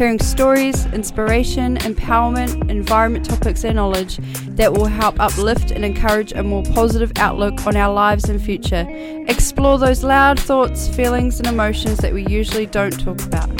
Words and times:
hearing 0.00 0.18
stories, 0.18 0.86
inspiration, 0.94 1.76
empowerment, 1.80 2.70
environment 2.70 3.22
topics, 3.22 3.64
and 3.64 3.76
knowledge 3.76 4.16
that 4.56 4.72
will 4.72 4.86
help 4.86 5.20
uplift 5.20 5.70
and 5.70 5.84
encourage 5.84 6.32
a 6.32 6.42
more 6.42 6.62
positive 6.72 7.12
outlook 7.16 7.66
on 7.66 7.76
our 7.76 7.92
lives 7.92 8.24
and 8.30 8.40
future. 8.42 8.86
Explore 9.28 9.76
those 9.78 10.02
loud 10.02 10.40
thoughts, 10.40 10.88
feelings, 10.88 11.38
and 11.38 11.46
emotions 11.46 11.98
that 11.98 12.14
we 12.14 12.24
usually 12.28 12.64
don't 12.64 12.98
talk 12.98 13.20
about. 13.24 13.50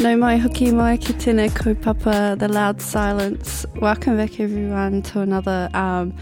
Nau 0.00 0.16
mai 0.16 0.38
hoki 0.38 0.70
mai 0.72 0.96
ki 0.96 1.12
tēnei 1.12 1.50
kaupapa, 1.50 2.38
The 2.38 2.48
Loud 2.48 2.80
Silence. 2.80 3.66
Welcome 3.76 4.16
back 4.16 4.40
everyone 4.40 5.02
to 5.02 5.20
another 5.20 5.68
um, 5.74 6.14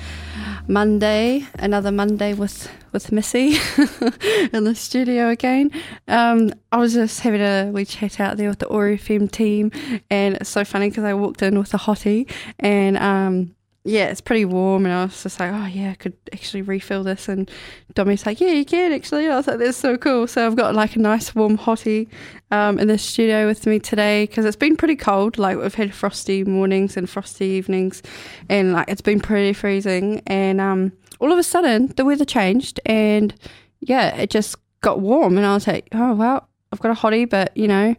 Monday, 0.69 1.47
another 1.55 1.91
Monday 1.93 2.35
with, 2.35 2.71
with 2.93 3.13
Missy 3.13 3.57
in 4.53 4.65
the 4.65 4.75
studio 4.75 5.29
again. 5.29 5.71
Um, 6.09 6.53
I 6.71 6.77
was 6.79 6.95
just 6.95 7.21
having 7.21 7.41
a 7.41 7.71
wee 7.73 7.85
chat 7.85 8.21
out 8.21 8.37
there 8.37 8.49
with 8.49 8.61
the 8.61 8.69
OAR 8.69 8.91
FM 8.91 9.31
team 9.31 9.73
and 10.11 10.37
it's 10.37 10.51
so 10.51 10.65
funny 10.65 10.89
because 10.89 11.05
I 11.05 11.15
walked 11.15 11.43
in 11.43 11.59
with 11.59 11.75
a 11.75 11.79
hottie 11.79 12.31
and 12.59 12.97
um, 12.97 13.55
yeah, 13.85 14.07
it's 14.07 14.21
pretty 14.21 14.45
warm, 14.45 14.87
and 14.87 14.95
I 14.95 15.05
was 15.05 15.25
just 15.25 15.41
like, 15.41 15.51
oh 15.53 15.67
yeah, 15.67 15.91
I 15.91 15.95
could 15.95 16.17
actually 16.33 16.63
refill 16.63 17.03
this. 17.03 17.29
And 17.29 17.51
Domi's 17.95 18.25
like, 18.25 18.41
yeah, 18.41 18.53
you 18.53 18.65
can 18.65 18.93
actually. 18.93 19.29
I 19.29 19.35
was 19.35 19.49
like, 19.49 19.59
that's 19.59 19.77
so 19.77 19.97
cool. 19.97 20.29
So 20.29 20.47
I've 20.47 20.55
got 20.55 20.77
like 20.77 20.95
a 20.95 21.01
nice 21.01 21.35
warm 21.35 21.59
hottie 21.59 22.07
um, 22.53 22.79
in 22.79 22.87
the 22.87 22.97
studio 22.97 23.47
with 23.47 23.67
me 23.67 23.81
today 23.81 24.27
because 24.27 24.45
it's 24.45 24.57
been 24.57 24.77
pretty 24.77 24.95
cold. 24.95 25.37
Like 25.37 25.59
we've 25.59 25.75
had 25.75 25.93
frosty 25.93 26.45
mornings 26.45 26.97
and 26.97 27.11
frosty 27.11 27.47
evenings, 27.47 28.03
and 28.49 28.73
like 28.73 28.89
it's 28.89 29.01
been 29.01 29.21
pretty 29.21 29.53
freezing. 29.53 30.23
And 30.29 30.61
um, 30.61 30.93
all 31.19 31.33
of 31.33 31.39
a 31.39 31.43
sudden, 31.43 31.89
the 31.97 32.05
weather 32.05 32.25
changed, 32.25 32.79
and 32.87 33.35
yeah, 33.81 34.15
it 34.15 34.31
just 34.31 34.55
got 34.81 35.01
warm, 35.01 35.37
and 35.37 35.45
I 35.45 35.55
was 35.55 35.67
like, 35.67 35.89
oh 35.91 36.13
wow, 36.15 36.47
I've 36.73 36.81
got 36.81 36.91
a 36.91 37.01
hottie, 37.01 37.29
but 37.29 37.57
you 37.57 37.69
know, 37.69 37.95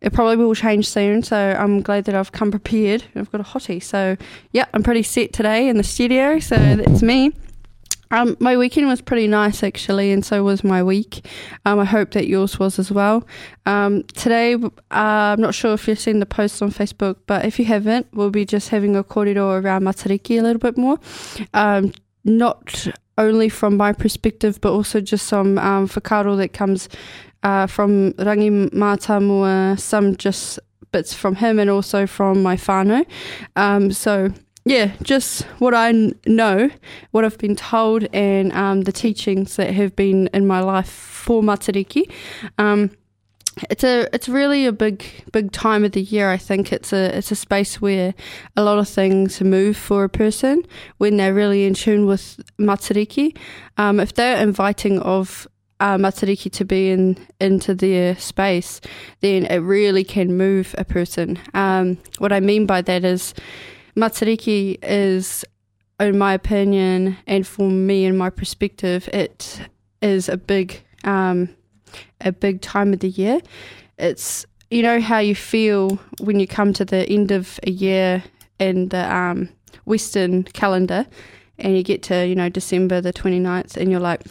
it 0.00 0.12
probably 0.12 0.36
will 0.36 0.54
change 0.54 0.88
soon. 0.88 1.22
So 1.22 1.36
I'm 1.36 1.82
glad 1.82 2.04
that 2.04 2.14
I've 2.14 2.32
come 2.32 2.50
prepared. 2.50 3.04
I've 3.14 3.30
got 3.30 3.40
a 3.40 3.44
hottie. 3.44 3.82
So 3.82 4.16
yeah, 4.52 4.66
I'm 4.74 4.82
pretty 4.82 5.02
set 5.02 5.32
today 5.32 5.68
in 5.68 5.76
the 5.76 5.84
studio. 5.84 6.38
So 6.38 6.56
that's 6.56 7.02
me. 7.02 7.32
Um, 8.12 8.36
my 8.40 8.56
weekend 8.56 8.88
was 8.88 9.00
pretty 9.00 9.28
nice 9.28 9.62
actually, 9.62 10.10
and 10.10 10.24
so 10.24 10.42
was 10.42 10.64
my 10.64 10.82
week. 10.82 11.24
Um, 11.64 11.78
I 11.78 11.84
hope 11.84 12.10
that 12.12 12.26
yours 12.26 12.58
was 12.58 12.78
as 12.78 12.90
well. 12.90 13.24
Um, 13.66 14.02
today, 14.02 14.54
uh, 14.54 14.68
I'm 14.90 15.40
not 15.40 15.54
sure 15.54 15.74
if 15.74 15.86
you've 15.86 16.00
seen 16.00 16.18
the 16.18 16.26
post 16.26 16.60
on 16.60 16.72
Facebook, 16.72 17.18
but 17.26 17.44
if 17.44 17.58
you 17.58 17.66
haven't, 17.66 18.08
we'll 18.12 18.30
be 18.30 18.44
just 18.44 18.70
having 18.70 18.96
a 18.96 19.04
kōrero 19.04 19.62
around 19.62 19.82
Matariki 19.82 20.40
a 20.40 20.42
little 20.42 20.58
bit 20.58 20.76
more. 20.76 20.98
Um, 21.54 21.92
not 22.24 22.88
only 23.16 23.48
from 23.48 23.76
my 23.76 23.92
perspective, 23.92 24.60
but 24.60 24.72
also 24.72 25.00
just 25.00 25.26
some 25.26 25.58
um, 25.58 25.86
that 25.86 26.50
comes 26.52 26.88
uh, 27.42 27.66
from 27.66 28.12
Rangi 28.14 28.70
Mātamua, 28.70 29.78
some 29.78 30.16
just 30.16 30.58
bits 30.92 31.14
from 31.14 31.36
him 31.36 31.58
and 31.58 31.70
also 31.70 32.06
from 32.06 32.42
my 32.42 32.56
whānau. 32.56 33.06
Um, 33.56 33.92
so, 33.92 34.32
yeah, 34.64 34.92
just 35.02 35.42
what 35.58 35.74
I 35.74 36.12
know, 36.26 36.70
what 37.12 37.24
I've 37.24 37.38
been 37.38 37.56
told, 37.56 38.06
and 38.12 38.52
um, 38.52 38.82
the 38.82 38.92
teachings 38.92 39.56
that 39.56 39.72
have 39.72 39.96
been 39.96 40.28
in 40.34 40.46
my 40.46 40.60
life 40.60 40.90
for 40.90 41.42
Matariki. 41.42 42.10
Um, 42.58 42.90
it's 43.68 43.84
a 43.84 44.08
it's 44.14 44.28
really 44.28 44.64
a 44.64 44.72
big 44.72 45.04
big 45.32 45.52
time 45.52 45.84
of 45.84 45.92
the 45.92 46.00
year. 46.00 46.30
I 46.30 46.36
think 46.36 46.72
it's 46.72 46.92
a 46.92 47.16
it's 47.16 47.30
a 47.30 47.36
space 47.36 47.80
where 47.80 48.14
a 48.56 48.62
lot 48.62 48.78
of 48.78 48.88
things 48.88 49.40
move 49.40 49.76
for 49.76 50.04
a 50.04 50.08
person 50.08 50.62
when 50.98 51.16
they're 51.16 51.34
really 51.34 51.64
in 51.64 51.74
tune 51.74 52.06
with 52.06 52.40
matariki. 52.58 53.36
Um, 53.76 54.00
if 54.00 54.14
they're 54.14 54.38
inviting 54.38 55.00
of 55.00 55.46
uh, 55.80 55.96
matariki 55.96 56.50
to 56.52 56.64
be 56.64 56.90
in 56.90 57.16
into 57.40 57.74
their 57.74 58.16
space, 58.16 58.80
then 59.20 59.46
it 59.46 59.58
really 59.58 60.04
can 60.04 60.36
move 60.36 60.74
a 60.78 60.84
person. 60.84 61.38
Um, 61.54 61.98
what 62.18 62.32
I 62.32 62.40
mean 62.40 62.66
by 62.66 62.82
that 62.82 63.04
is 63.04 63.34
matariki 63.96 64.78
is, 64.82 65.44
in 65.98 66.18
my 66.18 66.34
opinion, 66.34 67.16
and 67.26 67.46
for 67.46 67.68
me 67.68 68.04
and 68.04 68.16
my 68.16 68.30
perspective, 68.30 69.08
it 69.12 69.60
is 70.02 70.28
a 70.28 70.36
big 70.36 70.82
um, 71.04 71.48
a 72.20 72.32
big 72.32 72.60
time 72.60 72.92
of 72.92 73.00
the 73.00 73.08
year. 73.08 73.40
It's 73.98 74.46
you 74.70 74.82
know 74.82 75.00
how 75.00 75.18
you 75.18 75.34
feel 75.34 75.98
when 76.20 76.38
you 76.38 76.46
come 76.46 76.72
to 76.74 76.84
the 76.84 77.08
end 77.08 77.32
of 77.32 77.58
a 77.66 77.70
year 77.70 78.22
in 78.58 78.90
the 78.90 79.12
um, 79.12 79.48
Western 79.86 80.44
calendar 80.44 81.06
and 81.58 81.76
you 81.76 81.82
get 81.82 82.02
to, 82.04 82.26
you 82.26 82.34
know, 82.34 82.48
December 82.48 83.00
the 83.00 83.12
29th 83.12 83.76
and 83.76 83.90
you're 83.90 84.00
like, 84.00 84.22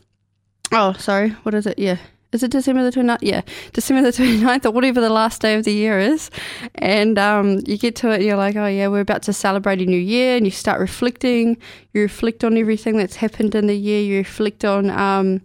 oh, 0.71 0.93
sorry, 0.93 1.29
what 1.43 1.53
is 1.53 1.65
it? 1.65 1.79
Yeah. 1.79 1.97
Is 2.31 2.43
it 2.43 2.51
December 2.51 2.83
the 2.83 2.91
29th? 2.91 3.19
Yeah, 3.21 3.41
December 3.73 4.03
the 4.03 4.15
29th 4.15 4.65
or 4.65 4.71
whatever 4.71 5.01
the 5.01 5.09
last 5.09 5.41
day 5.41 5.55
of 5.55 5.63
the 5.63 5.73
year 5.73 5.97
is. 5.97 6.29
And 6.75 7.17
um, 7.17 7.59
you 7.65 7.75
get 7.75 7.95
to 7.97 8.11
it 8.11 8.15
and 8.15 8.23
you're 8.23 8.37
like, 8.37 8.55
oh, 8.55 8.67
yeah, 8.67 8.87
we're 8.87 8.99
about 8.99 9.23
to 9.23 9.33
celebrate 9.33 9.81
a 9.81 9.85
new 9.85 9.99
year. 9.99 10.37
And 10.37 10.45
you 10.45 10.51
start 10.51 10.79
reflecting. 10.79 11.57
You 11.93 12.01
reflect 12.01 12.43
on 12.43 12.55
everything 12.55 12.97
that's 12.97 13.15
happened 13.15 13.55
in 13.55 13.65
the 13.65 13.75
year. 13.75 14.01
You 14.01 14.17
reflect 14.17 14.63
on 14.63 14.91
um, 14.91 15.41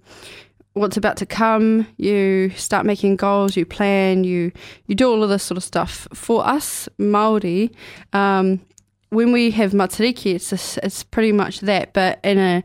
what's 0.74 0.98
about 0.98 1.16
to 1.18 1.26
come. 1.26 1.86
You 1.96 2.50
start 2.50 2.84
making 2.84 3.16
goals. 3.16 3.56
You 3.56 3.64
plan. 3.64 4.24
You 4.24 4.52
you 4.86 4.94
do 4.94 5.10
all 5.10 5.22
of 5.22 5.30
this 5.30 5.42
sort 5.42 5.56
of 5.56 5.64
stuff. 5.64 6.06
For 6.12 6.46
us 6.46 6.86
Maori, 6.98 7.72
um, 8.12 8.60
when 9.08 9.32
we 9.32 9.50
have 9.52 9.72
matariki, 9.72 10.34
it's 10.34 10.50
just, 10.50 10.78
it's 10.78 11.02
pretty 11.02 11.32
much 11.32 11.60
that, 11.60 11.92
but 11.92 12.18
in 12.24 12.38
a 12.38 12.64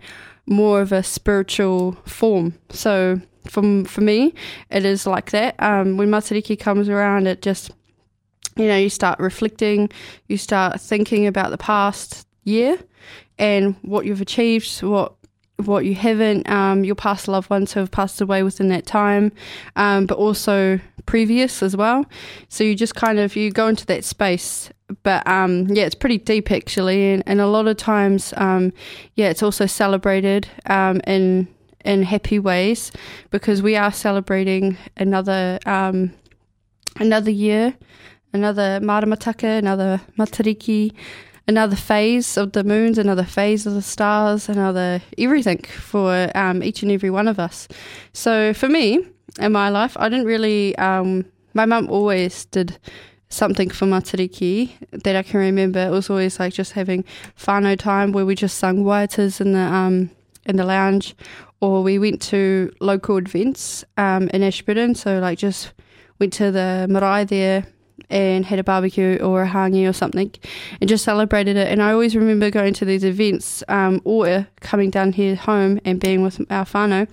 more 0.49 0.81
of 0.81 0.91
a 0.91 1.03
spiritual 1.03 1.93
form. 2.05 2.55
So 2.71 3.21
for 3.47 3.85
for 3.85 4.01
me, 4.01 4.33
it 4.69 4.83
is 4.83 5.05
like 5.07 5.31
that. 5.31 5.55
Um, 5.59 5.97
when 5.97 6.09
matariki 6.09 6.59
comes 6.59 6.89
around, 6.89 7.27
it 7.27 7.41
just 7.41 7.71
you 8.57 8.65
know 8.65 8.77
you 8.77 8.89
start 8.89 9.19
reflecting, 9.19 9.89
you 10.27 10.37
start 10.37 10.81
thinking 10.81 11.27
about 11.27 11.51
the 11.51 11.57
past 11.57 12.27
year 12.43 12.77
and 13.37 13.75
what 13.83 14.05
you've 14.05 14.21
achieved, 14.21 14.81
what 14.83 15.13
what 15.65 15.85
you 15.85 15.95
haven't, 15.95 16.49
um, 16.49 16.83
your 16.83 16.95
past 16.95 17.27
loved 17.27 17.49
ones 17.49 17.73
who 17.73 17.79
have 17.79 17.91
passed 17.91 18.21
away 18.21 18.43
within 18.43 18.69
that 18.69 18.85
time, 18.85 19.31
um, 19.75 20.05
but 20.05 20.17
also 20.17 20.79
previous 21.05 21.63
as 21.63 21.75
well. 21.75 22.05
So 22.49 22.63
you 22.63 22.75
just 22.75 22.95
kind 22.95 23.19
of 23.19 23.35
you 23.35 23.51
go 23.51 23.67
into 23.67 23.85
that 23.87 24.03
space. 24.03 24.69
But 25.03 25.25
um, 25.27 25.67
yeah, 25.67 25.83
it's 25.83 25.95
pretty 25.95 26.17
deep 26.17 26.51
actually, 26.51 27.13
and, 27.13 27.23
and 27.27 27.39
a 27.39 27.47
lot 27.47 27.67
of 27.67 27.77
times, 27.77 28.33
um, 28.37 28.73
yeah, 29.15 29.29
it's 29.29 29.43
also 29.43 29.65
celebrated 29.67 30.47
um, 30.65 30.99
in 31.05 31.47
in 31.85 32.03
happy 32.03 32.39
ways 32.39 32.91
because 33.29 33.61
we 33.61 33.75
are 33.75 33.91
celebrating 33.91 34.77
another 34.97 35.59
um, 35.67 36.11
another 36.99 37.29
year, 37.29 37.75
another 38.33 38.79
maramataka, 38.81 39.59
another 39.59 40.01
matariki 40.17 40.93
another 41.49 41.75
phase 41.75 42.37
of 42.37 42.51
the 42.51 42.63
moons, 42.63 42.99
another 42.99 43.23
phase 43.23 43.65
of 43.65 43.73
the 43.73 43.81
stars, 43.81 44.47
another 44.47 45.01
everything 45.17 45.57
for 45.63 46.31
um, 46.35 46.61
each 46.61 46.83
and 46.83 46.91
every 46.91 47.09
one 47.09 47.27
of 47.27 47.39
us. 47.39 47.67
So 48.13 48.53
for 48.53 48.69
me, 48.69 49.03
in 49.39 49.51
my 49.51 49.69
life, 49.69 49.97
I 49.99 50.09
didn't 50.09 50.27
really. 50.27 50.77
Um, 50.77 51.25
my 51.55 51.65
mum 51.65 51.89
always 51.89 52.45
did 52.45 52.77
something 53.29 53.71
for 53.71 53.87
Matariki 53.87 54.71
that 54.91 55.15
I 55.15 55.23
can 55.23 55.39
remember. 55.39 55.79
It 55.79 55.89
was 55.89 56.09
always 56.09 56.39
like 56.39 56.53
just 56.53 56.73
having 56.73 57.03
whānau 57.39 57.77
time 57.77 58.11
where 58.11 58.25
we 58.25 58.35
just 58.35 58.57
sung 58.59 58.83
waiatas 58.83 59.41
in 59.41 59.53
the 59.53 59.59
um, 59.59 60.11
in 60.45 60.57
the 60.57 60.65
lounge, 60.65 61.15
or 61.61 61.81
we 61.81 61.97
went 61.97 62.21
to 62.29 62.71
local 62.79 63.17
events 63.17 63.83
um, 63.97 64.29
in 64.29 64.43
Ashburton. 64.43 64.93
So 64.93 65.17
like 65.17 65.39
just 65.39 65.73
went 66.19 66.33
to 66.33 66.51
the 66.51 66.85
marae 66.87 67.25
there 67.25 67.65
and 68.09 68.45
had 68.45 68.59
a 68.59 68.63
barbecue 68.63 69.17
or 69.17 69.43
a 69.43 69.47
hangi 69.47 69.87
or 69.87 69.93
something 69.93 70.31
and 70.79 70.89
just 70.89 71.03
celebrated 71.03 71.57
it. 71.57 71.67
And 71.67 71.81
I 71.81 71.91
always 71.91 72.15
remember 72.15 72.49
going 72.49 72.73
to 72.75 72.85
these 72.85 73.03
events 73.03 73.63
um, 73.67 74.01
or 74.03 74.47
coming 74.61 74.89
down 74.89 75.13
here 75.13 75.35
home 75.35 75.79
and 75.85 75.99
being 75.99 76.21
with 76.21 76.39
our 76.51 76.65
whānau. 76.65 77.07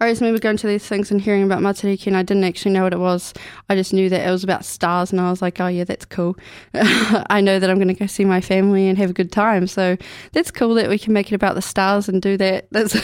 I 0.00 0.04
always 0.04 0.20
remember 0.20 0.40
going 0.40 0.56
to 0.58 0.66
these 0.66 0.86
things 0.86 1.10
and 1.10 1.20
hearing 1.20 1.42
about 1.42 1.60
Matariki, 1.60 2.06
and 2.06 2.16
I 2.16 2.22
didn't 2.22 2.44
actually 2.44 2.72
know 2.72 2.84
what 2.84 2.92
it 2.92 2.98
was. 2.98 3.34
I 3.68 3.74
just 3.74 3.92
knew 3.92 4.08
that 4.08 4.26
it 4.26 4.30
was 4.30 4.44
about 4.44 4.64
stars, 4.64 5.12
and 5.12 5.20
I 5.20 5.30
was 5.30 5.42
like, 5.42 5.60
oh, 5.60 5.66
yeah, 5.66 5.84
that's 5.84 6.04
cool. 6.04 6.36
I 6.74 7.40
know 7.40 7.58
that 7.58 7.68
I'm 7.68 7.76
going 7.76 7.88
to 7.88 7.94
go 7.94 8.06
see 8.06 8.24
my 8.24 8.40
family 8.40 8.88
and 8.88 8.96
have 8.98 9.10
a 9.10 9.14
good 9.14 9.32
time. 9.32 9.66
So 9.66 9.96
that's 10.32 10.50
cool 10.50 10.74
that 10.74 10.88
we 10.88 10.98
can 10.98 11.12
make 11.12 11.30
it 11.30 11.34
about 11.34 11.54
the 11.54 11.62
stars 11.62 12.08
and 12.08 12.22
do 12.22 12.36
that. 12.36 12.68
That's 12.78 12.94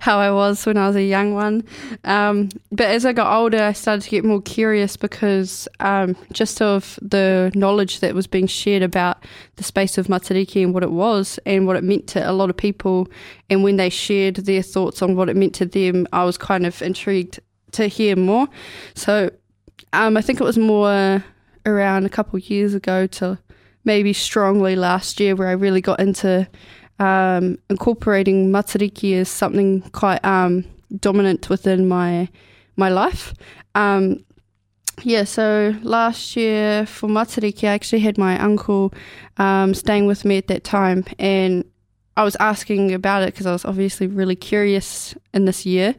how 0.00 0.18
I 0.18 0.30
was 0.30 0.64
when 0.66 0.76
I 0.76 0.86
was 0.86 0.96
a 0.96 1.02
young 1.02 1.34
one. 1.34 1.64
Um, 2.04 2.48
but 2.72 2.86
as 2.86 3.04
I 3.04 3.12
got 3.12 3.34
older, 3.34 3.62
I 3.62 3.72
started 3.72 4.02
to 4.02 4.10
get 4.10 4.24
more 4.24 4.42
curious 4.42 4.96
because 4.96 5.68
um, 5.80 6.16
just 6.32 6.60
of 6.62 6.98
the 7.02 7.50
knowledge 7.54 8.00
that 8.00 8.14
was 8.14 8.26
being 8.26 8.46
shared 8.46 8.82
about 8.82 9.24
the 9.56 9.64
space 9.64 9.98
of 9.98 10.06
Matariki 10.06 10.62
and 10.62 10.74
what 10.74 10.82
it 10.82 10.90
was 10.90 11.38
and 11.46 11.66
what 11.66 11.76
it 11.76 11.84
meant 11.84 12.06
to 12.08 12.30
a 12.30 12.32
lot 12.32 12.50
of 12.50 12.56
people. 12.56 13.08
And 13.50 13.62
when 13.62 13.76
they 13.76 13.90
shared 13.90 14.36
their 14.36 14.62
thoughts 14.62 15.02
on 15.02 15.16
what 15.16 15.28
it 15.28 15.36
meant 15.36 15.54
to 15.56 15.66
them, 15.66 16.06
I 16.12 16.24
was 16.24 16.38
kind 16.38 16.66
of 16.66 16.80
intrigued 16.82 17.40
to 17.72 17.86
hear 17.86 18.16
more. 18.16 18.48
So 18.94 19.30
um, 19.92 20.16
I 20.16 20.22
think 20.22 20.40
it 20.40 20.44
was 20.44 20.58
more 20.58 21.24
around 21.64 22.06
a 22.06 22.10
couple 22.10 22.38
years 22.38 22.74
ago 22.74 23.06
to 23.06 23.38
maybe 23.84 24.12
strongly 24.12 24.76
last 24.76 25.20
year 25.20 25.34
where 25.34 25.48
I 25.48 25.52
really 25.52 25.80
got 25.80 26.00
into 26.00 26.48
um, 26.98 27.58
incorporating 27.68 28.50
matariki 28.50 29.14
as 29.14 29.28
something 29.28 29.82
quite 29.92 30.24
um, 30.24 30.64
dominant 31.00 31.48
within 31.50 31.88
my 31.88 32.28
my 32.76 32.88
life. 32.88 33.34
Um, 33.74 34.24
yeah, 35.02 35.24
so 35.24 35.74
last 35.82 36.36
year 36.36 36.86
for 36.86 37.08
matariki, 37.08 37.64
I 37.64 37.74
actually 37.74 38.00
had 38.00 38.16
my 38.16 38.38
uncle 38.38 38.94
um, 39.36 39.74
staying 39.74 40.06
with 40.06 40.24
me 40.24 40.38
at 40.38 40.46
that 40.48 40.64
time, 40.64 41.04
and 41.18 41.64
I 42.16 42.24
was 42.24 42.36
asking 42.36 42.94
about 42.94 43.22
it 43.22 43.34
because 43.34 43.46
I 43.46 43.52
was 43.52 43.64
obviously 43.64 44.06
really 44.06 44.36
curious 44.36 45.14
in 45.34 45.44
this 45.44 45.66
year, 45.66 45.94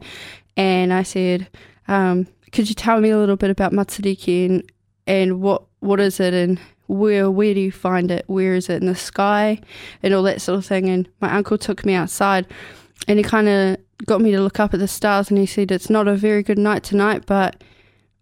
and 0.56 0.92
I 0.92 1.04
said, 1.04 1.48
um, 1.86 2.26
"Could 2.50 2.68
you 2.68 2.74
tell 2.74 3.00
me 3.00 3.10
a 3.10 3.18
little 3.18 3.36
bit 3.36 3.50
about 3.50 3.72
matariki 3.72 4.46
and 4.46 4.72
and 5.06 5.40
what 5.40 5.62
what 5.80 6.00
is 6.00 6.20
it 6.20 6.34
and 6.34 6.60
where 6.88 7.30
where 7.30 7.54
do 7.54 7.60
you 7.60 7.70
find 7.70 8.10
it? 8.10 8.24
Where 8.26 8.54
is 8.54 8.68
it 8.68 8.82
in 8.82 8.86
the 8.86 8.96
sky? 8.96 9.60
And 10.02 10.12
all 10.12 10.22
that 10.24 10.40
sort 10.40 10.58
of 10.58 10.66
thing. 10.66 10.88
And 10.88 11.08
my 11.20 11.32
uncle 11.32 11.58
took 11.58 11.84
me 11.84 11.94
outside 11.94 12.46
and 13.06 13.18
he 13.18 13.22
kind 13.22 13.48
of 13.48 13.76
got 14.06 14.20
me 14.20 14.32
to 14.32 14.40
look 14.40 14.58
up 14.58 14.74
at 14.74 14.80
the 14.80 14.88
stars 14.88 15.30
and 15.30 15.38
he 15.38 15.46
said, 15.46 15.70
It's 15.70 15.90
not 15.90 16.08
a 16.08 16.16
very 16.16 16.42
good 16.42 16.58
night 16.58 16.82
tonight, 16.82 17.24
but 17.26 17.62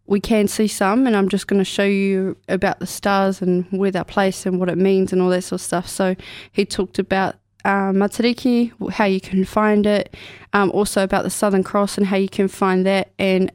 we 0.06 0.20
can 0.20 0.48
see 0.48 0.68
some. 0.68 1.06
And 1.06 1.16
I'm 1.16 1.28
just 1.28 1.46
going 1.46 1.58
to 1.58 1.64
show 1.64 1.84
you 1.84 2.36
about 2.48 2.80
the 2.80 2.86
stars 2.86 3.40
and 3.40 3.66
where 3.70 3.90
they're 3.90 4.04
placed 4.04 4.46
and 4.46 4.58
what 4.58 4.68
it 4.68 4.78
means 4.78 5.12
and 5.12 5.22
all 5.22 5.30
that 5.30 5.42
sort 5.42 5.60
of 5.60 5.64
stuff. 5.64 5.88
So 5.88 6.16
he 6.52 6.64
talked 6.64 6.98
about 6.98 7.36
uh, 7.64 7.90
Matariki, 7.92 8.72
how 8.92 9.06
you 9.06 9.20
can 9.20 9.44
find 9.44 9.86
it, 9.86 10.16
um, 10.52 10.70
also 10.70 11.02
about 11.02 11.24
the 11.24 11.30
Southern 11.30 11.64
Cross 11.64 11.98
and 11.98 12.06
how 12.06 12.16
you 12.16 12.28
can 12.28 12.46
find 12.46 12.86
that, 12.86 13.10
and 13.18 13.50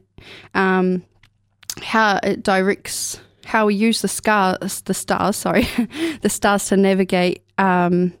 um, 0.54 1.02
how 1.80 2.20
it 2.22 2.42
directs 2.42 3.20
how 3.44 3.66
we 3.66 3.74
use 3.74 4.02
the 4.02 4.08
stars, 4.08 4.82
the 4.82 4.94
stars, 4.94 5.36
sorry, 5.36 5.66
the 6.22 6.28
stars 6.28 6.66
to 6.66 6.76
navigate. 6.76 7.42
Um, 7.58 8.14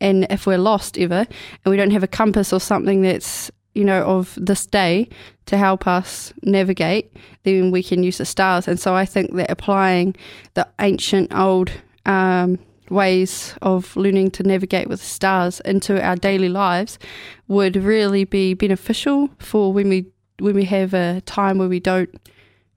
and 0.00 0.26
if 0.30 0.46
we're 0.46 0.58
lost 0.58 0.98
ever, 0.98 1.26
and 1.64 1.70
we 1.70 1.76
don't 1.76 1.92
have 1.92 2.02
a 2.02 2.08
compass 2.08 2.52
or 2.52 2.60
something 2.60 3.02
that's 3.02 3.50
you 3.74 3.84
know 3.84 4.04
of 4.04 4.38
this 4.40 4.66
day 4.66 5.08
to 5.46 5.56
help 5.56 5.86
us 5.86 6.32
navigate, 6.42 7.12
then 7.42 7.70
we 7.70 7.82
can 7.82 8.02
use 8.02 8.18
the 8.18 8.24
stars. 8.24 8.68
And 8.68 8.78
so 8.78 8.94
I 8.94 9.04
think 9.04 9.34
that 9.34 9.50
applying 9.50 10.16
the 10.54 10.66
ancient 10.80 11.34
old 11.34 11.70
um, 12.06 12.58
ways 12.90 13.54
of 13.62 13.96
learning 13.96 14.30
to 14.32 14.42
navigate 14.42 14.88
with 14.88 15.00
the 15.00 15.06
stars 15.06 15.60
into 15.60 16.02
our 16.02 16.16
daily 16.16 16.48
lives 16.48 16.98
would 17.48 17.76
really 17.76 18.24
be 18.24 18.54
beneficial 18.54 19.30
for 19.38 19.72
when 19.72 19.88
we 19.88 20.06
when 20.38 20.54
we 20.54 20.64
have 20.64 20.94
a 20.94 21.20
time 21.22 21.58
where 21.58 21.68
we 21.68 21.80
don't 21.80 22.10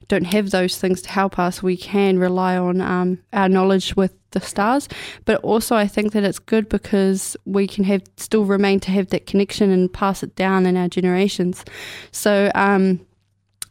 don't 0.07 0.25
have 0.25 0.51
those 0.51 0.77
things 0.77 1.01
to 1.01 1.09
help 1.09 1.37
us, 1.37 1.61
we 1.61 1.77
can 1.77 2.17
rely 2.19 2.57
on 2.57 2.81
um, 2.81 3.19
our 3.33 3.49
knowledge 3.49 3.95
with 3.95 4.13
the 4.31 4.41
stars. 4.41 4.87
But 5.25 5.41
also, 5.41 5.75
I 5.75 5.87
think 5.87 6.13
that 6.13 6.23
it's 6.23 6.39
good 6.39 6.69
because 6.69 7.35
we 7.45 7.67
can 7.67 7.83
have 7.85 8.03
still 8.17 8.45
remain 8.45 8.79
to 8.81 8.91
have 8.91 9.07
that 9.07 9.25
connection 9.25 9.69
and 9.69 9.91
pass 9.91 10.23
it 10.23 10.35
down 10.35 10.65
in 10.65 10.77
our 10.77 10.87
generations. 10.87 11.65
So, 12.11 12.51
um, 12.55 13.05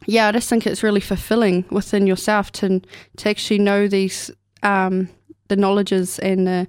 yeah, 0.05 0.27
I 0.27 0.31
just 0.31 0.49
think 0.49 0.65
it's 0.65 0.83
really 0.83 1.01
fulfilling 1.01 1.65
within 1.71 2.07
yourself 2.07 2.51
to 2.53 2.81
to 3.17 3.29
actually 3.29 3.59
know 3.59 3.87
these 3.87 4.31
um, 4.63 5.09
the 5.47 5.55
knowledges 5.55 6.19
and 6.19 6.47
the 6.47 6.67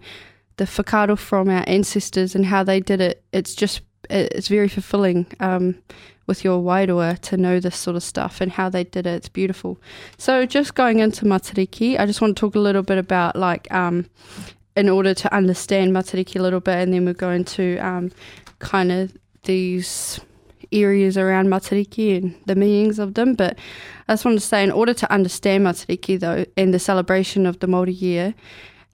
the 0.56 0.64
whakaaro 0.64 1.16
from 1.16 1.48
our 1.48 1.64
ancestors 1.66 2.34
and 2.34 2.46
how 2.46 2.64
they 2.64 2.80
did 2.80 3.00
it. 3.00 3.22
It's 3.32 3.54
just 3.54 3.82
it's 4.10 4.48
very 4.48 4.68
fulfilling 4.68 5.26
um, 5.40 5.78
with 6.26 6.44
your 6.44 6.62
wairua 6.62 7.18
to 7.20 7.36
know 7.36 7.58
this 7.58 7.76
sort 7.76 7.96
of 7.96 8.02
stuff 8.02 8.40
and 8.40 8.52
how 8.52 8.68
they 8.68 8.84
did 8.84 9.06
it. 9.06 9.14
It's 9.14 9.28
beautiful. 9.28 9.80
So 10.18 10.46
just 10.46 10.74
going 10.74 11.00
into 11.00 11.24
Matariki, 11.24 11.98
I 11.98 12.06
just 12.06 12.20
want 12.20 12.36
to 12.36 12.40
talk 12.40 12.54
a 12.54 12.60
little 12.60 12.82
bit 12.82 12.98
about 12.98 13.34
like 13.34 13.72
um, 13.72 14.06
in 14.76 14.88
order 14.88 15.14
to 15.14 15.34
understand 15.34 15.92
Matariki 15.92 16.38
a 16.38 16.42
little 16.42 16.60
bit, 16.60 16.76
and 16.76 16.92
then 16.92 17.04
we'll 17.04 17.14
go 17.14 17.30
into 17.30 17.78
um, 17.84 18.12
kind 18.60 18.92
of 18.92 19.16
these 19.44 20.20
areas 20.70 21.16
around 21.16 21.48
Matariki 21.48 22.18
and 22.18 22.34
the 22.46 22.54
meanings 22.54 22.98
of 22.98 23.14
them. 23.14 23.34
But 23.34 23.58
I 24.06 24.12
just 24.12 24.24
want 24.24 24.38
to 24.38 24.46
say, 24.46 24.62
in 24.62 24.70
order 24.70 24.94
to 24.94 25.12
understand 25.12 25.64
Matariki 25.64 26.20
though, 26.20 26.44
and 26.56 26.72
the 26.72 26.78
celebration 26.78 27.46
of 27.46 27.58
the 27.60 27.66
Māori 27.66 27.98
year, 28.00 28.34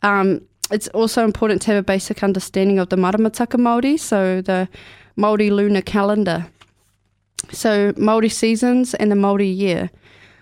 um, 0.02 0.40
it's 0.70 0.88
also 0.88 1.24
important 1.24 1.60
to 1.62 1.72
have 1.72 1.78
a 1.78 1.82
basic 1.82 2.22
understanding 2.22 2.78
of 2.78 2.88
the 2.88 2.96
Maramataka 2.96 3.58
Māori, 3.58 3.98
so 3.98 4.40
the 4.40 4.68
Māori 5.16 5.50
lunar 5.50 5.82
calendar. 5.82 6.46
So, 7.50 7.92
Māori 7.92 8.32
seasons 8.32 8.94
and 8.94 9.12
the 9.12 9.16
Māori 9.16 9.54
year. 9.54 9.90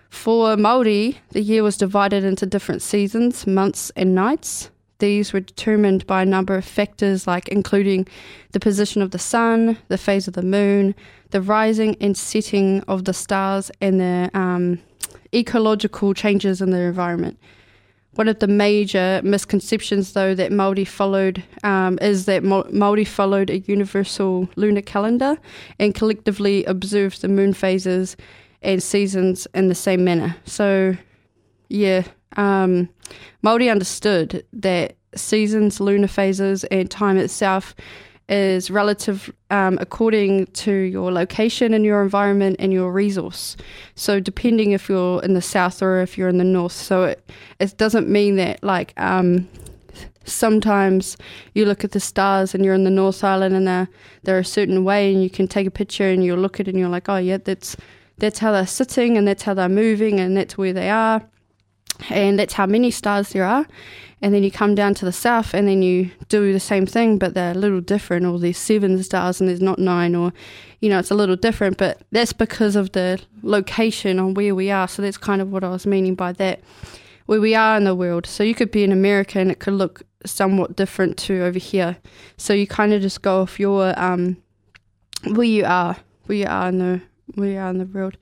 For 0.09 0.57
Māori, 0.57 1.17
the 1.31 1.41
year 1.41 1.63
was 1.63 1.77
divided 1.77 2.25
into 2.25 2.47
different 2.47 2.83
seasons, 2.83 3.47
months, 3.47 3.91
and 3.97 4.15
nights. 4.15 4.71
These 4.99 5.33
were 5.33 5.41
determined 5.41 6.07
by 6.07 6.23
a 6.23 6.27
number 6.27 6.55
of 6.55 6.65
factors, 6.65 7.27
like 7.27 7.49
including 7.49 8.07
the 8.53 8.61
position 8.61 9.03
of 9.03 9.11
the 9.11 9.19
sun, 9.19 9.79
the 9.89 9.99
phase 9.99 10.29
of 10.29 10.35
the 10.35 10.43
moon, 10.43 10.95
the 11.31 11.41
rising 11.41 11.97
and 12.01 12.17
setting 12.17 12.83
of 12.83 13.05
the 13.05 13.13
stars, 13.13 13.71
and 13.81 14.01
the 14.01 14.31
um, 14.33 14.79
ecological 15.35 16.15
changes 16.15 16.61
in 16.61 16.71
the 16.71 16.79
environment. 16.79 17.39
One 18.15 18.29
of 18.29 18.41
the 18.41 18.47
major 18.47 19.21
misconceptions, 19.25 20.13
though, 20.13 20.35
that 20.35 20.53
Maori 20.53 20.85
followed 20.85 21.43
um, 21.65 21.99
is 22.03 22.27
that 22.27 22.45
Maori 22.45 23.07
followed 23.07 23.49
a 23.49 23.61
universal 23.61 24.49
lunar 24.57 24.83
calendar 24.83 25.39
and 25.79 25.95
collectively 25.95 26.65
observed 26.67 27.23
the 27.23 27.29
moon 27.29 27.55
phases 27.55 28.17
and 28.61 28.83
seasons 28.83 29.47
in 29.55 29.69
the 29.69 29.75
same 29.75 30.05
manner. 30.05 30.37
So, 30.45 30.97
yeah, 31.69 32.03
um, 32.37 32.91
Maori 33.41 33.71
understood 33.71 34.45
that 34.53 34.97
seasons, 35.15 35.81
lunar 35.81 36.07
phases, 36.07 36.65
and 36.65 36.91
time 36.91 37.17
itself 37.17 37.75
is 38.33 38.71
relative 38.71 39.31
um, 39.51 39.77
according 39.81 40.47
to 40.47 40.73
your 40.73 41.13
location 41.13 41.75
and 41.75 41.85
your 41.85 42.03
environment 42.03 42.57
and 42.59 42.73
your 42.73 42.91
resource. 42.91 43.59
So 43.95 44.21
depending 44.21 44.73
if 44.73 44.89
you're 44.89 45.23
in 45.23 45.35
the 45.35 45.43
south 45.43 45.83
or 45.83 46.01
if 46.01 46.17
you're 46.17 46.31
in 46.31 46.39
the 46.39 46.45
north. 46.45 46.73
So 46.73 47.05
it, 47.05 47.31
it 47.61 47.77
doesn't 47.77 48.09
mean 48.09 48.37
that 48.37 48.65
like 48.65 48.99
um, 48.99 49.47
sometimes 50.25 51.19
you 51.55 51.67
look 51.67 51.85
at 51.85 51.93
the 51.93 52.01
stars 52.01 52.55
and 52.55 52.65
you're 52.65 52.75
in 52.75 52.85
the 52.85 52.91
North 52.91 53.23
Island 53.23 53.55
and 53.55 53.69
they're, 53.69 53.89
they're 54.23 54.39
a 54.39 54.45
certain 54.45 54.83
way 54.83 55.13
and 55.13 55.23
you 55.23 55.29
can 55.29 55.47
take 55.47 55.67
a 55.67 55.71
picture 55.71 56.09
and 56.09 56.25
you 56.25 56.35
look 56.35 56.59
at 56.59 56.69
it 56.69 56.71
and 56.71 56.79
you're 56.79 56.89
like, 56.89 57.11
oh 57.11 57.19
yeah, 57.19 57.37
that's 57.37 57.77
that's 58.19 58.39
how 58.39 58.53
they're 58.53 58.67
sitting 58.67 59.19
and 59.19 59.27
that's 59.27 59.43
how 59.43 59.53
they're 59.53 59.69
moving 59.69 60.21
and 60.21 60.37
that's 60.37 60.57
where 60.57 60.73
they 60.73 60.89
are 60.89 61.23
and 62.11 62.39
that's 62.39 62.55
how 62.55 62.67
many 62.67 62.91
stars 62.91 63.31
there 63.31 63.45
are. 63.45 63.67
And 64.21 64.33
then 64.33 64.45
you 64.45 64.53
come 64.53 64.77
down 64.77 64.95
to 64.95 65.05
the 65.05 65.13
south 65.13 65.53
and 65.53 65.67
then 65.67 65.83
you 65.83 66.13
do 66.29 66.53
the 66.53 66.61
same 66.61 66.87
thing 66.87 67.19
but 67.19 67.35
they're 67.35 67.51
a 67.51 67.59
little 67.59 67.81
different 67.81 68.25
or 68.25 68.39
there's 68.39 68.57
seven 68.57 69.03
stars 69.03 69.41
and 69.41 69.49
there's 69.51 69.61
not 69.61 69.81
nine 69.81 70.15
or 70.15 70.33
you 70.81 70.89
know 70.89 71.01
it's 71.01 71.11
a 71.11 71.15
little 71.17 71.35
different 71.35 71.77
but 71.77 72.01
that's 72.13 72.33
because 72.33 72.77
of 72.77 72.93
the 72.93 73.21
location 73.43 74.21
on 74.21 74.35
where 74.35 74.55
we 74.55 74.71
are. 74.71 74.87
So 74.87 75.03
that's 75.03 75.19
kind 75.19 75.43
of 75.43 75.51
what 75.51 75.65
i 75.65 75.71
was 75.71 75.87
meaning 75.87 76.15
by 76.15 76.33
that 76.33 76.61
where 77.27 77.41
we 77.41 77.55
are 77.55 77.77
in 77.77 77.85
the 77.85 77.97
world. 77.97 78.27
So 78.27 78.45
you 78.45 78.55
could 78.55 78.71
be 78.71 78.85
in 78.85 78.93
america 78.93 79.41
and 79.41 79.51
it 79.51 79.59
could 79.59 79.75
look 79.75 80.03
somewhat 80.25 80.77
different 80.77 81.17
to 81.19 81.43
over 81.43 81.59
here. 81.59 81.97
So 82.37 82.53
you 82.53 82.69
kind 82.69 82.93
of 82.93 83.03
just 83.03 83.23
go 83.23 83.43
off 83.43 83.59
your 83.59 83.99
um 83.99 84.37
where 85.25 85.47
you 85.47 85.65
are 85.65 85.97
where 86.27 86.39
you 86.39 86.47
are 86.47 86.69
in 86.69 86.79
the 86.79 87.03
where 87.35 87.51
you 87.51 87.59
are 87.59 87.71
in 87.71 87.79
the 87.79 87.87
world 87.87 88.17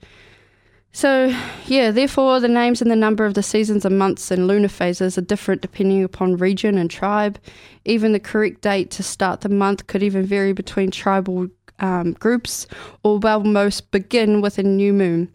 so, 0.93 1.33
yeah, 1.67 1.91
therefore, 1.91 2.39
the 2.39 2.47
names 2.47 2.81
and 2.81 2.91
the 2.91 2.95
number 2.95 3.25
of 3.25 3.33
the 3.33 3.43
seasons 3.43 3.85
and 3.85 3.97
months 3.97 4.29
and 4.31 4.47
lunar 4.47 4.67
phases 4.67 5.17
are 5.17 5.21
different 5.21 5.61
depending 5.61 6.03
upon 6.03 6.37
region 6.37 6.77
and 6.77 6.89
tribe. 6.89 7.39
Even 7.85 8.11
the 8.11 8.19
correct 8.19 8.61
date 8.61 8.91
to 8.91 9.03
start 9.03 9.41
the 9.41 9.49
month 9.49 9.87
could 9.87 10.03
even 10.03 10.25
vary 10.25 10.53
between 10.53 10.91
tribal 10.91 11.47
um, 11.79 12.13
groups, 12.13 12.67
or 13.03 13.19
well, 13.19 13.41
most 13.43 13.91
begin 13.91 14.41
with 14.41 14.57
a 14.57 14.63
new 14.63 14.93
moon. 14.93 15.31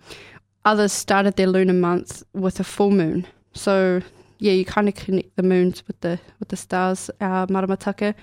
Others 0.64 0.92
started 0.92 1.36
their 1.36 1.46
lunar 1.46 1.72
month 1.72 2.22
with 2.32 2.60
a 2.60 2.64
full 2.64 2.90
moon. 2.90 3.26
So, 3.52 4.02
yeah, 4.38 4.52
you 4.52 4.64
kind 4.64 4.88
of 4.88 4.94
connect 4.94 5.34
the 5.36 5.42
moons 5.42 5.86
with 5.86 6.00
the 6.00 6.20
with 6.38 6.48
the 6.48 6.56
stars, 6.56 7.10
uh, 7.20 7.46
Maramataka. 7.46 8.14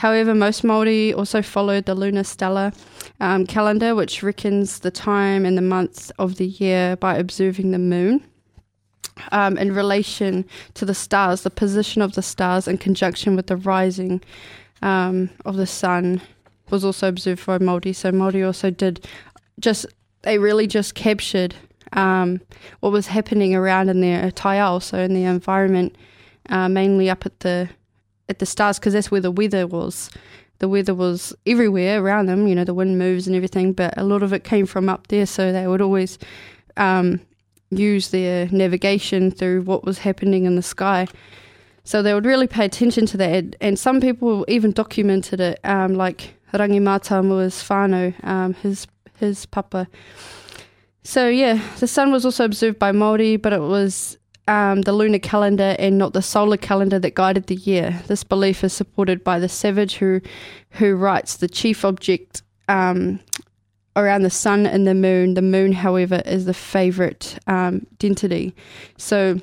However, 0.00 0.34
most 0.34 0.62
Māori 0.62 1.14
also 1.14 1.42
followed 1.42 1.84
the 1.84 1.94
lunar 1.94 2.24
stellar 2.24 2.72
um, 3.20 3.44
calendar, 3.46 3.94
which 3.94 4.22
reckons 4.22 4.78
the 4.78 4.90
time 4.90 5.44
and 5.44 5.58
the 5.58 5.62
months 5.76 6.08
of 6.18 6.36
the 6.36 6.46
year 6.46 6.96
by 6.96 7.16
observing 7.16 7.72
the 7.72 7.78
moon. 7.78 8.24
Um, 9.30 9.58
in 9.58 9.74
relation 9.74 10.46
to 10.72 10.86
the 10.86 10.94
stars, 10.94 11.42
the 11.42 11.50
position 11.50 12.00
of 12.00 12.14
the 12.14 12.22
stars 12.22 12.66
in 12.66 12.78
conjunction 12.78 13.36
with 13.36 13.48
the 13.48 13.58
rising 13.58 14.22
um, 14.80 15.28
of 15.44 15.56
the 15.56 15.66
sun 15.66 16.22
was 16.70 16.82
also 16.82 17.06
observed 17.08 17.44
by 17.44 17.58
Māori. 17.58 17.94
So 17.94 18.10
Māori 18.10 18.46
also 18.46 18.70
did 18.70 19.06
just, 19.58 19.84
they 20.22 20.38
really 20.38 20.66
just 20.66 20.94
captured 20.94 21.54
um, 21.92 22.40
what 22.80 22.90
was 22.90 23.08
happening 23.08 23.54
around 23.54 23.90
in 23.90 24.00
their 24.00 24.30
taiao, 24.30 24.82
so 24.82 24.96
in 24.96 25.12
the 25.12 25.24
environment, 25.24 25.94
uh, 26.48 26.70
mainly 26.70 27.10
up 27.10 27.26
at 27.26 27.40
the 27.40 27.68
at 28.30 28.38
the 28.38 28.46
stars, 28.46 28.78
because 28.78 28.94
that's 28.94 29.10
where 29.10 29.20
the 29.20 29.30
weather 29.30 29.66
was. 29.66 30.08
The 30.60 30.68
weather 30.68 30.94
was 30.94 31.34
everywhere 31.46 32.02
around 32.02 32.26
them, 32.26 32.46
you 32.46 32.54
know, 32.54 32.64
the 32.64 32.74
wind 32.74 32.98
moves 32.98 33.26
and 33.26 33.34
everything, 33.34 33.72
but 33.72 33.92
a 33.96 34.04
lot 34.04 34.22
of 34.22 34.32
it 34.32 34.44
came 34.44 34.66
from 34.66 34.88
up 34.88 35.08
there, 35.08 35.26
so 35.26 35.52
they 35.52 35.66
would 35.66 35.80
always 35.82 36.18
um, 36.76 37.20
use 37.70 38.10
their 38.10 38.46
navigation 38.50 39.30
through 39.30 39.62
what 39.62 39.84
was 39.84 39.98
happening 39.98 40.44
in 40.44 40.56
the 40.56 40.62
sky. 40.62 41.06
So 41.84 42.02
they 42.02 42.14
would 42.14 42.26
really 42.26 42.46
pay 42.46 42.66
attention 42.66 43.06
to 43.06 43.16
that, 43.16 43.56
and 43.60 43.78
some 43.78 44.00
people 44.00 44.44
even 44.48 44.72
documented 44.72 45.40
it, 45.40 45.60
um, 45.64 45.94
like 45.94 46.34
Rangi 46.52 46.80
Mātamua's 46.80 47.54
whānau, 47.62 48.12
um, 48.24 48.54
his 48.54 48.86
his 49.18 49.46
papa. 49.46 49.88
So 51.02 51.28
yeah, 51.28 51.60
the 51.78 51.86
sun 51.86 52.12
was 52.12 52.24
also 52.24 52.44
observed 52.44 52.78
by 52.78 52.92
Maori, 52.92 53.36
but 53.36 53.52
it 53.52 53.60
was 53.60 54.18
um, 54.50 54.82
the 54.82 54.92
lunar 54.92 55.20
calendar 55.20 55.76
and 55.78 55.96
not 55.96 56.12
the 56.12 56.20
solar 56.20 56.56
calendar 56.56 56.98
that 56.98 57.14
guided 57.14 57.46
the 57.46 57.54
year. 57.54 58.02
This 58.08 58.24
belief 58.24 58.64
is 58.64 58.72
supported 58.72 59.22
by 59.22 59.38
the 59.38 59.48
savage 59.48 59.94
who 59.94 60.20
who 60.70 60.96
writes 60.96 61.36
the 61.36 61.48
chief 61.48 61.84
object 61.84 62.42
um, 62.68 63.20
around 63.94 64.22
the 64.22 64.30
sun 64.30 64.66
and 64.66 64.88
the 64.88 64.94
moon. 64.94 65.34
The 65.34 65.42
moon, 65.42 65.72
however, 65.72 66.20
is 66.26 66.46
the 66.46 66.54
favorite 66.54 67.38
um. 67.46 67.86
So 68.98 69.40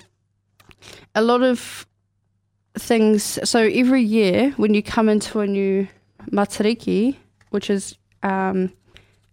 a 1.15 1.21
lot 1.21 1.41
of 1.41 1.87
things. 2.77 3.39
So 3.49 3.61
every 3.61 4.03
year 4.03 4.51
when 4.57 4.73
you 4.73 4.83
come 4.83 5.07
into 5.07 5.39
a 5.39 5.47
new 5.47 5.87
matariki, 6.31 7.15
which 7.51 7.69
is 7.69 7.95
um, 8.23 8.73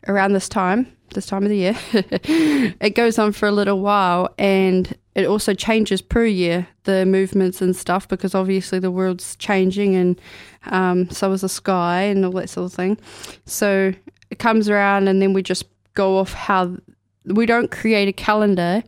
around 0.06 0.34
this 0.34 0.48
time, 0.48 0.86
this 1.14 1.26
time 1.26 1.42
of 1.42 1.48
the 1.48 1.56
year. 1.56 1.76
it 1.92 2.94
goes 2.94 3.18
on 3.18 3.32
for 3.32 3.48
a 3.48 3.52
little 3.52 3.80
while 3.80 4.32
and 4.38 4.96
it 5.14 5.26
also 5.26 5.54
changes 5.54 6.02
per 6.02 6.24
year, 6.24 6.66
the 6.84 7.06
movements 7.06 7.62
and 7.62 7.74
stuff, 7.76 8.08
because 8.08 8.34
obviously 8.34 8.78
the 8.78 8.90
world's 8.90 9.36
changing 9.36 9.94
and 9.94 10.20
um, 10.66 11.08
so 11.10 11.30
is 11.32 11.42
the 11.42 11.48
sky 11.48 12.02
and 12.02 12.24
all 12.24 12.32
that 12.32 12.50
sort 12.50 12.66
of 12.66 12.72
thing. 12.72 12.98
So 13.46 13.92
it 14.30 14.38
comes 14.38 14.68
around 14.68 15.08
and 15.08 15.22
then 15.22 15.32
we 15.32 15.42
just 15.42 15.64
go 15.94 16.18
off 16.18 16.32
how 16.32 16.76
we 17.24 17.46
don't 17.46 17.70
create 17.70 18.08
a 18.08 18.12
calendar 18.12 18.82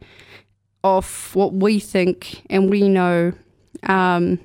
of 0.83 1.35
what 1.35 1.53
we 1.53 1.79
think 1.79 2.43
and 2.51 2.71
we 2.71 2.89
know 2.89 3.33
um, 3.85 4.39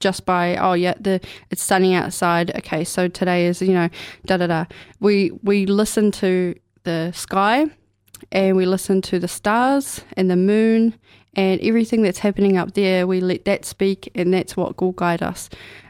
just 0.00 0.24
by 0.24 0.56
oh 0.56 0.72
yeah 0.72 0.94
the 0.98 1.20
it's 1.50 1.62
sunny 1.62 1.94
outside 1.94 2.50
okay 2.56 2.82
so 2.84 3.06
today 3.06 3.46
is 3.46 3.60
you 3.60 3.74
know 3.74 3.88
da 4.24 4.36
da 4.38 4.46
da 4.46 4.64
we 4.98 5.30
we 5.42 5.66
listen 5.66 6.10
to 6.10 6.54
the 6.84 7.12
sky 7.14 7.66
and 8.32 8.56
we 8.56 8.66
listen 8.66 9.02
to 9.02 9.18
the 9.18 9.28
stars 9.28 10.02
and 10.16 10.30
the 10.30 10.36
moon 10.36 10.94
and 11.34 11.60
everything 11.60 12.02
that's 12.02 12.18
happening 12.18 12.56
up 12.56 12.74
there. 12.74 13.06
We 13.06 13.20
let 13.20 13.44
that 13.44 13.64
speak, 13.64 14.10
and 14.14 14.32
that's 14.32 14.56
what 14.56 14.80
will 14.80 14.92
guide 14.92 15.22
us. 15.22 15.48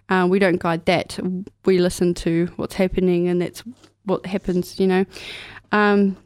Uh, 0.08 0.26
we 0.28 0.38
don't 0.38 0.60
guide 0.60 0.84
that. 0.86 1.18
We 1.64 1.78
listen 1.78 2.14
to 2.14 2.50
what's 2.56 2.74
happening, 2.74 3.28
and 3.28 3.40
that's 3.40 3.62
what 4.04 4.26
happens, 4.26 4.78
you 4.80 4.86
know. 4.86 5.04
Um, 5.72 6.16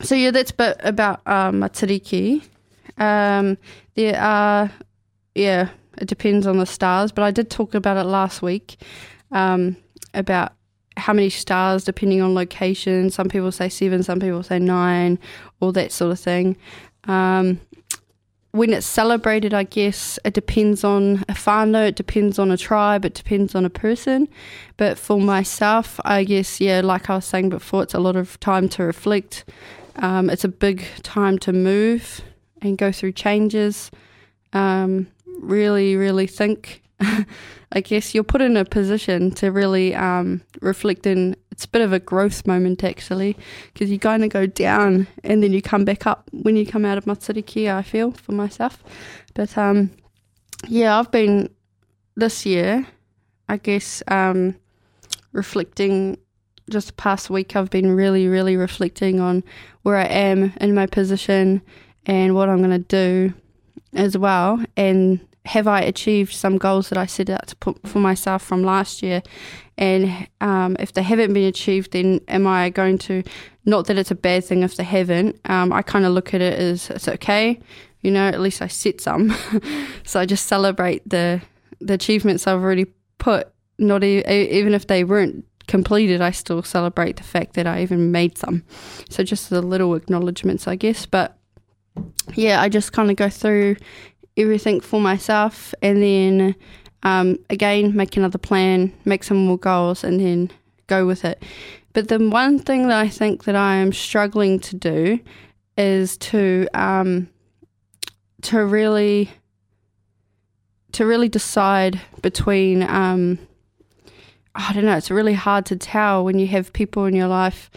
so, 0.00 0.14
yeah, 0.14 0.30
that's 0.30 0.52
bit 0.52 0.76
about 0.80 1.20
uh, 1.26 1.50
Matariki. 1.50 2.42
Um, 2.96 3.58
there 3.94 4.18
are, 4.18 4.70
yeah, 5.34 5.68
it 5.98 6.08
depends 6.08 6.46
on 6.46 6.58
the 6.58 6.66
stars, 6.66 7.12
but 7.12 7.22
I 7.22 7.30
did 7.30 7.50
talk 7.50 7.74
about 7.74 7.96
it 7.96 8.04
last 8.04 8.42
week 8.42 8.82
um, 9.32 9.76
about 10.14 10.52
how 11.00 11.12
many 11.12 11.30
stars 11.30 11.84
depending 11.84 12.20
on 12.20 12.34
location. 12.34 13.10
Some 13.10 13.28
people 13.28 13.50
say 13.52 13.68
seven, 13.68 14.02
some 14.02 14.20
people 14.20 14.42
say 14.42 14.58
nine, 14.58 15.18
all 15.60 15.72
that 15.72 15.92
sort 15.92 16.12
of 16.12 16.20
thing. 16.20 16.56
Um, 17.04 17.60
when 18.52 18.72
it's 18.72 18.86
celebrated, 18.86 19.54
I 19.54 19.62
guess 19.62 20.18
it 20.24 20.34
depends 20.34 20.82
on 20.82 21.24
a 21.28 21.34
whānau, 21.34 21.88
it 21.88 21.94
depends 21.94 22.38
on 22.38 22.50
a 22.50 22.56
tribe, 22.56 23.04
it 23.04 23.14
depends 23.14 23.54
on 23.54 23.64
a 23.64 23.70
person. 23.70 24.28
But 24.76 24.98
for 24.98 25.20
myself, 25.20 26.00
I 26.04 26.24
guess, 26.24 26.60
yeah, 26.60 26.80
like 26.82 27.08
I 27.08 27.16
was 27.16 27.24
saying 27.24 27.50
before, 27.50 27.84
it's 27.84 27.94
a 27.94 28.00
lot 28.00 28.16
of 28.16 28.40
time 28.40 28.68
to 28.70 28.82
reflect. 28.82 29.44
Um, 29.96 30.28
it's 30.28 30.44
a 30.44 30.48
big 30.48 30.84
time 31.02 31.38
to 31.40 31.52
move 31.52 32.22
and 32.60 32.76
go 32.76 32.90
through 32.90 33.12
changes. 33.12 33.90
Um, 34.52 35.06
really, 35.40 35.94
really 35.94 36.26
think 36.26 36.82
I 37.72 37.80
guess 37.80 38.14
you're 38.14 38.24
put 38.24 38.40
in 38.40 38.56
a 38.56 38.64
position 38.64 39.30
to 39.32 39.50
really 39.50 39.94
um, 39.94 40.42
reflect 40.60 41.06
in. 41.06 41.36
It's 41.50 41.64
a 41.64 41.68
bit 41.68 41.82
of 41.82 41.92
a 41.92 41.98
growth 41.98 42.46
moment 42.46 42.82
actually, 42.84 43.36
because 43.72 43.90
you 43.90 43.98
kind 43.98 44.24
of 44.24 44.30
go 44.30 44.46
down 44.46 45.06
and 45.24 45.42
then 45.42 45.52
you 45.52 45.62
come 45.62 45.84
back 45.84 46.06
up 46.06 46.28
when 46.32 46.56
you 46.56 46.66
come 46.66 46.84
out 46.84 46.98
of 46.98 47.04
Matariki. 47.04 47.72
I 47.72 47.82
feel 47.82 48.12
for 48.12 48.32
myself, 48.32 48.82
but 49.34 49.56
um, 49.56 49.90
yeah, 50.68 50.98
I've 50.98 51.10
been 51.10 51.50
this 52.16 52.44
year. 52.44 52.86
I 53.48 53.56
guess 53.56 54.02
um, 54.08 54.56
reflecting 55.32 56.18
just 56.70 56.96
past 56.96 57.30
week. 57.30 57.56
I've 57.56 57.70
been 57.70 57.90
really, 57.90 58.28
really 58.28 58.56
reflecting 58.56 59.20
on 59.20 59.42
where 59.82 59.96
I 59.96 60.04
am 60.04 60.52
in 60.60 60.74
my 60.74 60.86
position 60.86 61.62
and 62.06 62.34
what 62.34 62.48
I'm 62.48 62.58
going 62.58 62.70
to 62.70 62.78
do 62.78 63.34
as 63.92 64.16
well, 64.16 64.64
and 64.76 65.20
have 65.46 65.66
I 65.66 65.80
achieved 65.80 66.34
some 66.34 66.58
goals 66.58 66.90
that 66.90 66.98
I 66.98 67.06
set 67.06 67.30
out 67.30 67.46
to 67.48 67.56
put 67.56 67.86
for 67.86 67.98
myself 67.98 68.42
from 68.42 68.62
last 68.62 69.02
year? 69.02 69.22
And 69.78 70.28
um, 70.40 70.76
if 70.78 70.92
they 70.92 71.02
haven't 71.02 71.32
been 71.32 71.48
achieved, 71.48 71.92
then 71.92 72.20
am 72.28 72.46
I 72.46 72.68
going 72.70 72.98
to, 72.98 73.22
not 73.64 73.86
that 73.86 73.96
it's 73.96 74.10
a 74.10 74.14
bad 74.14 74.44
thing 74.44 74.62
if 74.62 74.76
they 74.76 74.84
haven't, 74.84 75.40
um, 75.46 75.72
I 75.72 75.82
kind 75.82 76.04
of 76.04 76.12
look 76.12 76.34
at 76.34 76.42
it 76.42 76.58
as 76.58 76.90
it's 76.90 77.08
okay, 77.08 77.58
you 78.02 78.10
know, 78.10 78.28
at 78.28 78.40
least 78.40 78.60
I 78.60 78.66
set 78.66 79.00
some. 79.00 79.34
so 80.04 80.20
I 80.20 80.26
just 80.26 80.46
celebrate 80.46 81.08
the, 81.08 81.40
the 81.80 81.94
achievements 81.94 82.46
I've 82.46 82.62
already 82.62 82.86
put, 83.18 83.48
not 83.78 84.04
e- 84.04 84.22
even 84.28 84.74
if 84.74 84.86
they 84.86 85.04
weren't 85.04 85.46
completed, 85.66 86.20
I 86.20 86.32
still 86.32 86.62
celebrate 86.62 87.16
the 87.16 87.22
fact 87.22 87.54
that 87.54 87.66
I 87.66 87.80
even 87.80 88.12
made 88.12 88.36
some. 88.36 88.64
So 89.08 89.22
just 89.22 89.48
the 89.48 89.62
little 89.62 89.94
acknowledgements, 89.94 90.68
I 90.68 90.76
guess. 90.76 91.06
But 91.06 91.38
yeah, 92.34 92.60
I 92.60 92.68
just 92.68 92.92
kind 92.92 93.10
of 93.10 93.16
go 93.16 93.28
through 93.28 93.76
everything 94.36 94.80
for 94.80 95.00
myself 95.00 95.74
and 95.82 96.02
then 96.02 96.54
um, 97.02 97.38
again 97.48 97.94
make 97.96 98.16
another 98.16 98.38
plan, 98.38 98.92
make 99.04 99.24
some 99.24 99.38
more 99.38 99.58
goals, 99.58 100.04
and 100.04 100.20
then 100.20 100.50
go 100.86 101.06
with 101.06 101.24
it. 101.24 101.42
But 101.92 102.08
the 102.08 102.18
one 102.18 102.58
thing 102.58 102.88
that 102.88 102.98
I 102.98 103.08
think 103.08 103.44
that 103.44 103.56
I 103.56 103.76
am 103.76 103.92
struggling 103.92 104.60
to 104.60 104.76
do 104.76 105.20
is 105.76 106.16
to 106.18 106.68
um, 106.74 107.28
to 108.42 108.64
really 108.64 109.30
to 110.92 111.06
really 111.06 111.28
decide 111.28 112.00
between 112.22 112.82
um, 112.82 113.38
I 114.54 114.72
don't 114.72 114.84
know. 114.84 114.96
It's 114.96 115.10
really 115.10 115.34
hard 115.34 115.66
to 115.66 115.76
tell 115.76 116.24
when 116.24 116.38
you 116.38 116.46
have 116.48 116.72
people 116.72 117.06
in 117.06 117.14
your 117.14 117.28
life 117.28 117.70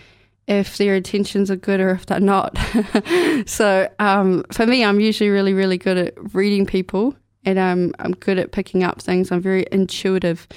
if 0.47 0.77
their 0.77 0.95
intentions 0.95 1.49
are 1.49 1.55
good 1.55 1.79
or 1.79 1.91
if 1.91 2.05
they're 2.05 2.19
not. 2.19 2.57
so 3.45 3.89
um, 3.99 4.43
for 4.51 4.67
me, 4.67 4.83
I'm 4.83 4.99
usually 4.99 5.29
really, 5.29 5.53
really 5.53 5.77
good 5.77 5.97
at 5.97 6.33
reading 6.33 6.65
people 6.65 7.15
and 7.45 7.59
I'm, 7.59 7.93
I'm 7.99 8.11
good 8.13 8.37
at 8.37 8.51
picking 8.51 8.83
up 8.83 9.01
things. 9.01 9.31
I'm 9.31 9.41
very 9.41 9.65
intuitive 9.71 10.47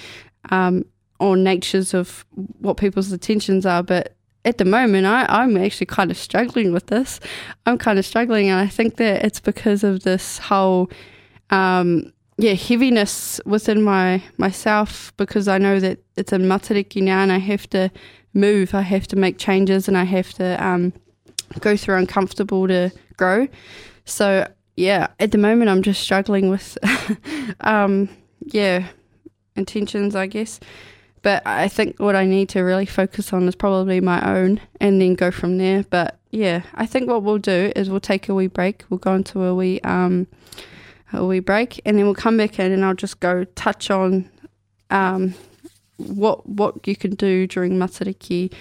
um, 0.50 0.84
on 1.20 1.42
natures 1.42 1.94
of 1.94 2.24
what 2.60 2.76
people's 2.76 3.12
intentions 3.12 3.64
are. 3.66 3.82
But 3.82 4.16
at 4.44 4.58
the 4.58 4.64
moment, 4.64 5.06
I, 5.06 5.26
I'm 5.28 5.56
actually 5.56 5.86
kind 5.86 6.10
of 6.10 6.16
struggling 6.16 6.72
with 6.72 6.86
this. 6.86 7.20
I'm 7.66 7.78
kind 7.78 7.98
of 7.98 8.06
struggling, 8.06 8.48
and 8.48 8.60
I 8.60 8.68
think 8.68 8.96
that 8.96 9.24
it's 9.24 9.40
because 9.40 9.84
of 9.84 10.02
this 10.02 10.38
whole. 10.38 10.90
Um, 11.50 12.12
yeah, 12.38 12.52
heaviness 12.52 13.40
within 13.46 13.82
my 13.82 14.22
myself 14.36 15.10
because 15.16 15.48
I 15.48 15.56
know 15.56 15.80
that 15.80 16.00
it's 16.16 16.32
a 16.32 16.36
matariki 16.36 17.00
now 17.00 17.20
and 17.22 17.32
I 17.32 17.38
have 17.38 17.66
to 17.70 17.90
move. 18.36 18.74
I 18.74 18.82
have 18.82 19.06
to 19.08 19.16
make 19.16 19.38
changes 19.38 19.88
and 19.88 19.96
I 19.96 20.04
have 20.04 20.32
to 20.34 20.64
um, 20.64 20.92
go 21.60 21.76
through 21.76 21.96
uncomfortable 21.96 22.68
to 22.68 22.90
grow. 23.16 23.48
So 24.04 24.46
yeah, 24.76 25.08
at 25.18 25.32
the 25.32 25.38
moment 25.38 25.70
I'm 25.70 25.82
just 25.82 26.00
struggling 26.00 26.50
with 26.50 26.78
um, 27.60 28.08
yeah 28.40 28.86
intentions, 29.56 30.14
I 30.14 30.26
guess. 30.26 30.60
But 31.22 31.44
I 31.44 31.66
think 31.66 31.98
what 31.98 32.14
I 32.14 32.24
need 32.24 32.48
to 32.50 32.60
really 32.60 32.86
focus 32.86 33.32
on 33.32 33.48
is 33.48 33.56
probably 33.56 34.00
my 34.00 34.36
own, 34.36 34.60
and 34.80 35.00
then 35.00 35.14
go 35.14 35.32
from 35.32 35.58
there. 35.58 35.82
But 35.82 36.20
yeah, 36.30 36.62
I 36.74 36.86
think 36.86 37.08
what 37.08 37.24
we'll 37.24 37.38
do 37.38 37.72
is 37.74 37.90
we'll 37.90 37.98
take 37.98 38.28
a 38.28 38.34
wee 38.34 38.46
break. 38.46 38.84
We'll 38.90 38.98
go 38.98 39.14
into 39.14 39.42
a 39.42 39.54
wee 39.54 39.80
um, 39.80 40.28
a 41.12 41.24
wee 41.24 41.40
break, 41.40 41.80
and 41.84 41.98
then 41.98 42.04
we'll 42.04 42.14
come 42.14 42.36
back 42.36 42.60
in, 42.60 42.70
and 42.70 42.84
I'll 42.84 42.94
just 42.94 43.18
go 43.18 43.42
touch 43.56 43.90
on 43.90 44.30
um, 44.90 45.34
what 45.96 46.48
what 46.48 46.86
you 46.86 46.96
can 46.96 47.14
do 47.14 47.46
during 47.46 47.72
Matariki, 47.72 48.52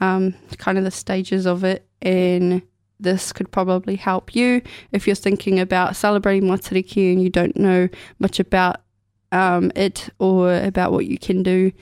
um, 0.00 0.34
kind 0.58 0.78
of 0.78 0.84
the 0.84 0.90
stages 0.90 1.46
of 1.46 1.64
it, 1.64 1.86
and 2.02 2.62
this 3.00 3.32
could 3.32 3.50
probably 3.50 3.96
help 3.96 4.34
you 4.34 4.62
if 4.92 5.06
you're 5.06 5.16
thinking 5.16 5.58
about 5.58 5.96
celebrating 5.96 6.48
Matariki 6.48 7.12
and 7.12 7.22
you 7.22 7.28
don't 7.30 7.56
know 7.56 7.88
much 8.18 8.38
about 8.38 8.76
um, 9.32 9.72
it 9.74 10.08
or 10.18 10.54
about 10.54 10.92
what 10.92 11.06
you 11.06 11.18
can 11.18 11.42
do. 11.42 11.72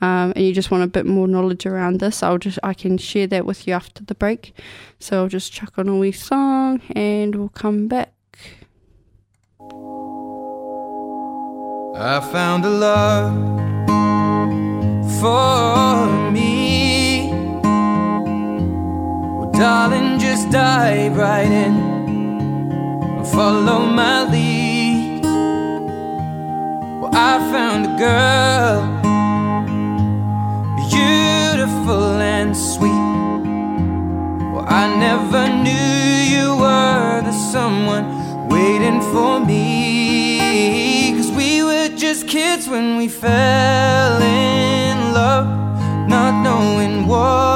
um, 0.00 0.32
and 0.34 0.44
you 0.44 0.52
just 0.54 0.70
want 0.70 0.82
a 0.82 0.86
bit 0.86 1.04
more 1.04 1.28
knowledge 1.28 1.66
around 1.66 2.00
this, 2.00 2.22
I'll 2.22 2.38
just 2.38 2.58
I 2.62 2.72
can 2.74 2.96
share 2.98 3.26
that 3.28 3.44
with 3.44 3.66
you 3.66 3.74
after 3.74 4.02
the 4.02 4.14
break. 4.14 4.56
So 4.98 5.22
I'll 5.22 5.28
just 5.28 5.52
chuck 5.52 5.78
on 5.78 5.88
a 5.88 5.96
wee 5.96 6.12
song 6.12 6.80
and 6.96 7.34
we'll 7.34 7.50
come 7.50 7.86
back. 7.88 8.14
I 11.96 12.20
found 12.32 12.64
a 12.64 12.70
love 12.70 13.79
for 15.18 16.06
me. 16.30 17.30
Well, 19.36 19.50
darling, 19.52 20.18
just 20.18 20.50
dive 20.50 21.16
right 21.16 21.50
in 21.50 21.74
and 23.18 23.26
follow 23.26 23.80
my 23.80 24.30
lead. 24.30 25.22
Well, 27.00 27.10
I 27.12 27.38
found 27.52 27.86
a 27.86 27.94
girl, 28.06 28.80
beautiful 30.88 32.20
and 32.36 32.56
sweet. 32.56 33.10
Well, 34.52 34.66
I 34.68 34.94
never 35.06 35.48
knew 35.64 36.34
you 36.34 36.56
were 36.56 37.22
the 37.22 37.32
someone 37.32 38.48
waiting 38.48 39.00
for 39.12 39.40
me. 39.40 41.14
Cause 41.16 41.30
we 41.32 41.62
were 41.64 41.88
just 41.96 42.28
kids 42.28 42.68
when 42.68 42.96
we 42.96 43.08
fell 43.08 44.22
in 44.22 44.69
knowing 47.10 47.49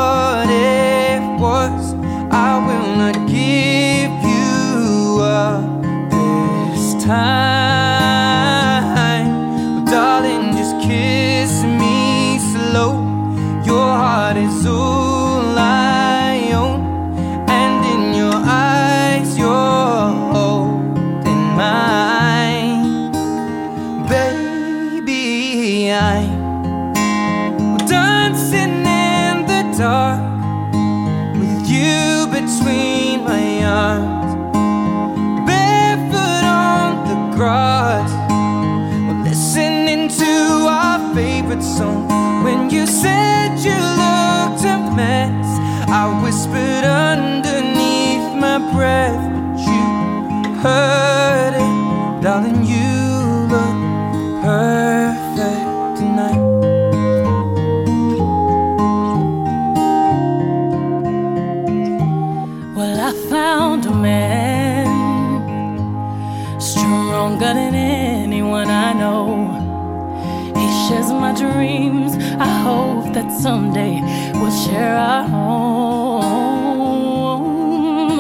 share 74.75 74.97
our 74.97 75.25
home. 75.29 76.65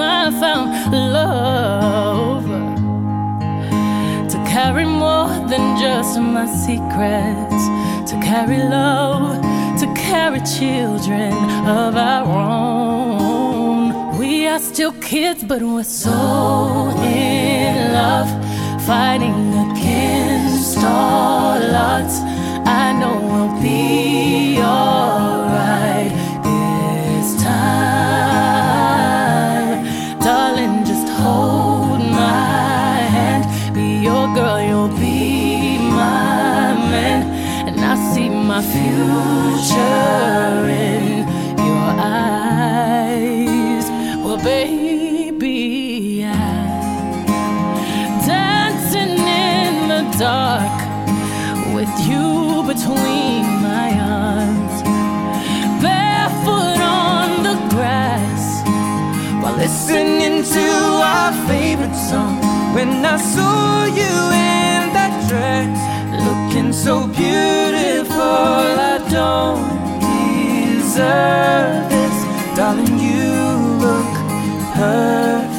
I 0.01 0.31
found 0.41 0.69
love 0.93 2.47
to 4.33 4.39
carry 4.55 4.85
more 4.85 5.31
than 5.51 5.65
just 5.85 6.13
my 6.21 6.47
secrets, 6.65 7.63
to 8.11 8.15
carry 8.31 8.59
love, 8.59 9.43
to 9.81 9.87
carry 10.09 10.41
children 10.59 11.35
of 11.81 11.97
our 11.97 12.25
own. 12.25 14.19
We 14.19 14.47
are 14.47 14.61
still 14.61 14.93
kids, 15.11 15.43
but 15.51 15.61
we're 15.63 15.93
so 16.07 16.19
in 17.03 17.93
love, 18.01 18.31
fighting 18.87 19.41
against 19.67 20.79
all 20.79 21.63
odds. 21.91 22.17
I 22.83 22.85
know 23.01 23.17
we'll 23.33 23.55
be 23.61 24.61
alright 24.61 25.14
to 60.55 60.69
our 61.13 61.33
favorite 61.49 61.97
song. 61.97 62.39
When 62.75 63.05
I 63.05 63.17
saw 63.17 63.87
you 63.87 64.15
in 64.51 64.93
that 64.95 65.15
dress, 65.29 65.79
looking 66.27 66.73
so 66.73 67.09
beautiful, 67.09 68.21
I 68.93 68.99
don't 69.11 69.67
deserve 70.15 71.91
this, 71.91 72.17
darling. 72.57 72.99
You 73.07 73.35
look 73.83 74.13
perfect 74.77 75.54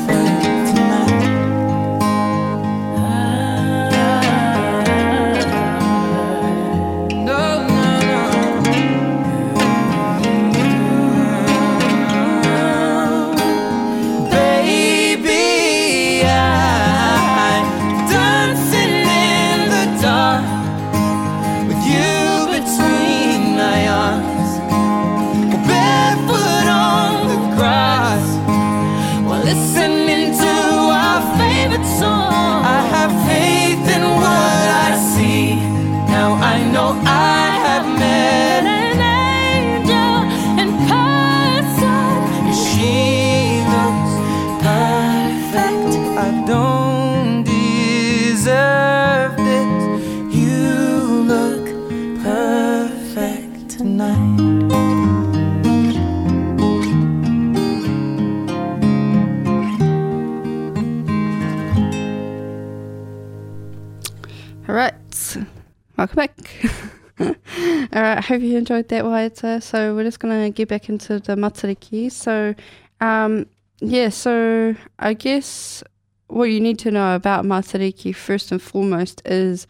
hope 68.26 68.42
you 68.42 68.58
enjoyed 68.58 68.88
that, 68.90 69.04
Waiata. 69.04 69.62
So 69.62 69.96
we're 69.96 70.04
just 70.04 70.20
gonna 70.20 70.50
get 70.50 70.68
back 70.68 70.90
into 70.90 71.20
the 71.20 71.36
matariki. 71.36 72.12
So, 72.12 72.56
um, 73.02 73.46
yeah. 73.80 74.10
So 74.10 74.76
I 75.00 75.14
guess 75.14 75.84
what 76.28 76.46
you 76.46 76.60
need 76.60 76.80
to 76.80 76.92
know 76.92 77.16
about 77.16 77.46
matariki 77.46 78.14
first 78.16 78.52
and 78.52 78.62
foremost 78.62 79.22
is 79.26 79.68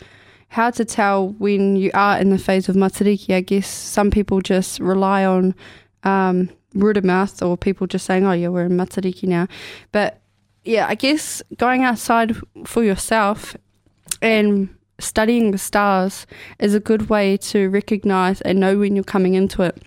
how 0.49 0.69
to 0.71 0.85
tell 0.85 1.29
when 1.29 1.75
you 1.75 1.91
are 1.93 2.17
in 2.17 2.29
the 2.29 2.37
phase 2.37 2.69
of 2.69 2.75
matariki. 2.75 3.33
I 3.35 3.41
guess 3.41 3.67
some 3.67 4.09
people 4.09 4.41
just 4.41 4.79
rely 4.79 5.25
on 5.25 5.53
um, 6.03 6.49
word 6.73 6.97
of 6.97 7.03
mouth 7.03 7.41
or 7.41 7.57
people 7.57 7.87
just 7.87 8.05
saying, 8.05 8.25
"Oh, 8.25 8.31
yeah, 8.31 8.47
we're 8.47 8.65
in 8.65 8.77
matariki 8.77 9.27
now," 9.27 9.47
but 9.91 10.21
yeah, 10.63 10.87
I 10.87 10.95
guess 10.95 11.43
going 11.57 11.83
outside 11.83 12.35
for 12.65 12.83
yourself 12.83 13.55
and 14.21 14.69
studying 14.99 15.51
the 15.51 15.57
stars 15.57 16.25
is 16.59 16.73
a 16.73 16.79
good 16.79 17.09
way 17.09 17.37
to 17.37 17.69
recognize 17.69 18.41
and 18.41 18.59
know 18.59 18.77
when 18.77 18.95
you're 18.95 19.03
coming 19.03 19.33
into 19.33 19.61
it. 19.61 19.81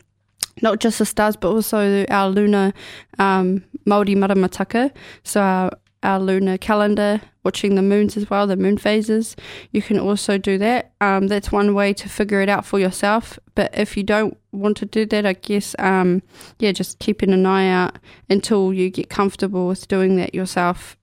Not 0.60 0.80
just 0.80 0.98
the 0.98 1.06
stars, 1.06 1.36
but 1.36 1.48
also 1.50 2.04
our 2.06 2.28
lunar 2.28 2.72
um, 3.18 3.64
Māori 3.86 4.16
maramataka. 4.16 4.90
So 5.22 5.40
our, 5.40 5.70
our 6.02 6.20
lunar 6.20 6.58
calendar, 6.58 7.20
watching 7.44 7.76
the 7.76 7.82
moons 7.82 8.16
as 8.16 8.28
well, 8.28 8.46
the 8.46 8.56
moon 8.56 8.76
phases. 8.76 9.36
You 9.70 9.82
can 9.82 9.98
also 9.98 10.36
do 10.36 10.58
that. 10.58 10.92
Um, 11.00 11.28
that's 11.28 11.50
one 11.52 11.74
way 11.74 11.92
to 11.94 12.08
figure 12.08 12.42
it 12.42 12.48
out 12.48 12.66
for 12.66 12.78
yourself. 12.78 13.38
But 13.54 13.70
if 13.72 13.96
you 13.96 14.02
don't 14.02 14.36
want 14.52 14.76
to 14.78 14.86
do 14.86 15.06
that, 15.06 15.24
I 15.24 15.32
guess, 15.32 15.74
um, 15.78 16.22
yeah, 16.58 16.72
just 16.72 16.98
keeping 16.98 17.32
an 17.32 17.46
eye 17.46 17.68
out 17.68 17.98
until 18.28 18.74
you 18.74 18.90
get 18.90 19.08
comfortable 19.08 19.68
with 19.68 19.88
doing 19.88 20.16
that 20.16 20.34
yourself 20.34 20.97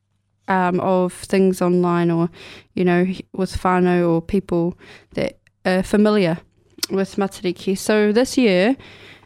um, 0.48 0.80
of 0.80 1.14
things 1.14 1.62
online 1.62 2.12
or, 2.12 2.30
you 2.74 2.86
know, 2.86 3.06
with 3.34 3.58
whānau 3.58 4.10
or 4.10 4.22
people 4.22 4.78
that 5.14 5.40
are 5.66 5.84
familiar 5.84 6.38
with 6.90 7.16
Matariki. 7.16 7.78
So 7.78 8.12
this 8.12 8.38
year, 8.38 8.76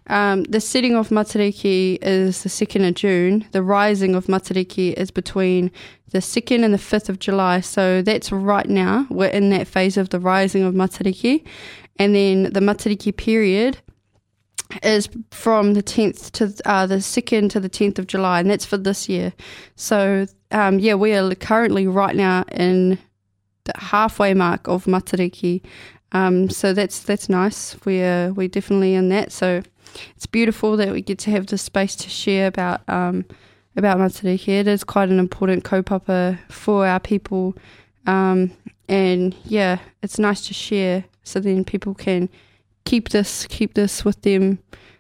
um, 0.08 0.44
the 0.46 0.60
setting 0.60 0.96
of 0.96 1.10
Matariki 1.10 2.00
is 2.02 2.42
the 2.44 2.50
2nd 2.50 2.88
of 2.88 2.96
June. 2.96 3.46
The 3.52 3.62
rising 3.62 4.16
of 4.16 4.26
Matariki 4.26 4.94
is 4.94 5.12
between 5.12 5.72
the 6.12 6.18
2nd 6.18 6.64
and 6.64 6.74
the 6.74 6.80
5th 6.80 7.10
of 7.10 7.20
July. 7.20 7.60
So 7.62 8.02
that's 8.02 8.32
right 8.32 8.68
now. 8.68 9.06
We're 9.10 9.28
in 9.28 9.52
that 9.52 9.68
phase 9.68 9.98
of 9.98 10.10
the 10.10 10.20
rising 10.20 10.64
of 10.64 10.74
Matariki. 10.74 11.46
And 11.98 12.16
then 12.16 12.44
the 12.44 12.60
Matariki 12.60 13.16
period 13.16 13.78
is 14.84 15.10
from 15.32 15.74
the 15.74 15.84
10th 15.84 16.32
to 16.32 16.70
uh, 16.70 16.86
the 16.86 16.96
2nd 16.96 17.50
to 17.52 17.60
the 17.60 17.70
10th 17.70 18.00
of 18.00 18.08
July, 18.08 18.40
and 18.40 18.50
that's 18.50 18.66
for 18.66 18.78
this 18.78 19.10
year. 19.10 19.34
So, 19.76 20.28
um, 20.52 20.80
yeah, 20.80 20.96
we 20.96 21.14
are 21.14 21.36
currently 21.36 21.88
right 21.88 22.16
now 22.16 22.44
in 22.52 22.98
the 23.66 23.74
halfway 23.76 24.34
mark 24.34 24.68
of 24.68 24.86
Matariki. 24.86 25.62
Um, 26.12 26.50
so 26.50 26.74
that's 26.74 27.02
that's 27.02 27.30
nice. 27.30 27.76
We're 27.86 28.34
we're 28.34 28.48
definitely 28.48 28.96
in 28.96 29.10
that. 29.10 29.32
So 29.32 29.62
it's 30.16 30.26
beautiful 30.26 30.78
that 30.78 30.92
we 30.92 31.02
get 31.02 31.20
to 31.20 31.32
have 31.32 31.48
the 31.48 31.58
space 31.58 31.96
to 31.98 32.10
share 32.10 32.48
about 32.48 32.82
um, 32.90 33.26
about 33.76 33.98
Matariki. 33.98 34.50
It 34.50 34.68
is 34.68 34.84
quite 34.84 35.10
an 35.10 35.20
important 35.20 35.64
kaupapa 35.64 36.40
for 36.50 36.88
our 36.88 37.00
people, 37.00 37.56
um, 38.08 38.52
and 38.88 39.36
yeah, 39.46 39.80
it's 40.02 40.18
nice 40.18 40.48
to 40.48 40.54
share 40.54 41.06
so 41.24 41.40
then 41.40 41.64
people 41.64 41.94
can 41.94 42.28
keep 42.86 43.10
this 43.10 43.46
keep 43.48 43.76
this 43.76 44.04
with 44.04 44.20
them 44.24 44.58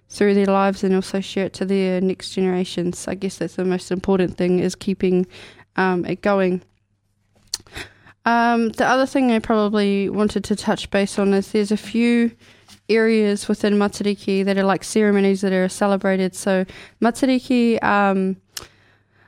through 0.09 0.33
their 0.33 0.47
lives 0.47 0.83
and 0.83 0.95
also 0.95 1.21
share 1.21 1.45
it 1.45 1.53
to 1.53 1.65
their 1.65 2.01
next 2.01 2.31
generations. 2.31 3.07
I 3.07 3.15
guess 3.15 3.37
that's 3.37 3.55
the 3.55 3.65
most 3.65 3.91
important 3.91 4.37
thing 4.37 4.59
is 4.59 4.75
keeping 4.75 5.27
um, 5.75 6.05
it 6.05 6.21
going. 6.21 6.61
Um, 8.25 8.69
the 8.69 8.85
other 8.85 9.05
thing 9.05 9.31
I 9.31 9.39
probably 9.39 10.09
wanted 10.09 10.43
to 10.45 10.55
touch 10.55 10.89
base 10.91 11.17
on 11.17 11.33
is 11.33 11.51
there's 11.51 11.71
a 11.71 11.77
few 11.77 12.31
areas 12.89 13.47
within 13.47 13.75
Matariki 13.75 14.43
that 14.45 14.57
are 14.57 14.63
like 14.63 14.83
ceremonies 14.83 15.41
that 15.41 15.53
are 15.53 15.69
celebrated. 15.69 16.35
So 16.35 16.65
Matariki 17.01 17.81
um, 17.83 18.37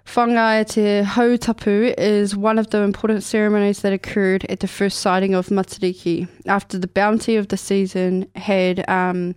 Whangai 0.06 0.68
te 0.68 1.08
Hautapu 1.08 1.94
is 1.98 2.36
one 2.36 2.60
of 2.60 2.70
the 2.72 2.80
important 2.80 3.24
ceremonies 3.24 3.82
that 3.82 3.94
occurred 3.94 4.46
at 4.50 4.60
the 4.60 4.68
first 4.68 5.00
sighting 5.00 5.36
of 5.36 5.48
Matariki. 5.48 6.28
After 6.48 6.78
the 6.78 6.88
bounty 6.88 7.38
of 7.38 7.48
the 7.48 7.58
season 7.58 8.28
had 8.36 8.88
um, 8.90 9.36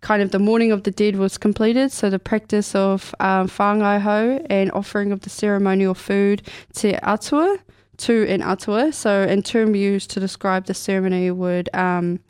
kind 0.00 0.22
of 0.22 0.30
the 0.30 0.38
mourning 0.38 0.72
of 0.72 0.84
the 0.84 0.90
dead 0.90 1.16
was 1.16 1.38
completed, 1.38 1.90
so 1.92 2.10
the 2.10 2.18
practice 2.18 2.74
of 2.74 3.14
um, 3.20 3.48
Whangai 3.48 4.00
Ho 4.00 4.44
and 4.48 4.70
offering 4.72 5.12
of 5.12 5.20
the 5.20 5.30
ceremonial 5.30 5.94
food 5.94 6.42
te 6.72 6.94
atua, 6.96 7.58
to 7.98 8.26
an 8.28 8.42
atua, 8.42 8.92
so 8.92 9.22
in 9.22 9.42
term 9.42 9.74
used 9.74 10.10
to 10.10 10.20
describe 10.20 10.66
the 10.66 10.74
ceremony 10.74 11.30
would 11.30 11.68
um, 11.74 12.20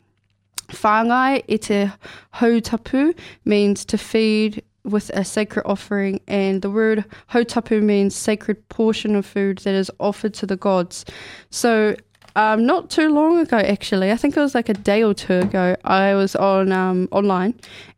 Whangai 0.69 1.43
e 1.47 1.57
te 1.57 1.91
hautapu 2.35 3.17
means 3.45 3.85
to 3.85 3.97
feed 3.97 4.63
with 4.83 5.09
a 5.13 5.23
sacred 5.23 5.63
offering, 5.65 6.21
and 6.27 6.61
the 6.61 6.69
word 6.69 7.05
hautapu 7.31 7.81
means 7.81 8.15
sacred 8.15 8.67
portion 8.69 9.15
of 9.15 9.25
food 9.25 9.59
that 9.59 9.75
is 9.75 9.91
offered 9.99 10.33
to 10.33 10.45
the 10.45 10.55
gods. 10.55 11.05
So, 11.51 11.95
um, 12.35 12.65
not 12.65 12.89
too 12.89 13.09
long 13.09 13.39
ago, 13.39 13.57
actually, 13.57 14.11
I 14.11 14.17
think 14.17 14.37
it 14.37 14.39
was 14.39 14.55
like 14.55 14.69
a 14.69 14.73
day 14.73 15.03
or 15.03 15.13
two 15.13 15.39
ago, 15.39 15.75
I 15.83 16.15
was 16.15 16.35
on 16.35 16.71
um, 16.71 17.07
online 17.11 17.55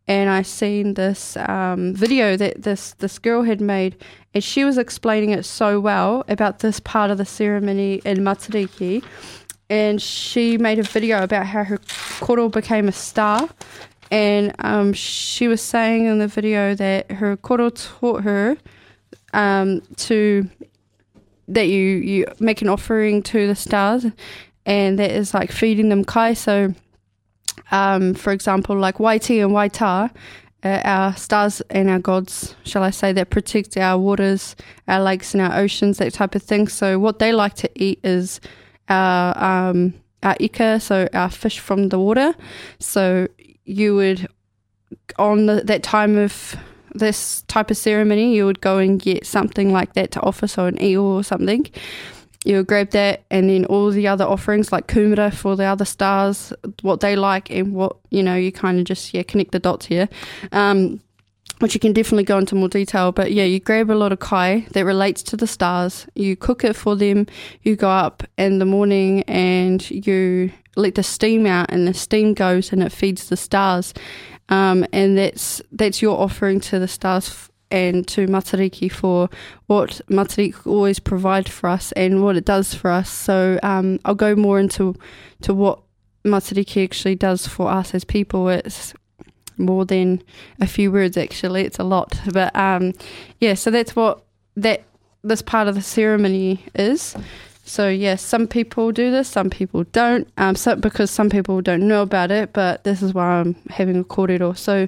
and 0.08 0.30
I 0.30 0.42
seen 0.42 0.96
this 0.96 1.38
um, 1.38 1.94
video 1.94 2.36
that 2.36 2.64
this 2.64 2.94
this 2.96 3.20
girl 3.20 3.44
had 3.44 3.62
made, 3.62 3.96
and 4.34 4.44
she 4.44 4.66
was 4.66 4.78
explaining 4.78 5.30
it 5.30 5.46
so 5.46 5.80
well 5.80 6.26
about 6.28 6.60
this 6.60 6.80
part 6.80 7.12
of 7.12 7.18
the 7.18 7.26
ceremony 7.26 8.02
in 8.04 8.18
Matariki. 8.18 9.04
And 9.70 10.02
she 10.02 10.58
made 10.58 10.80
a 10.80 10.84
video 10.84 11.24
about 11.24 11.46
how 11.46 11.64
her 11.64 11.80
koro 12.20 12.50
became 12.50 12.90
a 12.90 12.92
star 12.92 13.48
and 14.12 14.54
um, 14.60 14.92
she 14.92 15.48
was 15.48 15.62
saying 15.62 16.06
in 16.06 16.20
the 16.20 16.28
video 16.28 16.76
that 16.76 17.10
her 17.10 17.38
koro 17.38 17.70
taught 17.70 18.24
her 18.24 18.58
um, 19.34 19.82
to 19.96 20.50
that 21.48 21.68
you 21.68 21.82
you 21.82 22.26
make 22.40 22.62
an 22.62 22.70
offering 22.70 23.24
to 23.24 23.48
the 23.48 23.56
stars, 23.56 24.06
and 24.66 25.00
that 25.00 25.12
is 25.12 25.34
like 25.34 25.52
feeding 25.52 25.90
them 25.90 26.04
kai. 26.04 26.34
So, 26.34 26.74
um, 27.72 28.14
for 28.14 28.32
example, 28.32 28.78
like 28.78 28.98
Waiti 28.98 29.44
and 29.44 29.52
Waita, 29.52 30.12
uh, 30.64 30.82
our 30.84 31.16
stars 31.16 31.62
and 31.70 31.90
our 31.90 32.00
gods, 32.00 32.56
shall 32.64 32.84
I 32.84 32.92
say, 32.92 33.14
that 33.14 33.30
protect 33.30 33.78
our 33.78 33.98
waters, 33.98 34.56
our 34.88 35.02
lakes, 35.02 35.34
and 35.34 35.42
our 35.42 35.58
oceans, 35.58 35.98
that 35.98 36.14
type 36.14 36.36
of 36.36 36.44
thing. 36.44 36.68
So, 36.68 37.00
what 37.00 37.20
they 37.20 37.34
like 37.34 37.56
to 37.56 37.70
eat 37.76 38.00
is 38.04 38.40
our 38.90 39.38
um, 39.70 39.94
our 40.24 40.36
ika, 40.40 40.80
so 40.80 41.08
our 41.14 41.30
fish 41.30 41.60
from 41.60 41.90
the 41.90 42.00
water. 42.00 42.36
So 42.80 43.28
you 43.66 43.96
would 43.96 44.28
on 45.18 45.46
the, 45.46 45.62
that 45.66 45.84
time 45.84 46.18
of 46.18 46.56
this 46.94 47.44
type 47.44 47.72
of 47.72 47.78
ceremony, 47.78 48.36
you 48.36 48.46
would 48.46 48.62
go 48.62 48.78
and 48.78 49.00
get 49.00 49.26
something 49.26 49.72
like 49.72 49.94
that 49.94 50.12
to 50.12 50.22
offer, 50.22 50.48
so 50.48 50.66
an 50.66 50.82
eel 50.82 51.04
or 51.04 51.24
something. 51.24 51.68
You 52.44 52.58
would 52.58 52.68
grab 52.68 52.90
that, 52.92 53.24
and 53.30 53.50
then 53.50 53.66
all 53.66 53.92
the 53.92 54.08
other 54.08 54.26
offerings, 54.26 54.72
like 54.72 54.88
kumara 54.88 55.34
for 55.34 55.56
the 55.56 55.66
other 55.66 55.86
stars, 55.86 56.52
what 56.82 57.00
they 57.00 57.16
like, 57.16 57.52
and 57.52 57.74
what 57.74 57.98
you 58.10 58.24
know, 58.24 58.36
you 58.36 58.52
kind 58.52 58.80
of 58.80 58.86
just 58.86 59.14
yeah 59.14 59.24
connect 59.24 59.52
the 59.52 59.60
dots 59.60 59.86
here. 59.86 60.10
Um, 60.52 61.02
which 61.62 61.76
you 61.76 61.80
can 61.80 61.94
definitely 61.94 62.24
go 62.24 62.40
into 62.40 62.56
more 62.56 62.68
detail. 62.68 63.12
But 63.12 63.32
yeah, 63.32 63.44
you 63.44 63.60
grab 63.60 63.92
a 63.92 63.94
lot 63.94 64.12
of 64.12 64.20
kai 64.20 64.66
that 64.72 64.84
relates 64.84 65.22
to 65.24 65.38
the 65.38 65.48
stars, 65.48 66.08
you 66.16 66.36
cook 66.36 66.64
it 66.64 66.76
for 66.76 66.96
them, 66.96 67.28
you 67.62 67.76
go 67.76 67.90
up 67.90 68.24
in 68.38 68.60
the 68.60 68.66
morning 68.66 69.24
and 69.24 69.90
you 69.90 70.52
let 70.76 70.96
the 70.96 71.04
steam 71.04 71.46
out, 71.46 71.70
and 71.70 71.88
the 71.88 71.94
steam 71.94 72.34
goes 72.34 72.72
and 72.72 72.82
it 72.82 72.92
feeds 72.92 73.30
the 73.30 73.38
stars. 73.38 73.94
Um, 74.52 74.86
and 74.94 75.18
that's 75.18 75.62
that's 75.72 76.02
your 76.02 76.20
offering 76.20 76.60
to 76.62 76.78
the 76.78 76.88
stars 76.88 77.50
and 77.72 78.06
to 78.10 78.28
Matariki 78.28 78.92
for 78.92 79.30
what 79.68 80.02
Matariki 80.10 80.68
always 80.68 81.00
provide 81.00 81.50
for 81.50 81.70
us 81.70 81.94
and 81.94 82.22
what 82.22 82.36
it 82.36 82.46
does 82.46 82.76
for 82.76 82.92
us. 82.92 83.10
So 83.10 83.60
um, 83.64 84.00
I'll 84.06 84.14
go 84.14 84.36
more 84.36 84.60
into 84.60 84.96
to 85.42 85.54
what 85.54 85.80
Matariki 86.26 86.84
actually 86.84 87.16
does 87.16 87.48
for 87.48 87.70
us 87.70 87.96
as 87.96 88.04
people. 88.04 88.50
It's 88.50 88.94
more 89.58 89.86
than 89.86 90.22
a 90.60 90.68
few 90.68 90.92
words 90.92 91.18
actually 91.18 91.62
it's 91.62 91.80
a 91.80 91.84
lot 91.84 92.20
but 92.34 92.56
um, 92.56 92.94
yeah 93.40 93.54
so 93.54 93.70
that's 93.70 93.96
what 93.96 94.24
that 94.56 94.84
this 95.24 95.42
part 95.42 95.68
of 95.68 95.76
the 95.76 95.82
ceremony 95.82 96.64
is 96.74 97.16
so 97.64 97.88
yes 97.88 98.22
some 98.22 98.48
people 98.48 98.92
do 98.92 99.12
this 99.12 99.28
some 99.30 99.50
people 99.50 99.84
don't. 99.86 100.28
Um, 100.38 100.56
so, 100.56 100.76
because 100.76 101.12
some 101.12 101.30
people 101.30 101.62
don't 101.62 101.88
know 101.88 102.02
about 102.02 102.32
it 102.32 102.54
but 102.54 102.84
this 102.84 103.02
is 103.02 103.14
why 103.14 103.40
i'm 103.40 103.56
having 103.70 103.98
a 103.98 104.04
kōrero 104.04 104.58
so. 104.58 104.88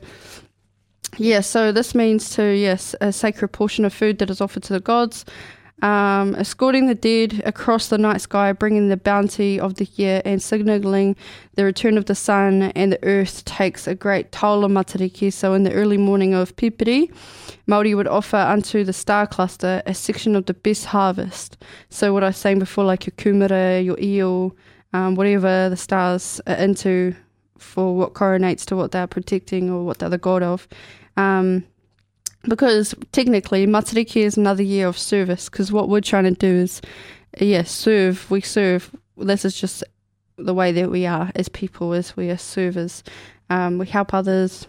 Yeah 1.17 1.41
so 1.41 1.71
this 1.71 1.93
means 1.93 2.31
to 2.31 2.43
yes 2.43 2.95
a 2.99 3.11
sacred 3.11 3.49
portion 3.49 3.85
of 3.85 3.93
food 3.93 4.17
that 4.17 4.29
is 4.29 4.41
offered 4.41 4.63
to 4.63 4.73
the 4.73 4.79
gods 4.79 5.25
um, 5.83 6.33
escorting 6.35 6.87
the 6.87 6.95
dead 6.95 7.41
across 7.45 7.89
the 7.89 7.97
night 7.97 8.21
sky, 8.21 8.53
bringing 8.53 8.87
the 8.87 8.95
bounty 8.95 9.59
of 9.59 9.75
the 9.75 9.83
year 9.95 10.21
and 10.23 10.41
signalling 10.41 11.17
the 11.55 11.65
return 11.65 11.97
of 11.97 12.05
the 12.05 12.15
sun 12.15 12.63
and 12.63 12.93
the 12.93 13.03
earth 13.03 13.43
takes 13.43 13.85
a 13.85 13.93
great 13.93 14.31
toll 14.31 14.63
on 14.63 14.71
Matariki. 14.71 15.31
So, 15.31 15.53
in 15.53 15.63
the 15.63 15.73
early 15.73 15.97
morning 15.97 16.33
of 16.33 16.55
Pipiri, 16.55 17.13
Māori 17.67 17.95
would 17.97 18.07
offer 18.07 18.37
unto 18.37 18.85
the 18.85 18.93
star 18.93 19.27
cluster 19.27 19.83
a 19.85 19.93
section 19.93 20.37
of 20.37 20.45
the 20.45 20.53
best 20.53 20.85
harvest. 20.85 21.57
So, 21.89 22.13
what 22.13 22.23
I 22.23 22.27
was 22.27 22.37
saying 22.37 22.59
before, 22.59 22.85
like 22.85 23.05
your 23.05 23.13
kumara, 23.17 23.83
your 23.83 23.99
eel, 23.99 24.55
um, 24.93 25.15
whatever 25.15 25.67
the 25.69 25.77
stars 25.77 26.39
are 26.47 26.55
into 26.55 27.13
for 27.57 27.93
what 27.93 28.13
coronates 28.13 28.63
to 28.65 28.77
what 28.77 28.93
they're 28.93 29.05
protecting 29.05 29.69
or 29.69 29.83
what 29.83 29.99
they're 29.99 30.07
the 30.07 30.17
god 30.17 30.43
of. 30.43 30.65
Um, 31.17 31.65
because 32.43 32.93
technically 33.11 33.65
Matariki 33.65 34.21
is 34.21 34.37
another 34.37 34.63
year 34.63 34.87
of 34.87 34.97
service 34.97 35.49
because 35.49 35.71
what 35.71 35.89
we're 35.89 36.01
trying 36.01 36.25
to 36.25 36.31
do 36.31 36.47
is 36.47 36.81
yeah 37.39 37.63
serve 37.63 38.29
we 38.29 38.41
serve 38.41 38.95
this 39.17 39.45
is 39.45 39.59
just 39.59 39.83
the 40.37 40.53
way 40.53 40.71
that 40.71 40.91
we 40.91 41.05
are 41.05 41.31
as 41.35 41.49
people 41.49 41.93
as 41.93 42.15
we 42.17 42.29
are 42.29 42.37
servers 42.37 43.03
um, 43.49 43.77
we 43.77 43.85
help 43.85 44.13
others 44.13 44.67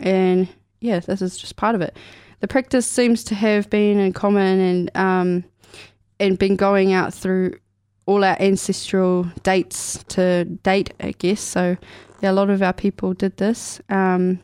and 0.00 0.48
yeah 0.80 1.00
this 1.00 1.22
is 1.22 1.36
just 1.36 1.56
part 1.56 1.74
of 1.74 1.80
it 1.80 1.96
the 2.40 2.48
practice 2.48 2.86
seems 2.86 3.22
to 3.24 3.34
have 3.34 3.70
been 3.70 3.98
in 3.98 4.12
common 4.12 4.58
and 4.58 4.96
um, 4.96 5.44
and 6.18 6.38
been 6.38 6.56
going 6.56 6.92
out 6.92 7.14
through 7.14 7.52
all 8.06 8.24
our 8.24 8.36
ancestral 8.40 9.24
dates 9.42 10.04
to 10.08 10.44
date, 10.44 10.92
I 11.00 11.12
guess. 11.12 11.40
So 11.40 11.76
yeah, 12.20 12.30
a 12.30 12.32
lot 12.32 12.50
of 12.50 12.62
our 12.62 12.72
people 12.72 13.14
did 13.14 13.36
this. 13.36 13.80
Um, 13.88 14.40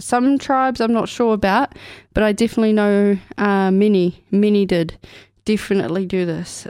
some 0.00 0.38
tribes 0.38 0.80
I'm 0.80 0.92
not 0.92 1.08
sure 1.08 1.34
about, 1.34 1.74
but 2.14 2.22
I 2.22 2.32
definitely 2.32 2.72
know 2.72 3.18
uh, 3.36 3.70
many, 3.70 4.24
many 4.30 4.66
did 4.66 4.98
definitely 5.44 6.06
do 6.06 6.26
this. 6.26 6.66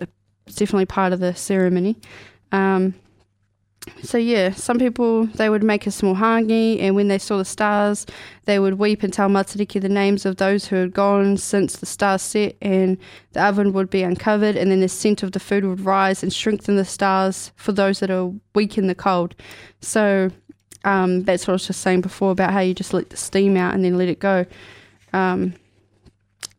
It's 0.46 0.56
definitely 0.56 0.86
part 0.86 1.12
of 1.12 1.20
the 1.20 1.34
ceremony. 1.34 1.96
Um, 2.52 2.94
so 4.02 4.18
yeah, 4.18 4.52
some 4.52 4.78
people 4.78 5.26
they 5.26 5.48
would 5.48 5.62
make 5.62 5.86
a 5.86 5.90
small 5.90 6.14
hangi, 6.14 6.80
and 6.80 6.94
when 6.94 7.08
they 7.08 7.18
saw 7.18 7.38
the 7.38 7.44
stars, 7.44 8.06
they 8.44 8.58
would 8.58 8.74
weep 8.74 9.02
and 9.02 9.12
tell 9.12 9.28
Matariki 9.28 9.80
the 9.80 9.88
names 9.88 10.26
of 10.26 10.36
those 10.36 10.66
who 10.66 10.76
had 10.76 10.92
gone 10.92 11.36
since 11.36 11.76
the 11.76 11.86
stars 11.86 12.22
set, 12.22 12.56
and 12.60 12.98
the 13.32 13.42
oven 13.42 13.72
would 13.72 13.90
be 13.90 14.02
uncovered, 14.02 14.56
and 14.56 14.70
then 14.70 14.80
the 14.80 14.88
scent 14.88 15.22
of 15.22 15.32
the 15.32 15.40
food 15.40 15.64
would 15.64 15.80
rise 15.80 16.22
and 16.22 16.32
strengthen 16.32 16.76
the 16.76 16.84
stars 16.84 17.52
for 17.56 17.72
those 17.72 18.00
that 18.00 18.10
are 18.10 18.32
weak 18.54 18.78
in 18.78 18.86
the 18.86 18.94
cold. 18.94 19.34
So 19.80 20.30
um, 20.84 21.24
that's 21.24 21.46
what 21.46 21.52
I 21.52 21.54
was 21.54 21.66
just 21.66 21.80
saying 21.80 22.00
before 22.00 22.30
about 22.30 22.52
how 22.52 22.60
you 22.60 22.74
just 22.74 22.94
let 22.94 23.10
the 23.10 23.16
steam 23.16 23.56
out 23.56 23.74
and 23.74 23.84
then 23.84 23.98
let 23.98 24.08
it 24.08 24.20
go. 24.20 24.46
Um, 25.12 25.54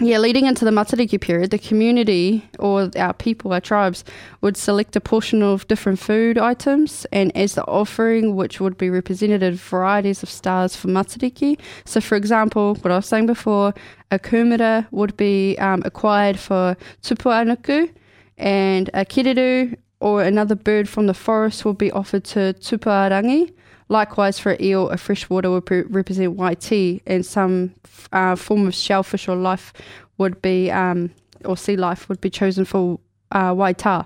yeah, 0.02 0.18
leading 0.18 0.46
into 0.46 0.64
the 0.64 0.72
Matariki 0.72 1.20
period, 1.20 1.52
the 1.52 1.60
community 1.60 2.50
or 2.58 2.90
our 2.96 3.14
people, 3.14 3.52
our 3.52 3.60
tribes, 3.60 4.06
would 4.40 4.56
select 4.56 4.96
a 4.96 5.02
portion 5.02 5.44
of 5.44 5.68
different 5.68 6.00
food 6.00 6.38
items 6.38 7.06
and 7.12 7.36
as 7.36 7.56
the 7.56 7.66
offering, 7.66 8.38
which 8.38 8.62
would 8.62 8.78
be 8.78 8.90
representative 8.90 9.62
varieties 9.62 10.24
of 10.24 10.30
stars 10.30 10.74
for 10.74 10.88
Matariki. 10.88 11.60
So, 11.84 12.00
for 12.00 12.16
example, 12.16 12.76
what 12.76 12.94
I 12.94 12.96
was 12.96 13.08
saying 13.08 13.26
before, 13.26 13.74
a 14.10 14.18
kumara 14.18 14.88
would 14.92 15.18
be 15.18 15.58
um, 15.58 15.82
acquired 15.84 16.40
for 16.40 16.78
tupuanuku, 17.02 17.92
and 18.38 18.90
a 18.94 19.04
kererū 19.04 19.76
or 20.00 20.24
another 20.24 20.56
bird 20.56 20.88
from 20.88 21.08
the 21.08 21.14
forest 21.14 21.66
would 21.66 21.78
be 21.78 21.92
offered 21.92 22.24
to 22.24 22.54
tupuarangi. 22.54 23.52
Likewise, 23.90 24.38
for 24.38 24.56
eel, 24.60 24.90
a 24.90 24.98
freshwater 24.98 25.50
would 25.50 25.66
pre- 25.66 25.82
represent 25.82 26.38
tea, 26.62 27.02
and 27.08 27.26
some 27.26 27.74
uh, 28.14 28.36
form 28.36 28.68
of 28.68 28.76
shellfish 28.76 29.28
or 29.28 29.36
life 29.36 29.74
would 30.18 30.42
be, 30.42 30.70
um, 30.70 31.12
or 31.44 31.58
sea 31.58 31.76
life 31.76 32.08
would 32.08 32.22
be 32.22 32.30
chosen 32.30 32.66
for 32.66 33.00
uh, 33.32 33.52
waita. 33.52 34.06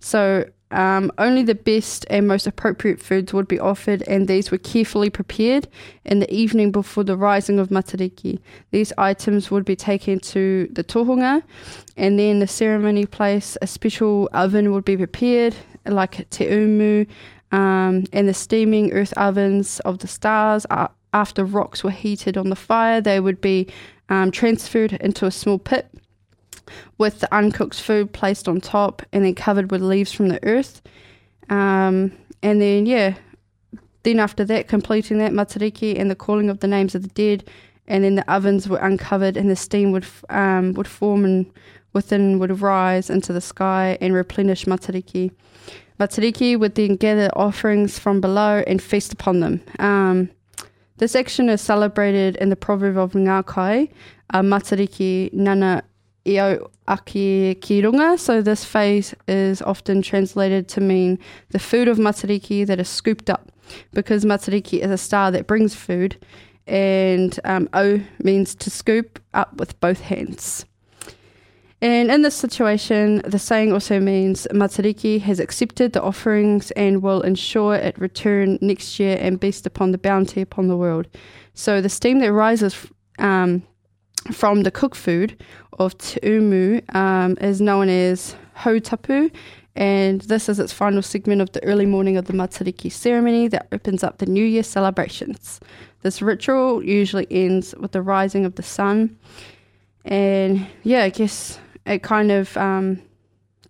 So 0.00 0.44
um, 0.72 1.12
only 1.18 1.42
the 1.42 1.54
best 1.54 2.06
and 2.10 2.26
most 2.26 2.46
appropriate 2.46 3.00
foods 3.00 3.32
would 3.32 3.46
be 3.46 3.58
offered, 3.58 4.02
and 4.08 4.26
these 4.26 4.50
were 4.50 4.58
carefully 4.58 5.10
prepared 5.10 5.68
in 6.04 6.18
the 6.20 6.32
evening 6.32 6.72
before 6.72 7.04
the 7.04 7.16
rising 7.16 7.58
of 7.58 7.68
Matariki. 7.68 8.38
These 8.70 8.92
items 8.98 9.50
would 9.50 9.64
be 9.64 9.76
taken 9.76 10.18
to 10.20 10.68
the 10.72 10.82
tohunga, 10.82 11.42
and 11.96 12.18
then 12.18 12.38
the 12.38 12.46
ceremony 12.46 13.06
place, 13.06 13.56
a 13.62 13.66
special 13.66 14.28
oven 14.32 14.72
would 14.72 14.84
be 14.84 14.96
prepared, 14.96 15.54
like 15.86 16.28
te 16.30 16.46
umu, 16.48 17.04
um, 17.52 18.04
and 18.12 18.28
the 18.28 18.34
steaming 18.34 18.92
earth 18.92 19.12
ovens 19.16 19.80
of 19.80 19.98
the 19.98 20.08
stars. 20.08 20.66
Uh, 20.70 20.88
after 21.14 21.44
rocks 21.44 21.84
were 21.84 21.90
heated 21.90 22.36
on 22.36 22.48
the 22.48 22.56
fire, 22.56 23.00
they 23.00 23.20
would 23.20 23.40
be 23.40 23.68
um, 24.08 24.30
transferred 24.30 24.94
into 24.94 25.26
a 25.26 25.30
small 25.30 25.58
pit 25.58 25.88
with 26.98 27.20
the 27.20 27.34
uncooked 27.34 27.80
food 27.80 28.12
placed 28.12 28.48
on 28.48 28.60
top 28.60 29.02
and 29.12 29.24
then 29.24 29.34
covered 29.34 29.70
with 29.70 29.82
leaves 29.82 30.12
from 30.12 30.28
the 30.28 30.42
earth. 30.46 30.80
Um, 31.50 32.12
and 32.42 32.60
then, 32.60 32.86
yeah, 32.86 33.14
then 34.04 34.18
after 34.18 34.44
that, 34.44 34.68
completing 34.68 35.18
that 35.18 35.32
matariki 35.32 35.98
and 35.98 36.10
the 36.10 36.16
calling 36.16 36.48
of 36.48 36.60
the 36.60 36.66
names 36.66 36.94
of 36.94 37.02
the 37.02 37.08
dead, 37.08 37.48
and 37.86 38.04
then 38.04 38.14
the 38.14 38.32
ovens 38.32 38.68
were 38.68 38.78
uncovered 38.78 39.36
and 39.36 39.50
the 39.50 39.56
steam 39.56 39.92
would 39.92 40.06
um, 40.30 40.72
would 40.74 40.88
form 40.88 41.24
and 41.24 41.50
within 41.92 42.38
would 42.38 42.60
rise 42.60 43.10
into 43.10 43.32
the 43.32 43.40
sky 43.40 43.98
and 44.00 44.14
replenish 44.14 44.64
matariki. 44.64 45.30
Matariki 45.98 46.58
would 46.58 46.74
then 46.74 46.96
gather 46.96 47.30
offerings 47.36 47.98
from 47.98 48.20
below 48.20 48.62
and 48.66 48.82
feast 48.82 49.12
upon 49.12 49.40
them. 49.40 49.60
Um, 49.78 50.30
this 50.98 51.14
action 51.14 51.48
is 51.48 51.60
celebrated 51.60 52.36
in 52.36 52.48
the 52.48 52.56
proverb 52.56 52.96
of 52.96 53.12
Ngākai, 53.12 53.90
uh, 54.30 54.40
Matariki 54.40 55.32
Nana 55.32 55.82
Io 56.26 56.70
Aki 56.86 57.56
Kirunga. 57.56 58.18
So 58.18 58.42
this 58.42 58.64
phase 58.64 59.14
is 59.26 59.62
often 59.62 60.02
translated 60.02 60.68
to 60.68 60.80
mean 60.80 61.18
the 61.50 61.58
food 61.58 61.88
of 61.88 61.98
Matariki 61.98 62.66
that 62.66 62.78
is 62.78 62.88
scooped 62.88 63.28
up, 63.28 63.50
because 63.92 64.24
Matariki 64.24 64.78
is 64.80 64.90
a 64.90 64.98
star 64.98 65.30
that 65.32 65.46
brings 65.46 65.74
food, 65.74 66.16
and 66.66 67.38
um, 67.44 67.68
O 67.72 68.00
means 68.22 68.54
to 68.54 68.70
scoop 68.70 69.18
up 69.34 69.54
with 69.58 69.78
both 69.80 70.00
hands. 70.00 70.64
And 71.82 72.12
in 72.12 72.22
this 72.22 72.36
situation, 72.36 73.22
the 73.26 73.40
saying 73.40 73.72
also 73.72 73.98
means 73.98 74.46
Matariki 74.52 75.20
has 75.22 75.40
accepted 75.40 75.92
the 75.92 76.00
offerings 76.00 76.70
and 76.70 77.02
will 77.02 77.22
ensure 77.22 77.74
it 77.74 77.98
return 77.98 78.56
next 78.60 79.00
year 79.00 79.18
and 79.20 79.40
based 79.40 79.66
upon 79.66 79.90
the 79.90 79.98
bounty 79.98 80.40
upon 80.40 80.68
the 80.68 80.76
world. 80.76 81.08
So 81.54 81.80
the 81.80 81.88
steam 81.88 82.20
that 82.20 82.32
rises 82.32 82.86
um, 83.18 83.64
from 84.30 84.62
the 84.62 84.70
cooked 84.70 84.96
food 84.96 85.42
of 85.80 85.98
Tu'umu 85.98 86.94
um, 86.94 87.36
is 87.40 87.60
known 87.60 87.88
as 87.88 88.36
Hautapu, 88.58 89.32
and 89.74 90.20
this 90.20 90.48
is 90.48 90.60
its 90.60 90.72
final 90.72 91.02
segment 91.02 91.40
of 91.40 91.50
the 91.50 91.64
early 91.64 91.86
morning 91.86 92.16
of 92.16 92.26
the 92.26 92.32
Matariki 92.32 92.92
ceremony 92.92 93.48
that 93.48 93.66
opens 93.72 94.04
up 94.04 94.18
the 94.18 94.26
New 94.26 94.44
Year 94.44 94.62
celebrations. 94.62 95.58
This 96.02 96.22
ritual 96.22 96.84
usually 96.84 97.26
ends 97.28 97.74
with 97.80 97.90
the 97.90 98.02
rising 98.02 98.44
of 98.44 98.54
the 98.54 98.62
sun. 98.62 99.18
And 100.04 100.66
yeah, 100.82 101.04
I 101.04 101.10
guess 101.10 101.58
it 101.86 102.02
kind 102.02 102.30
of 102.30 102.56
um, 102.56 103.02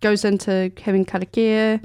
goes 0.01 0.25
into 0.25 0.71
having 0.81 1.05
karakia 1.05 1.83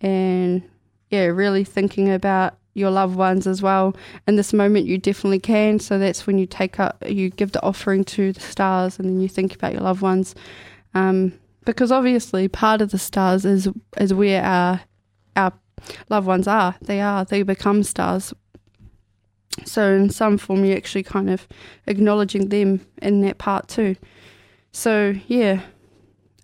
and 0.00 0.62
yeah, 1.10 1.24
really 1.24 1.64
thinking 1.64 2.12
about 2.12 2.56
your 2.74 2.90
loved 2.90 3.16
ones 3.16 3.46
as 3.46 3.62
well. 3.62 3.96
In 4.28 4.36
this 4.36 4.52
moment, 4.52 4.86
you 4.86 4.98
definitely 4.98 5.40
can. 5.40 5.78
So 5.78 5.98
that's 5.98 6.26
when 6.26 6.38
you 6.38 6.46
take 6.46 6.78
up, 6.78 7.02
you 7.06 7.30
give 7.30 7.52
the 7.52 7.62
offering 7.62 8.04
to 8.04 8.32
the 8.32 8.40
stars, 8.40 8.98
and 8.98 9.08
then 9.08 9.20
you 9.20 9.28
think 9.28 9.54
about 9.54 9.72
your 9.72 9.82
loved 9.82 10.02
ones. 10.02 10.34
Um, 10.94 11.32
because 11.64 11.90
obviously, 11.90 12.48
part 12.48 12.82
of 12.82 12.90
the 12.90 12.98
stars 12.98 13.44
is 13.44 13.68
is 13.96 14.12
where 14.12 14.42
our 14.42 14.80
our 15.36 15.52
loved 16.10 16.26
ones 16.26 16.46
are. 16.46 16.76
They 16.82 17.00
are. 17.00 17.24
They 17.24 17.42
become 17.42 17.82
stars. 17.82 18.34
So 19.64 19.92
in 19.94 20.10
some 20.10 20.36
form, 20.36 20.64
you're 20.64 20.76
actually 20.76 21.02
kind 21.02 21.30
of 21.30 21.48
acknowledging 21.86 22.50
them 22.50 22.86
in 23.00 23.22
that 23.22 23.38
part 23.38 23.68
too. 23.68 23.96
So 24.76 25.14
yeah, 25.26 25.62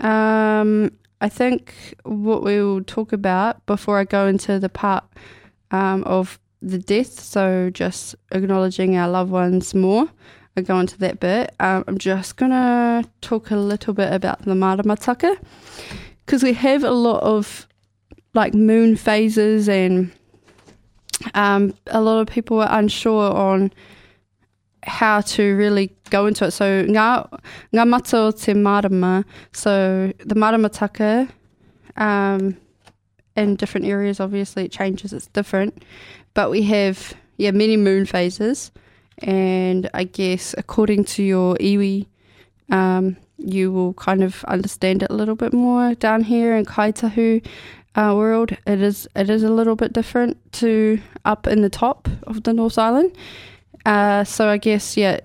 um, 0.01 0.90
I 1.21 1.29
think 1.29 1.75
what 2.05 2.42
we 2.42 2.62
will 2.62 2.83
talk 2.83 3.12
about 3.12 3.64
before 3.66 3.99
I 3.99 4.05
go 4.05 4.27
into 4.27 4.59
the 4.59 4.71
part 4.71 5.05
um, 5.71 6.03
of 6.05 6.40
the 6.62 6.79
death, 6.79 7.21
so 7.21 7.68
just 7.68 8.14
acknowledging 8.31 8.97
our 8.97 9.11
loved 9.11 9.31
ones 9.31 9.75
more. 9.75 10.09
I 10.57 10.62
go 10.62 10.81
into 10.81 10.97
that 11.01 11.21
bit. 11.21 11.55
Um, 11.61 11.85
I'm 11.87 11.99
just 11.99 12.38
gonna 12.38 13.05
talk 13.21 13.51
a 13.51 13.57
little 13.57 13.92
bit 13.92 14.11
about 14.11 14.40
the 14.47 14.55
maramataka 14.55 15.37
because 16.25 16.42
we 16.42 16.55
have 16.55 16.85
a 16.85 16.90
lot 16.90 17.23
of 17.23 17.68
like 18.33 18.55
moon 18.55 18.97
phases 18.97 19.68
and 19.68 20.11
um, 21.35 21.75
a 21.88 22.01
lot 22.01 22.23
of 22.23 22.29
people 22.29 22.62
are 22.62 22.79
unsure 22.79 23.31
on 23.31 23.75
how 24.85 25.21
to 25.21 25.57
really 25.57 25.95
go 26.11 26.27
into 26.27 26.47
it. 26.47 26.51
So 26.53 26.85
ngā, 26.85 27.40
ngā 27.73 27.88
mata 27.88 28.18
o 28.18 28.31
te 28.31 28.55
marama, 28.55 29.25
so 29.53 30.12
the 30.18 30.35
maramataka 30.35 31.31
um, 31.97 32.57
in 33.37 33.57
different 33.57 33.87
areas, 33.87 34.21
obviously 34.21 34.64
it 34.64 34.73
changes, 34.73 35.12
it's 35.12 35.27
different. 35.29 35.83
But 36.35 36.51
we 36.51 36.62
have, 36.62 37.14
yeah, 37.37 37.51
many 37.51 37.77
moon 37.77 38.07
phases. 38.07 38.71
And 39.18 39.88
I 39.95 40.05
guess 40.05 40.55
according 40.59 41.05
to 41.05 41.23
your 41.23 41.57
iwi, 41.57 42.07
um, 42.71 43.16
you 43.38 43.71
will 43.71 43.95
kind 43.95 44.23
of 44.23 44.45
understand 44.45 45.03
it 45.03 45.11
a 45.11 45.14
little 45.14 45.35
bit 45.35 45.53
more 45.53 45.95
down 45.95 46.23
here 46.23 46.57
in 46.57 46.64
Kāi 46.64 46.92
Tahu 46.92 47.45
uh, 47.95 48.14
world. 48.16 48.57
It 48.66 48.81
is 48.81 49.09
it 49.14 49.29
is 49.29 49.42
a 49.42 49.51
little 49.51 49.77
bit 49.77 49.92
different 49.92 50.53
to 50.55 51.01
up 51.25 51.47
in 51.47 51.62
the 51.62 51.71
top 51.71 52.09
of 52.25 52.45
the 52.45 52.53
North 52.53 52.79
Island. 52.79 53.14
Uh, 53.85 54.25
so 54.25 54.49
I 54.49 54.59
guess 54.59 54.97
yeah, 54.97 55.21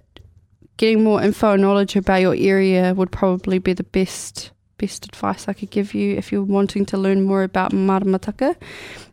getting 0.77 1.03
more 1.03 1.21
info 1.21 1.53
and 1.53 1.61
knowledge 1.61 1.95
about 1.95 2.21
your 2.21 2.35
area 2.35 2.93
would 2.93 3.11
probably 3.11 3.59
be 3.59 3.73
the 3.73 3.83
best 3.83 4.51
best 4.77 5.05
advice 5.05 5.47
I 5.47 5.53
could 5.53 5.71
give 5.71 5.93
you 5.93 6.15
if 6.15 6.31
you're 6.31 6.43
wanting 6.43 6.85
to 6.87 6.97
learn 6.97 7.23
more 7.23 7.43
about 7.43 7.71
Maramataka. 7.71 8.55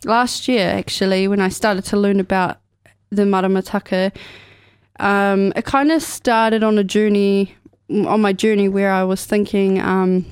Last 0.04 0.46
year, 0.46 0.68
actually, 0.68 1.26
when 1.26 1.40
I 1.40 1.48
started 1.48 1.85
to 1.87 1.96
learn 1.96 2.20
about 2.20 2.59
the 3.11 3.22
Maramataka, 3.22 4.12
um, 5.00 5.52
it 5.57 5.64
kind 5.64 5.90
of 5.90 6.02
started 6.02 6.62
on 6.62 6.78
a 6.78 6.85
journey, 6.85 7.54
on 7.90 8.20
my 8.20 8.33
journey 8.33 8.68
where 8.68 8.90
I 8.90 9.04
was 9.04 9.24
thinking, 9.24 9.80
um, 9.80 10.26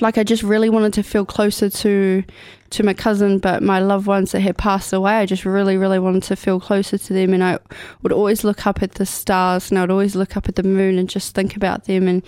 like 0.00 0.18
I 0.18 0.24
just 0.24 0.42
really 0.42 0.70
wanted 0.70 0.92
to 0.94 1.02
feel 1.02 1.24
closer 1.24 1.68
to 1.68 2.22
to 2.70 2.82
my 2.82 2.94
cousin, 2.94 3.38
but 3.38 3.62
my 3.62 3.78
loved 3.78 4.06
ones 4.06 4.32
that 4.32 4.40
had 4.40 4.58
passed 4.58 4.92
away, 4.92 5.14
I 5.14 5.26
just 5.26 5.44
really, 5.44 5.76
really 5.76 5.98
wanted 5.98 6.22
to 6.24 6.36
feel 6.36 6.60
closer 6.60 6.98
to 6.98 7.12
them. 7.12 7.32
And 7.32 7.42
I 7.42 7.58
would 8.02 8.12
always 8.12 8.44
look 8.44 8.66
up 8.66 8.82
at 8.82 8.92
the 8.92 9.06
stars 9.06 9.70
and 9.70 9.78
I 9.78 9.82
would 9.82 9.90
always 9.90 10.16
look 10.16 10.36
up 10.36 10.48
at 10.48 10.56
the 10.56 10.62
moon 10.62 10.98
and 10.98 11.08
just 11.08 11.34
think 11.34 11.56
about 11.56 11.84
them 11.84 12.08
and, 12.08 12.22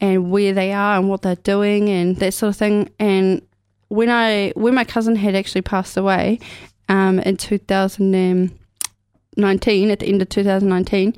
and 0.00 0.30
where 0.30 0.52
they 0.52 0.72
are 0.72 0.98
and 0.98 1.08
what 1.08 1.22
they're 1.22 1.36
doing 1.36 1.88
and 1.88 2.16
that 2.16 2.34
sort 2.34 2.50
of 2.50 2.56
thing. 2.56 2.90
And 2.98 3.42
when 3.88 4.10
I 4.10 4.52
when 4.56 4.74
my 4.74 4.84
cousin 4.84 5.16
had 5.16 5.34
actually 5.34 5.62
passed 5.62 5.96
away 5.96 6.40
um, 6.88 7.18
in 7.20 7.36
2019, 7.36 9.90
at 9.90 10.00
the 10.00 10.06
end 10.06 10.22
of 10.22 10.28
2019, 10.28 11.14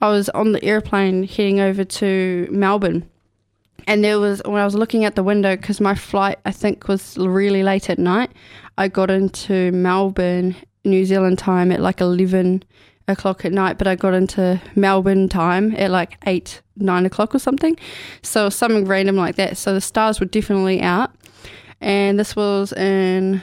I 0.00 0.08
was 0.08 0.28
on 0.30 0.52
the 0.52 0.64
airplane 0.64 1.24
heading 1.24 1.60
over 1.60 1.84
to 1.84 2.48
Melbourne. 2.50 3.08
And 3.86 4.04
there 4.04 4.18
was 4.20 4.42
when 4.44 4.60
I 4.60 4.64
was 4.64 4.74
looking 4.74 5.04
at 5.04 5.14
the 5.14 5.22
window 5.22 5.56
because 5.56 5.80
my 5.80 5.94
flight 5.94 6.38
I 6.44 6.52
think 6.52 6.88
was 6.88 7.16
really 7.18 7.62
late 7.62 7.90
at 7.90 7.98
night. 7.98 8.30
I 8.78 8.88
got 8.88 9.10
into 9.10 9.72
Melbourne, 9.72 10.56
New 10.84 11.04
Zealand 11.04 11.38
time 11.38 11.72
at 11.72 11.80
like 11.80 12.00
eleven 12.00 12.62
o'clock 13.08 13.44
at 13.44 13.52
night, 13.52 13.78
but 13.78 13.86
I 13.86 13.96
got 13.96 14.14
into 14.14 14.60
Melbourne 14.76 15.28
time 15.28 15.74
at 15.76 15.90
like 15.90 16.16
eight, 16.26 16.62
nine 16.76 17.06
o'clock 17.06 17.34
or 17.34 17.38
something. 17.38 17.76
So 18.22 18.48
something 18.48 18.84
random 18.84 19.16
like 19.16 19.36
that. 19.36 19.56
So 19.56 19.74
the 19.74 19.80
stars 19.80 20.20
were 20.20 20.26
definitely 20.26 20.80
out, 20.80 21.10
and 21.80 22.18
this 22.18 22.36
was 22.36 22.72
in 22.72 23.42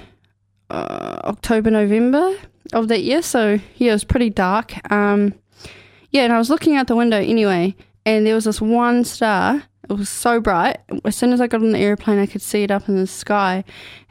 uh, 0.70 1.20
October, 1.26 1.72
November 1.72 2.36
of 2.74 2.88
that 2.88 3.04
year. 3.04 3.22
So 3.22 3.60
yeah, 3.76 3.90
it 3.90 3.94
was 3.94 4.04
pretty 4.04 4.30
dark. 4.30 4.74
Um, 4.92 5.34
yeah, 6.12 6.24
and 6.24 6.34
I 6.34 6.38
was 6.38 6.50
looking 6.50 6.76
out 6.76 6.88
the 6.88 6.96
window 6.96 7.18
anyway, 7.18 7.76
and 8.06 8.26
there 8.26 8.36
was 8.36 8.46
this 8.46 8.62
one 8.62 9.04
star. 9.04 9.64
It 9.90 9.94
was 9.94 10.10
so 10.10 10.40
bright. 10.40 10.78
As 11.06 11.16
soon 11.16 11.32
as 11.32 11.40
I 11.40 11.48
got 11.48 11.62
on 11.62 11.72
the 11.72 11.80
airplane, 11.80 12.20
I 12.20 12.26
could 12.26 12.42
see 12.42 12.64
it 12.64 12.72
up 12.72 12.90
in 12.90 12.98
the 12.98 13.08
sky, 13.08 13.64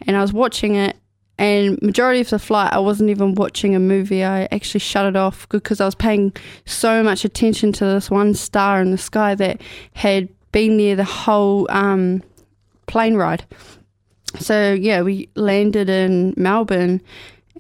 and 0.07 0.17
I 0.17 0.23
was 0.23 0.33
watching 0.33 0.75
it. 0.75 0.97
And 1.39 1.81
majority 1.83 2.21
of 2.21 2.31
the 2.31 2.39
flight, 2.39 2.73
I 2.73 2.79
wasn't 2.79 3.11
even 3.11 3.35
watching 3.35 3.75
a 3.75 3.79
movie. 3.79 4.25
I 4.25 4.49
actually 4.51 4.81
shut 4.81 5.05
it 5.05 5.17
off 5.17 5.47
because 5.51 5.83
I 5.83 5.85
was 5.85 5.95
paying 5.95 6.33
so 6.65 7.03
much 7.03 7.27
attention 7.27 7.73
to 7.73 7.85
this 7.85 8.11
one 8.11 8.33
star 8.33 8.81
in 8.81 8.91
the 8.91 8.97
sky 8.97 9.35
that 9.35 9.61
had 9.93 10.31
been 10.53 10.79
there 10.79 10.97
the 10.97 11.05
whole 11.05 11.67
um, 11.71 12.23
plane 12.87 13.17
ride. 13.17 13.45
So 14.39 14.73
yeah, 14.73 15.03
we 15.03 15.29
landed 15.35 15.91
in 15.91 16.33
Melbourne, 16.39 17.03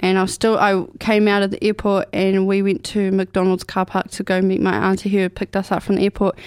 and 0.01 0.19
I 0.19 0.23
was 0.23 0.33
still. 0.33 0.59
I 0.59 0.87
came 0.99 1.29
out 1.29 1.43
of 1.43 1.51
the 1.51 1.63
airport, 1.63 2.09
and 2.15 2.47
we 2.47 2.63
went 2.63 2.83
to 2.85 3.11
McDonald's 3.13 3.65
car 3.65 3.85
park 3.85 4.11
to 4.13 4.23
go 4.23 4.41
meet 4.41 4.63
my 4.63 4.75
auntie 4.75 5.11
who 5.11 5.29
picked 5.29 5.55
us 5.55 5.71
up 5.71 5.83
from 5.83 5.97
the 5.97 6.03
airport. 6.03 6.39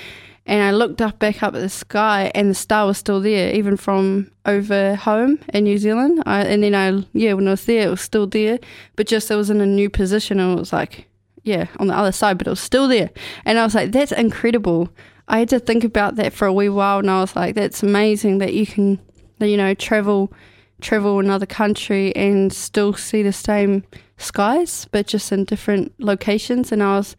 And 0.49 0.63
I 0.63 0.71
looked 0.71 0.99
up 0.99 1.19
back 1.19 1.43
up 1.43 1.53
at 1.53 1.61
the 1.61 1.69
sky, 1.69 2.31
and 2.33 2.49
the 2.49 2.55
star 2.55 2.87
was 2.87 2.97
still 2.97 3.21
there, 3.21 3.53
even 3.53 3.77
from 3.77 4.31
over 4.47 4.95
home 4.95 5.37
in 5.53 5.65
New 5.65 5.77
Zealand. 5.77 6.23
I, 6.25 6.41
and 6.41 6.63
then 6.63 6.73
I, 6.73 7.05
yeah, 7.13 7.33
when 7.33 7.47
I 7.47 7.51
was 7.51 7.65
there, 7.65 7.85
it 7.85 7.91
was 7.91 8.01
still 8.01 8.25
there, 8.25 8.57
but 8.95 9.05
just 9.05 9.29
it 9.29 9.35
was 9.35 9.51
in 9.51 9.61
a 9.61 9.67
new 9.67 9.91
position, 9.91 10.39
and 10.39 10.57
it 10.57 10.59
was 10.59 10.73
like, 10.73 11.07
yeah, 11.43 11.67
on 11.77 11.85
the 11.85 11.95
other 11.95 12.11
side, 12.11 12.39
but 12.39 12.47
it 12.47 12.49
was 12.49 12.59
still 12.59 12.87
there. 12.87 13.11
And 13.45 13.59
I 13.59 13.63
was 13.63 13.75
like, 13.75 13.91
that's 13.91 14.11
incredible. 14.11 14.89
I 15.27 15.37
had 15.37 15.49
to 15.49 15.59
think 15.59 15.83
about 15.83 16.15
that 16.15 16.33
for 16.33 16.47
a 16.47 16.53
wee 16.53 16.67
while, 16.67 16.97
and 16.97 17.11
I 17.11 17.21
was 17.21 17.35
like, 17.35 17.53
that's 17.53 17.83
amazing 17.83 18.39
that 18.39 18.55
you 18.55 18.65
can, 18.65 18.99
you 19.39 19.55
know, 19.55 19.75
travel, 19.75 20.33
travel 20.81 21.19
another 21.19 21.45
country 21.45 22.11
and 22.15 22.51
still 22.51 22.95
see 22.95 23.21
the 23.21 23.33
same 23.33 23.83
skies, 24.17 24.87
but 24.91 25.05
just 25.05 25.31
in 25.31 25.45
different 25.45 25.93
locations. 25.99 26.71
And 26.71 26.81
I 26.81 26.97
was, 26.97 27.15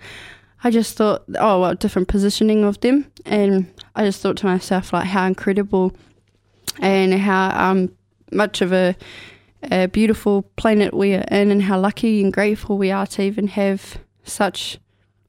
I 0.62 0.70
just 0.70 0.96
thought, 0.96 1.24
oh, 1.38 1.60
well, 1.60 1.74
different 1.74 2.08
positioning 2.08 2.64
of 2.64 2.80
them, 2.80 3.10
and 3.24 3.72
I 3.94 4.04
just 4.04 4.20
thought 4.20 4.36
to 4.38 4.46
myself, 4.46 4.92
like, 4.92 5.06
how 5.06 5.26
incredible 5.26 5.92
and 6.78 7.14
how 7.14 7.70
um, 7.70 7.90
much 8.30 8.60
of 8.60 8.72
a, 8.72 8.94
a 9.70 9.88
beautiful 9.88 10.42
planet 10.56 10.92
we 10.92 11.14
are 11.14 11.24
in, 11.30 11.50
and 11.50 11.62
how 11.62 11.80
lucky 11.80 12.22
and 12.22 12.32
grateful 12.32 12.76
we 12.76 12.90
are 12.90 13.06
to 13.06 13.22
even 13.22 13.48
have 13.48 13.98
such, 14.24 14.78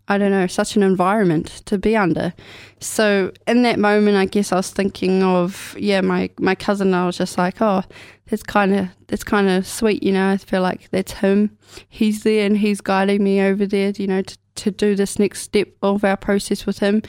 I 0.07 0.17
don't 0.17 0.31
know, 0.31 0.47
such 0.47 0.75
an 0.75 0.83
environment 0.83 1.47
to 1.65 1.77
be 1.77 1.95
under. 1.95 2.33
So 2.79 3.31
in 3.47 3.63
that 3.63 3.79
moment, 3.79 4.17
I 4.17 4.25
guess 4.25 4.51
I 4.51 4.57
was 4.57 4.69
thinking 4.69 5.23
of, 5.23 5.75
yeah, 5.79 6.01
my 6.01 6.29
my 6.39 6.55
cousin. 6.55 6.93
I 6.93 7.05
was 7.05 7.17
just 7.17 7.37
like, 7.37 7.61
oh, 7.61 7.83
that's 8.29 8.43
kind 8.43 8.75
of 8.75 8.89
that's 9.07 9.23
kind 9.23 9.49
of 9.49 9.65
sweet, 9.65 10.03
you 10.03 10.11
know. 10.11 10.29
I 10.29 10.37
feel 10.37 10.61
like 10.61 10.89
that's 10.91 11.13
him. 11.13 11.57
He's 11.87 12.23
there 12.23 12.45
and 12.45 12.57
he's 12.57 12.81
guiding 12.81 13.23
me 13.23 13.41
over 13.41 13.65
there, 13.65 13.93
you 13.95 14.07
know, 14.07 14.21
to 14.21 14.37
to 14.61 14.71
do 14.71 14.95
this 14.95 15.19
next 15.19 15.41
step 15.41 15.67
of 15.81 16.03
our 16.03 16.17
process 16.17 16.65
with 16.65 16.79
him. 16.79 17.01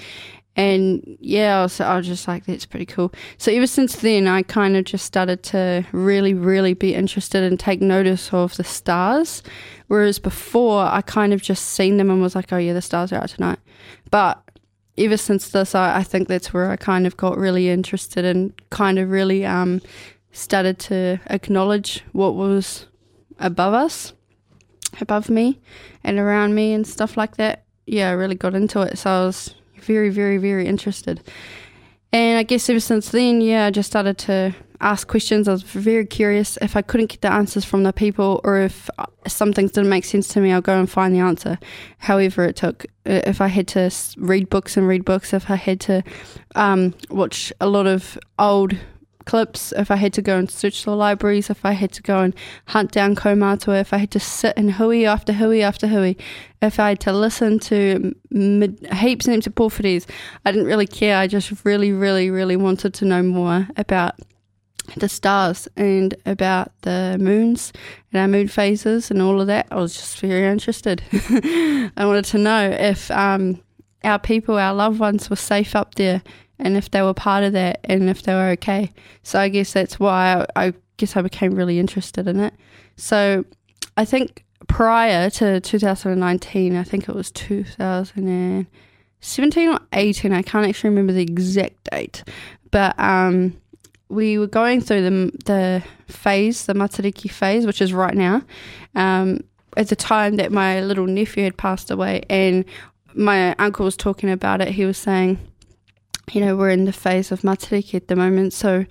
And 0.55 1.17
yeah, 1.21 1.61
I 1.61 1.63
was, 1.63 1.81
I 1.81 1.97
was 1.97 2.07
just 2.07 2.29
like, 2.29 2.45
that's 2.45 2.67
pretty 2.67 2.85
cool. 2.85 3.13
So 3.39 3.51
ever 3.51 3.67
since 3.67 3.97
then, 3.97 4.27
I 4.27 4.43
kind 4.43 4.77
of 4.77 4.85
just 4.85 5.07
started 5.07 5.43
to 5.45 5.85
really, 5.93 6.35
really 6.35 6.75
be 6.75 6.95
interested 6.95 7.43
and 7.43 7.59
take 7.59 7.81
notice 7.81 8.33
of 8.35 8.57
the 8.57 8.65
stars. 8.65 9.43
Whereas 9.87 10.19
before, 10.19 10.85
I 10.85 11.01
kind 11.01 11.33
of 11.33 11.41
just 11.41 11.65
seen 11.71 11.97
them 11.97 12.11
and 12.11 12.21
was 12.21 12.35
like, 12.35 12.53
oh 12.53 12.59
yeah, 12.59 12.75
the 12.75 12.83
stars 12.83 13.13
are 13.13 13.23
out 13.23 13.31
tonight. 13.31 13.61
But 14.11 14.43
ever 14.99 15.17
since 15.17 15.49
this, 15.49 15.75
I, 15.75 15.99
I 15.99 16.03
think 16.03 16.29
that's 16.29 16.53
where 16.53 16.71
I 16.71 16.77
kind 16.77 17.07
of 17.07 17.17
got 17.17 17.39
really 17.39 17.71
interested 17.71 18.25
and 18.25 18.53
kind 18.69 18.99
of 18.99 19.11
really 19.11 19.47
um, 19.47 19.81
started 20.33 20.79
to 20.81 21.19
acknowledge 21.29 22.05
what 22.13 22.35
was 22.35 22.87
above 23.39 23.73
us 23.73 24.13
above 25.01 25.31
me 25.31 25.61
and 26.05 26.19
around 26.19 26.55
me 26.55 26.73
and 26.73 26.87
stuff 26.87 27.17
like 27.17 27.37
that. 27.37 27.65
Yeah, 27.87 28.11
I 28.11 28.13
really 28.13 28.35
got 28.35 28.55
into 28.55 28.81
it. 28.83 28.99
So 28.99 29.11
I 29.11 29.27
was 29.27 29.55
very, 29.81 30.11
very, 30.11 30.39
very 30.39 30.67
interested. 30.67 31.21
And 32.13 32.39
I 32.39 32.43
guess 32.43 32.69
ever 32.69 32.81
since 32.81 33.09
then, 33.11 33.41
yeah, 33.41 33.67
I 33.67 33.71
just 33.71 33.91
started 33.91 34.19
to 34.19 34.55
ask 34.83 35.09
questions. 35.09 35.49
I 35.49 35.53
was 35.53 35.63
very 35.63 36.05
curious. 36.05 36.59
If 36.61 36.77
I 36.77 36.83
couldn't 36.83 37.07
get 37.07 37.23
the 37.23 37.33
answers 37.33 37.65
from 37.65 37.85
the 37.85 37.93
people 37.93 38.41
or 38.45 38.59
if 38.59 38.91
uh, 38.99 39.07
some 39.27 39.53
things 39.53 39.73
didn't 39.73 39.89
make 39.89 40.05
sense 40.05 40.29
to 40.29 40.41
me, 40.41 40.53
I'll 40.53 40.61
go 40.61 40.79
and 40.79 40.91
find 40.91 41.15
the 41.15 41.21
answer, 41.21 41.59
however 41.99 42.45
it 42.45 42.57
took. 42.57 42.85
Uh, 43.07 43.23
if 43.25 43.41
I 43.41 43.47
had 43.47 43.69
to 43.69 43.91
read 44.19 44.51
books 44.51 44.77
and 44.77 44.87
read 44.87 45.05
books, 45.05 45.33
if 45.33 45.51
I 45.51 45.57
had 45.57 45.81
to 45.81 46.03
um, 46.55 46.95
watch 47.09 47.53
a 47.61 47.69
lot 47.69 47.87
of 47.87 48.19
old 48.39 48.77
clips, 49.25 49.73
if 49.73 49.91
I 49.91 49.97
had 49.97 50.13
to 50.15 50.23
go 50.23 50.37
and 50.39 50.51
search 50.51 50.85
the 50.85 50.95
libraries, 50.95 51.51
if 51.51 51.65
I 51.65 51.73
had 51.73 51.93
to 51.93 52.03
go 52.03 52.21
and 52.21 52.35
hunt 52.67 52.93
down 52.93 53.15
Kaumatua, 53.15 53.81
if 53.81 53.93
I 53.93 53.99
had 53.99 54.11
to 54.13 54.21
sit 54.21 54.57
in 54.57 54.71
hui 54.71 55.05
after 55.05 55.33
hui 55.33 55.63
after 55.63 55.87
hui, 55.87 56.17
if 56.61 56.79
I 56.79 56.91
had 56.91 57.01
to 57.01 57.13
listen 57.13 57.59
to 57.61 58.15
mid, 58.31 58.87
heaps 58.93 59.27
and 59.27 59.35
heaps 59.35 59.47
of 59.47 59.55
porphyries, 59.55 60.07
I 60.45 60.53
didn't 60.53 60.67
really 60.67 60.87
care. 60.87 61.17
I 61.19 61.27
just 61.27 61.65
really, 61.65 61.93
really, 61.93 62.31
really 62.31 62.57
wanted 62.57 62.95
to 62.95 63.05
know 63.05 63.23
more 63.23 63.69
about 63.77 64.17
the 64.97 65.09
stars 65.09 65.69
and 65.77 66.15
about 66.27 66.73
the 66.83 67.17
moons 67.21 67.73
and 68.13 68.21
our 68.21 68.29
moon 68.29 68.49
phases 68.49 69.11
and 69.11 69.23
all 69.23 69.41
of 69.41 69.47
that. 69.47 69.67
I 69.71 69.77
was 69.77 69.95
just 69.95 70.19
very 70.19 70.47
interested. 70.47 71.03
I 71.13 72.05
wanted 72.05 72.25
to 72.27 72.39
know 72.39 72.71
if 72.71 73.11
um, 73.11 73.63
our 74.05 74.19
people, 74.19 74.59
our 74.59 74.75
loved 74.75 74.99
ones, 74.99 75.31
were 75.31 75.37
safe 75.37 75.77
up 75.77 75.95
there 75.95 76.23
and 76.63 76.77
if 76.77 76.91
they 76.91 77.03
were 77.03 77.13
part 77.13 77.45
of 77.45 77.53
that 77.53 77.81
and 77.85 78.09
if 78.09 78.23
they 78.23 78.33
were 78.35 78.49
okay. 78.51 78.91
So 79.23 79.39
I 79.39 79.49
guess 79.49 79.73
that's 79.73 80.01
why 80.01 80.47
I, 80.57 80.67
I 80.67 80.73
guess 80.97 81.17
I 81.17 81.23
became 81.23 81.55
really 81.55 81.79
interested 81.79 82.27
in 82.29 82.41
it. 82.41 82.55
So 82.97 83.45
I 83.97 84.05
think 84.05 84.45
prior 84.69 85.31
to 85.31 85.61
2019, 85.61 86.77
I 86.77 86.85
think 86.85 87.09
it 87.09 87.15
was 87.15 87.31
2017 87.33 89.69
or 89.69 89.81
18, 89.93 90.33
I 90.33 90.43
can't 90.43 90.67
actually 90.67 90.91
remember 90.91 91.13
the 91.13 91.23
exact 91.23 91.91
date, 91.91 92.25
but 92.71 92.99
um, 92.99 93.57
we 94.09 94.39
were 94.39 94.47
going 94.47 94.81
through 94.81 95.03
the, 95.03 95.33
the 95.45 95.83
phase, 96.07 96.65
the 96.67 96.75
Matariki 96.75 97.29
phase, 97.31 97.67
which 97.67 97.83
is 97.83 97.93
right 97.93 98.15
now. 98.15 98.43
Um, 98.95 99.41
at 99.77 99.89
the 99.89 99.97
time 99.97 100.37
that 100.37 100.53
my 100.53 100.81
little 100.83 101.07
nephew 101.07 101.43
had 101.45 101.57
passed 101.57 101.91
away, 101.91 102.23
and 102.29 102.67
my 103.15 103.55
uncle 103.57 103.85
was 103.85 103.97
talking 103.97 104.31
about 104.31 104.61
it, 104.61 104.69
he 104.69 104.85
was 104.85 104.99
saying, 104.99 105.39
you 106.33 106.41
know, 106.41 106.57
we're 106.57 106.71
in 106.71 106.87
the 106.87 106.93
phase 106.93 107.31
of 107.31 107.43
Matariki 107.43 107.95
at 107.95 108.09
the 108.09 108.17
moment. 108.17 108.55
So, 108.55 108.87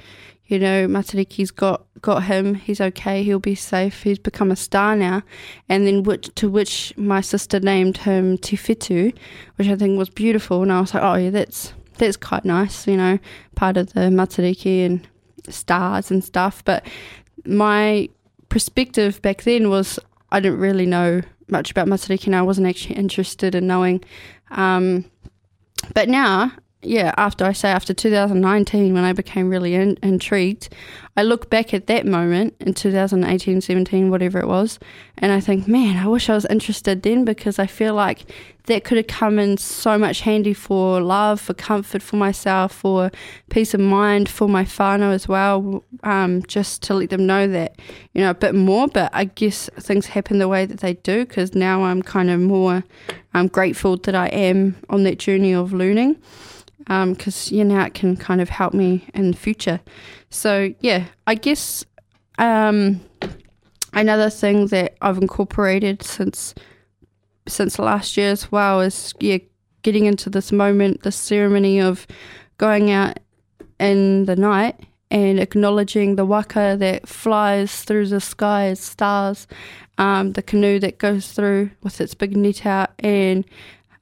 you 0.46 0.60
know, 0.60 0.88
Matariki's 0.88 1.50
got, 1.50 1.86
got 2.02 2.24
him. 2.24 2.56
He's 2.56 2.80
okay. 2.80 3.24
He'll 3.24 3.40
be 3.40 3.56
safe. 3.56 4.04
He's 4.04 4.20
become 4.20 4.52
a 4.52 4.56
star 4.56 4.96
now. 4.96 5.24
And 5.68 5.88
then 5.88 6.04
which, 6.04 6.34
to 6.36 6.50
which 6.50 6.94
my 6.98 7.22
sister 7.22 7.60
named 7.60 7.98
him 7.98 8.38
Tifetu, 8.38 9.16
which 9.56 9.68
I 9.68 9.76
think 9.76 9.98
was 9.98 10.10
beautiful. 10.10 10.62
And 10.62 10.72
I 10.72 10.82
was 10.82 10.94
like, 10.94 11.04
oh, 11.04 11.16
yeah, 11.16 11.32
that's, 11.32 11.74
that's 11.98 12.18
quite 12.18 12.46
nice, 12.46 12.86
you 12.88 12.98
know, 12.98 13.18
part 13.56 13.76
of 13.78 13.94
the 13.94 14.02
Matariki 14.02 14.86
and 14.86 15.08
stars 15.50 16.12
and 16.12 16.24
stuff. 16.24 16.64
But 16.64 16.86
my 17.44 18.08
perspective 18.50 19.22
back 19.22 19.44
then 19.44 19.70
was 19.70 19.98
I 20.32 20.40
didn't 20.40 20.60
really 20.60 20.86
know 20.86 21.22
much 21.48 21.72
about 21.72 21.88
Matariki 21.88 22.28
and 22.28 22.36
I 22.36 22.44
wasn't 22.44 22.68
actually 22.68 22.96
interested 22.96 23.56
in 23.56 23.66
knowing. 23.66 24.04
Um, 24.52 25.06
but 25.94 26.08
now 26.08 26.52
yeah, 26.84 27.14
after 27.18 27.46
I 27.46 27.54
say 27.54 27.70
after 27.70 27.94
2019, 27.94 28.94
when 28.94 29.04
I 29.04 29.14
became 29.14 29.50
really 29.50 29.76
in, 29.76 29.98
intrigued, 30.02 30.70
I 31.16 31.22
look 31.22 31.50
back 31.50 31.74
at 31.74 31.88
that 31.88 32.08
moment 32.08 32.56
in 32.60 32.74
2018, 32.74 33.62
17, 33.62 34.10
whatever 34.10 34.40
it 34.40 34.48
was, 34.48 34.80
and 35.18 35.32
I 35.32 35.40
think, 35.40 35.68
man, 35.68 35.98
I 35.98 36.08
wish 36.08 36.30
I 36.30 36.34
was 36.34 36.46
interested 36.46 37.04
then 37.04 37.24
because 37.24 37.60
I 37.60 37.68
feel 37.68 37.94
like 37.94 38.26
that 38.66 38.84
could 38.84 38.98
have 38.98 39.08
come 39.08 39.38
in 39.38 39.58
so 39.58 39.98
much 39.98 40.22
handy 40.22 40.54
for 40.54 41.02
love, 41.02 41.40
for 41.40 41.54
comfort 41.54 42.02
for 42.02 42.16
myself, 42.16 42.74
for 42.74 43.12
peace 43.50 43.74
of 43.74 43.80
mind 43.80 44.28
for 44.30 44.48
my 44.48 44.64
whānau 44.64 45.14
as 45.14 45.28
well, 45.28 45.84
um, 46.04 46.42
just 46.44 46.82
to 46.84 46.96
let 46.96 47.12
them 47.12 47.28
know 47.28 47.48
that, 47.48 47.76
you 48.14 48.22
know, 48.22 48.32
a 48.32 48.36
bit 48.36 48.56
more. 48.56 48.88
But 48.88 49.12
I 49.14 49.26
guess 49.26 49.70
things 49.80 50.08
happen 50.08 50.40
the 50.40 50.48
way 50.48 50.66
that 50.66 50.80
they 50.80 50.94
do 50.94 51.26
because 51.26 51.54
now 51.54 51.84
I'm 51.84 52.02
kind 52.02 52.30
of 52.30 52.40
more 52.40 52.84
um, 53.34 53.48
grateful 53.48 53.98
that 53.98 54.16
I 54.16 54.28
am 54.28 54.78
on 54.90 55.04
that 55.04 55.20
journey 55.20 55.54
of 55.54 55.74
learning 55.74 56.18
because 56.86 57.52
um, 57.52 57.58
you 57.58 57.64
know 57.64 57.82
it 57.82 57.94
can 57.94 58.18
kind 58.18 58.42
of 58.42 58.50
help 58.50 58.74
me 58.74 59.08
in 59.14 59.32
the 59.32 59.38
future. 59.38 59.80
So 60.30 60.74
yeah, 60.80 61.06
I 61.28 61.36
guess 61.36 61.86
um, 62.38 63.02
another 63.94 64.30
thing 64.30 64.68
that 64.68 64.96
I've 65.02 65.18
incorporated 65.18 66.04
since 66.04 66.54
since 67.48 67.80
last 67.80 68.18
year 68.18 68.32
as 68.32 68.52
well 68.52 68.82
is 68.82 69.14
yeah, 69.20 69.40
getting 69.84 70.06
into 70.06 70.30
this 70.30 70.52
moment, 70.52 71.04
this 71.04 71.16
ceremony 71.16 71.80
of 71.80 72.08
going 72.58 72.92
out 72.92 73.20
in 73.80 74.26
the 74.26 74.36
night 74.36 74.80
and 75.10 75.40
acknowledging 75.40 76.16
the 76.16 76.26
waka 76.26 76.78
that 76.80 77.08
flies 77.08 77.84
through 77.84 78.08
the 78.08 78.22
sky 78.22 78.68
as 78.68 78.80
stars, 78.80 79.48
um, 79.98 80.34
the 80.34 80.42
canoe 80.42 80.80
that 80.80 81.00
goes 81.00 81.32
through 81.32 81.70
with 81.84 82.00
its 82.00 82.14
big 82.14 82.38
net 82.38 82.66
out 82.66 82.92
and 83.00 83.44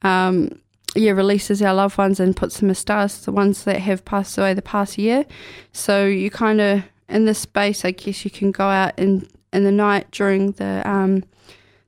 um, 0.02 0.60
yeah, 0.94 1.12
releases 1.12 1.62
our 1.62 1.74
loved 1.74 1.98
ones 1.98 2.18
and 2.18 2.36
puts 2.36 2.58
them 2.58 2.70
as 2.70 2.78
stars, 2.78 3.24
the 3.24 3.32
ones 3.32 3.64
that 3.64 3.80
have 3.80 4.04
passed 4.04 4.36
away 4.36 4.54
the 4.54 4.62
past 4.62 4.98
year. 4.98 5.24
So 5.72 6.06
you 6.06 6.30
kind 6.30 6.60
of 6.60 6.82
in 7.08 7.24
this 7.24 7.38
space, 7.38 7.84
I 7.84 7.90
guess 7.90 8.24
you 8.24 8.30
can 8.30 8.50
go 8.50 8.64
out 8.64 8.98
in 8.98 9.28
in 9.52 9.64
the 9.64 9.72
night 9.72 10.10
during 10.10 10.52
the 10.52 10.82
um, 10.88 11.24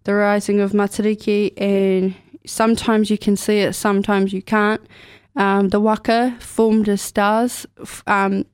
the 0.05 0.14
rising 0.14 0.61
of 0.61 0.72
Matariki, 0.72 1.53
and 1.61 2.14
sometimes 2.46 3.11
you 3.11 3.18
can 3.18 3.36
see 3.36 3.59
it, 3.59 3.74
sometimes 3.74 4.32
you 4.32 4.42
can't. 4.42 4.82
Um, 5.34 5.70
the 5.70 5.80
waka 5.80 6.36
formed 6.40 6.88
as 6.88 7.00
stars 7.00 7.66
um, 8.07 8.44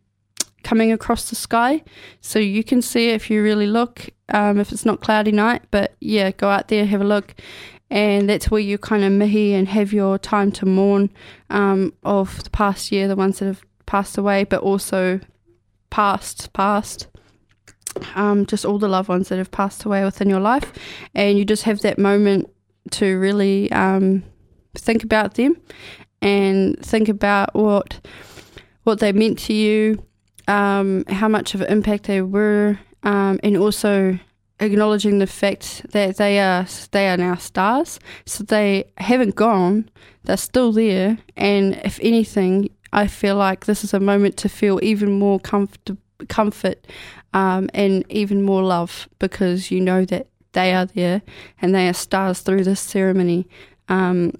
coming 0.62 0.92
across 0.92 1.28
the 1.30 1.36
sky, 1.36 1.82
so 2.20 2.38
you 2.38 2.62
can 2.62 2.82
see 2.82 3.10
if 3.10 3.30
you 3.30 3.42
really 3.42 3.66
look. 3.66 4.10
Um, 4.30 4.60
if 4.60 4.72
it's 4.72 4.84
not 4.84 5.00
cloudy 5.00 5.32
night, 5.32 5.62
but 5.70 5.96
yeah, 6.00 6.30
go 6.32 6.50
out 6.50 6.68
there, 6.68 6.84
have 6.84 7.00
a 7.00 7.04
look, 7.04 7.34
and 7.90 8.28
that's 8.28 8.50
where 8.50 8.60
you 8.60 8.78
kind 8.78 9.04
of 9.04 9.12
mihi 9.12 9.54
and 9.54 9.68
have 9.68 9.92
your 9.92 10.18
time 10.18 10.52
to 10.52 10.66
mourn 10.66 11.10
um, 11.50 11.92
of 12.02 12.44
the 12.44 12.50
past 12.50 12.92
year, 12.92 13.08
the 13.08 13.16
ones 13.16 13.38
that 13.38 13.46
have 13.46 13.62
passed 13.86 14.18
away, 14.18 14.44
but 14.44 14.60
also 14.60 15.20
past, 15.90 16.52
past. 16.52 17.08
Um, 18.14 18.46
just 18.46 18.64
all 18.64 18.78
the 18.78 18.88
loved 18.88 19.08
ones 19.08 19.28
that 19.28 19.38
have 19.38 19.50
passed 19.50 19.84
away 19.84 20.04
within 20.04 20.28
your 20.28 20.40
life, 20.40 20.72
and 21.14 21.36
you 21.36 21.44
just 21.44 21.64
have 21.64 21.80
that 21.80 21.98
moment 21.98 22.48
to 22.92 23.18
really 23.18 23.72
um, 23.72 24.22
think 24.76 25.02
about 25.02 25.34
them 25.34 25.56
and 26.22 26.78
think 26.84 27.08
about 27.08 27.54
what 27.54 28.00
what 28.84 29.00
they 29.00 29.12
meant 29.12 29.38
to 29.38 29.52
you, 29.52 30.02
um, 30.46 31.04
how 31.08 31.28
much 31.28 31.54
of 31.54 31.60
an 31.60 31.72
impact 31.72 32.04
they 32.04 32.22
were, 32.22 32.78
um, 33.02 33.40
and 33.42 33.56
also 33.56 34.18
acknowledging 34.60 35.18
the 35.18 35.26
fact 35.26 35.86
that 35.92 36.16
they 36.16 36.38
are 36.40 36.66
they 36.90 37.08
are 37.08 37.16
now 37.16 37.36
stars. 37.36 37.98
So 38.26 38.44
they 38.44 38.90
haven't 38.98 39.34
gone; 39.34 39.90
they're 40.24 40.36
still 40.36 40.72
there. 40.72 41.18
And 41.36 41.80
if 41.84 41.98
anything, 42.02 42.70
I 42.92 43.06
feel 43.06 43.36
like 43.36 43.66
this 43.66 43.84
is 43.84 43.94
a 43.94 44.00
moment 44.00 44.36
to 44.38 44.48
feel 44.48 44.80
even 44.82 45.18
more 45.18 45.38
comfort, 45.40 45.90
comfort 46.28 46.86
um, 47.32 47.68
and 47.74 48.04
even 48.10 48.42
more 48.42 48.62
love 48.62 49.08
because 49.18 49.70
you 49.70 49.80
know 49.80 50.04
that 50.06 50.26
they 50.52 50.72
are 50.74 50.86
there 50.86 51.22
and 51.60 51.74
they 51.74 51.88
are 51.88 51.94
stars 51.94 52.40
through 52.40 52.64
this 52.64 52.80
ceremony. 52.80 53.46
Um, 53.88 54.32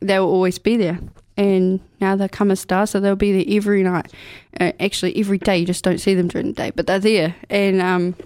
they 0.00 0.18
will 0.18 0.28
always 0.28 0.58
be 0.58 0.76
there. 0.76 0.98
And 1.36 1.80
now 2.00 2.16
they 2.16 2.26
come 2.26 2.50
as 2.50 2.58
stars, 2.58 2.90
so 2.90 2.98
they'll 2.98 3.14
be 3.14 3.44
there 3.44 3.56
every 3.56 3.84
night. 3.84 4.12
Uh, 4.58 4.72
actually, 4.80 5.16
every 5.16 5.38
day. 5.38 5.58
You 5.58 5.66
just 5.66 5.84
don't 5.84 5.98
see 5.98 6.14
them 6.14 6.26
during 6.26 6.48
the 6.48 6.52
day, 6.52 6.72
but 6.74 6.88
they're 6.88 6.98
there. 6.98 7.36
And 7.48 7.80
um, 7.80 8.16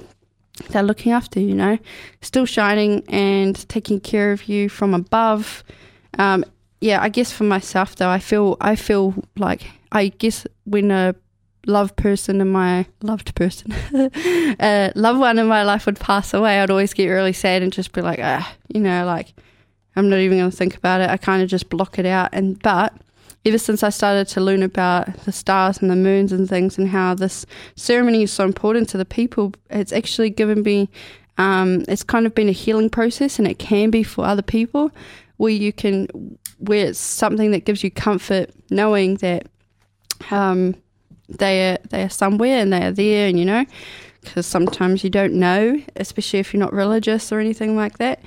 they're 0.71 0.83
looking 0.83 1.13
after 1.13 1.41
you, 1.41 1.55
know, 1.55 1.79
still 2.21 2.47
shining 2.47 3.05
and 3.09 3.69
taking 3.69 4.01
care 4.01 4.33
of 4.33 4.49
you 4.49 4.69
from 4.69 4.95
above. 4.95 5.65
Um, 6.19 6.45
yeah, 6.81 7.01
I 7.01 7.09
guess 7.09 7.33
for 7.33 7.45
myself 7.45 7.97
though, 7.97 8.11
I 8.11 8.19
feel 8.19 8.57
I 8.61 8.77
feel 8.77 9.15
like 9.37 9.63
I 9.93 10.09
guess 10.09 10.47
when 10.65 10.91
a 10.91 11.15
loved 11.67 11.97
person 11.97 12.41
in 12.41 12.49
my 12.49 12.87
loved 13.03 13.35
person, 13.35 13.73
a 13.95 14.93
loved 14.95 15.21
one 15.21 15.39
in 15.39 15.47
my 15.47 15.63
life 15.63 15.87
would 15.87 16.01
pass 16.01 16.35
away, 16.35 16.61
I'd 16.61 16.71
always 16.71 16.93
get 16.93 17.09
really 17.09 17.33
sad 17.33 17.63
and 17.63 17.73
just 17.73 17.93
be 17.93 18.01
like, 18.01 18.19
ah, 18.21 18.53
you 18.69 18.81
know, 18.81 19.07
like 19.07 19.33
I'm 19.97 20.09
not 20.09 20.19
even 20.19 20.39
going 20.39 20.51
to 20.51 20.57
think 20.57 20.77
about 20.77 21.01
it. 21.01 21.11
I 21.11 21.17
kind 21.17 21.43
of 21.43 21.49
just 21.49 21.69
block 21.69 21.99
it 21.99 22.07
out. 22.07 22.31
And 22.33 22.61
but 22.63 22.93
ever 23.45 23.59
since 23.59 23.83
I 23.83 23.91
started 23.91 24.29
to 24.29 24.41
learn 24.41 24.63
about 24.63 25.17
the 25.25 25.33
stars 25.33 25.79
and 25.79 25.91
the 25.91 25.97
moons 25.97 26.33
and 26.33 26.49
things 26.49 26.79
and 26.79 26.89
how 26.89 27.15
this 27.15 27.45
ceremony 27.77 28.23
is 28.23 28.33
so 28.33 28.45
important 28.45 28.89
to 28.91 28.99
the 28.99 29.05
people, 29.05 29.53
it's 29.71 29.93
actually 29.93 30.31
given 30.31 30.63
me, 30.63 30.89
um, 31.39 31.85
it's 31.89 32.03
kind 32.05 32.27
of 32.27 32.35
been 32.35 32.49
a 32.49 32.53
healing 32.53 32.91
process 32.91 33.39
and 33.39 33.49
it 33.49 33.59
can 33.59 33.91
be 33.91 34.03
for 34.03 34.25
other 34.25 34.43
people 34.43 34.93
where 35.39 35.53
you 35.53 35.73
can, 35.73 36.07
where 36.59 36.87
it's 36.87 36.99
something 36.99 37.51
that 37.51 37.65
gives 37.65 37.83
you 37.83 37.91
comfort 37.91 38.51
knowing 38.71 39.17
that 39.17 39.49
um, 40.31 40.77
they, 41.29 41.73
are, 41.73 41.79
they 41.91 42.03
are 42.05 42.11
somewhere 42.11 42.61
and 42.61 42.73
they 42.73 42.85
are 42.85 42.93
there 42.93 43.29
and 43.29 43.39
you 43.39 43.45
know, 43.45 43.67
because 44.21 44.47
sometimes 44.47 45.03
you 45.03 45.11
don't 45.11 45.35
know, 45.35 45.83
especially 45.97 46.39
if 46.39 46.55
you're 46.55 46.61
not 46.61 46.73
religious 46.73 47.33
or 47.33 47.41
anything 47.41 47.75
like 47.75 47.99
that 47.99 48.21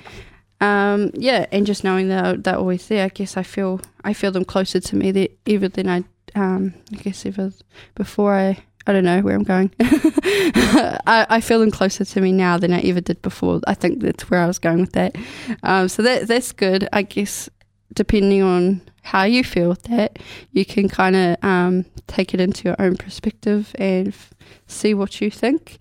um, 0.60 1.10
yeah, 1.14 1.46
and 1.52 1.66
just 1.66 1.84
knowing 1.84 2.08
that 2.08 2.44
they're 2.44 2.56
always 2.56 2.86
there, 2.88 3.04
I 3.04 3.08
guess 3.08 3.36
I 3.36 3.42
feel 3.42 3.80
I 4.04 4.12
feel 4.12 4.32
them 4.32 4.44
closer 4.44 4.80
to 4.80 4.96
me 4.96 5.10
that 5.12 5.38
even 5.46 5.70
than 5.72 5.88
I, 5.88 6.04
um, 6.34 6.74
I 6.92 6.96
guess 6.96 7.26
ever 7.26 7.52
before 7.94 8.34
I. 8.34 8.58
I 8.88 8.92
don't 8.92 9.02
know 9.02 9.20
where 9.20 9.34
I'm 9.34 9.42
going. 9.42 9.72
I, 9.80 11.26
I, 11.28 11.40
feel 11.40 11.58
them 11.58 11.72
closer 11.72 12.04
to 12.04 12.20
me 12.20 12.30
now 12.30 12.56
than 12.56 12.72
I 12.72 12.78
ever 12.82 13.00
did 13.00 13.20
before. 13.20 13.60
I 13.66 13.74
think 13.74 13.98
that's 13.98 14.30
where 14.30 14.38
I 14.38 14.46
was 14.46 14.60
going 14.60 14.78
with 14.78 14.92
that. 14.92 15.16
Um, 15.64 15.88
so 15.88 16.02
that 16.04 16.28
that's 16.28 16.52
good. 16.52 16.88
I 16.92 17.02
guess 17.02 17.50
depending 17.94 18.42
on 18.42 18.82
how 19.02 19.24
you 19.24 19.42
feel 19.42 19.70
with 19.70 19.82
that, 19.84 20.20
you 20.52 20.64
can 20.64 20.88
kind 20.88 21.16
of 21.16 21.36
um, 21.42 21.84
take 22.06 22.34
it 22.34 22.40
into 22.40 22.68
your 22.68 22.76
own 22.78 22.96
perspective 22.96 23.74
and 23.76 24.08
f- 24.08 24.32
see 24.66 24.94
what 24.94 25.20
you 25.20 25.30
think. 25.30 25.78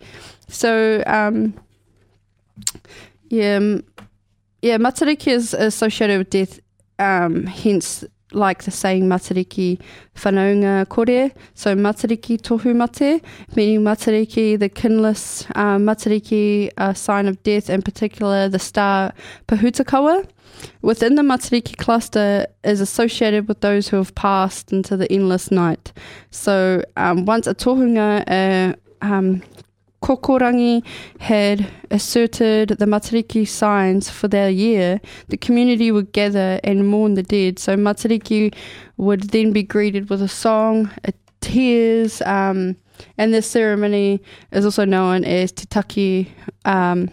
So, 0.47 1.03
um, 1.05 1.53
yeah, 3.30 3.78
yeah, 4.62 4.78
Matariki 4.78 5.32
is 5.32 5.53
associated 5.53 6.18
with 6.18 6.30
death, 6.30 6.60
um, 6.99 7.45
hence 7.45 8.03
like 8.32 8.64
the 8.64 8.72
saying 8.72 9.03
Matariki 9.03 9.80
whanaunga 10.16 10.88
kore. 10.89 11.32
So 11.53 11.76
Matariki 11.76 12.39
tohu 12.39 12.76
mate, 12.76 13.24
meaning 13.56 13.82
Matariki, 13.82 14.60
the 14.60 14.70
kinless 14.70 15.45
uh, 15.56 15.78
Matariki, 15.78 16.70
a 16.78 16.93
sign 16.93 17.28
of 17.28 17.41
death, 17.43 17.70
in 17.70 17.82
particular 17.82 18.49
the 18.49 18.60
star 18.60 19.14
Pōhutukawa. 19.47 20.28
Within 20.82 21.16
the 21.16 21.22
Matariki 21.22 21.78
cluster 21.78 22.47
is 22.64 22.82
associated 22.82 23.47
with 23.47 23.62
those 23.62 23.89
who 23.89 23.97
have 23.97 24.16
passed 24.16 24.72
into 24.72 24.97
the 24.97 25.12
endless 25.12 25.51
night. 25.51 25.91
So 26.32 26.84
um, 26.97 27.26
once 27.26 27.47
a 27.47 27.53
tohunga, 27.53 28.24
uh, 28.28 28.76
um, 29.06 29.43
Kokorangi 30.06 30.86
had 31.20 31.68
asserted 31.89 32.70
the 32.70 32.86
Matariki 32.86 33.47
signs 33.47 34.08
for 34.08 34.28
their 34.28 34.51
year, 34.51 35.01
the 35.30 35.38
community 35.38 35.91
would 35.91 36.12
gather 36.12 36.60
and 36.64 36.88
mourn 36.88 37.16
the 37.16 37.24
dead. 37.24 37.58
So 37.58 37.76
Matariki 37.76 38.53
would 38.97 39.32
then 39.32 39.51
be 39.51 39.64
greeted 39.64 40.12
with 40.12 40.22
a 40.22 40.28
song, 40.28 40.91
a 41.06 41.14
tears, 41.41 42.22
um, 42.22 42.76
and 43.18 43.34
this 43.34 43.47
ceremony 43.47 44.22
is 44.51 44.64
also 44.64 44.86
known 44.86 45.26
as 45.26 45.51
Te 45.51 45.66
Taki 45.66 46.32
um, 46.66 47.10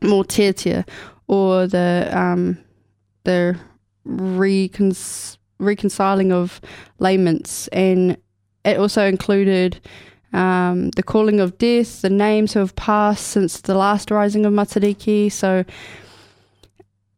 Mortetia, 0.00 0.88
or 1.26 1.66
the 1.66 2.08
um, 2.12 2.56
the 3.24 3.58
recon- 4.04 4.94
reconciling 5.58 6.30
of 6.30 6.60
laments, 7.00 7.66
and 7.68 8.16
it 8.64 8.78
also 8.78 9.04
included 9.06 9.80
um, 10.32 10.90
the 10.90 11.02
calling 11.02 11.40
of 11.40 11.58
death, 11.58 12.02
the 12.02 12.10
names 12.10 12.52
who 12.52 12.60
have 12.60 12.76
passed 12.76 13.26
since 13.26 13.60
the 13.60 13.74
last 13.74 14.10
rising 14.10 14.44
of 14.44 14.52
Matariki. 14.52 15.30
So 15.30 15.64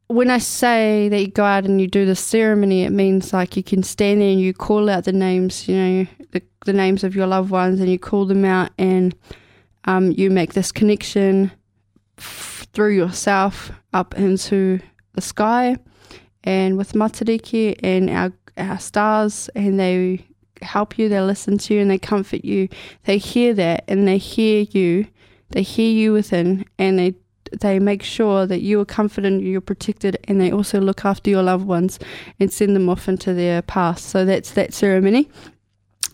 when 0.08 0.30
I 0.30 0.38
say 0.38 1.08
that 1.10 1.20
you 1.20 1.28
go 1.28 1.44
out 1.44 1.64
and 1.64 1.80
you 1.80 1.86
do 1.86 2.06
the 2.06 2.16
ceremony, 2.16 2.84
it 2.84 2.90
means 2.90 3.32
like 3.32 3.56
you 3.56 3.62
can 3.62 3.82
stand 3.82 4.20
there 4.20 4.30
and 4.30 4.40
you 4.40 4.54
call 4.54 4.88
out 4.88 5.04
the 5.04 5.12
names, 5.12 5.68
you 5.68 5.76
know, 5.76 6.06
the, 6.32 6.42
the 6.64 6.72
names 6.72 7.04
of 7.04 7.14
your 7.14 7.26
loved 7.26 7.50
ones, 7.50 7.80
and 7.80 7.90
you 7.90 7.98
call 7.98 8.24
them 8.24 8.44
out, 8.44 8.70
and 8.78 9.14
um, 9.84 10.12
you 10.12 10.30
make 10.30 10.54
this 10.54 10.72
connection 10.72 11.50
f- 12.18 12.66
through 12.72 12.94
yourself 12.94 13.70
up 13.92 14.14
into 14.14 14.80
the 15.14 15.20
sky, 15.20 15.76
and 16.44 16.78
with 16.78 16.92
Matariki 16.92 17.78
and 17.82 18.08
our 18.10 18.32
our 18.56 18.78
stars, 18.78 19.48
and 19.54 19.78
they 19.78 20.26
help 20.62 20.98
you, 20.98 21.08
they 21.08 21.20
listen 21.20 21.58
to 21.58 21.74
you, 21.74 21.80
and 21.80 21.90
they 21.90 21.98
comfort 21.98 22.44
you. 22.44 22.68
They 23.04 23.18
hear 23.18 23.54
that 23.54 23.84
and 23.88 24.06
they 24.06 24.18
hear 24.18 24.66
you. 24.70 25.06
They 25.50 25.62
hear 25.62 25.90
you 25.90 26.12
within, 26.12 26.64
and 26.78 26.98
they 26.98 27.14
they 27.60 27.78
make 27.78 28.02
sure 28.02 28.46
that 28.46 28.60
you 28.60 28.78
are 28.80 28.84
comforted, 28.84 29.40
you're 29.40 29.60
protected, 29.60 30.18
and 30.24 30.40
they 30.40 30.52
also 30.52 30.80
look 30.80 31.04
after 31.04 31.30
your 31.30 31.42
loved 31.42 31.66
ones 31.66 31.98
and 32.38 32.52
send 32.52 32.76
them 32.76 32.88
off 32.88 33.08
into 33.08 33.32
their 33.32 33.62
past. 33.62 34.06
So 34.06 34.24
that's 34.24 34.50
that 34.52 34.74
ceremony. 34.74 35.30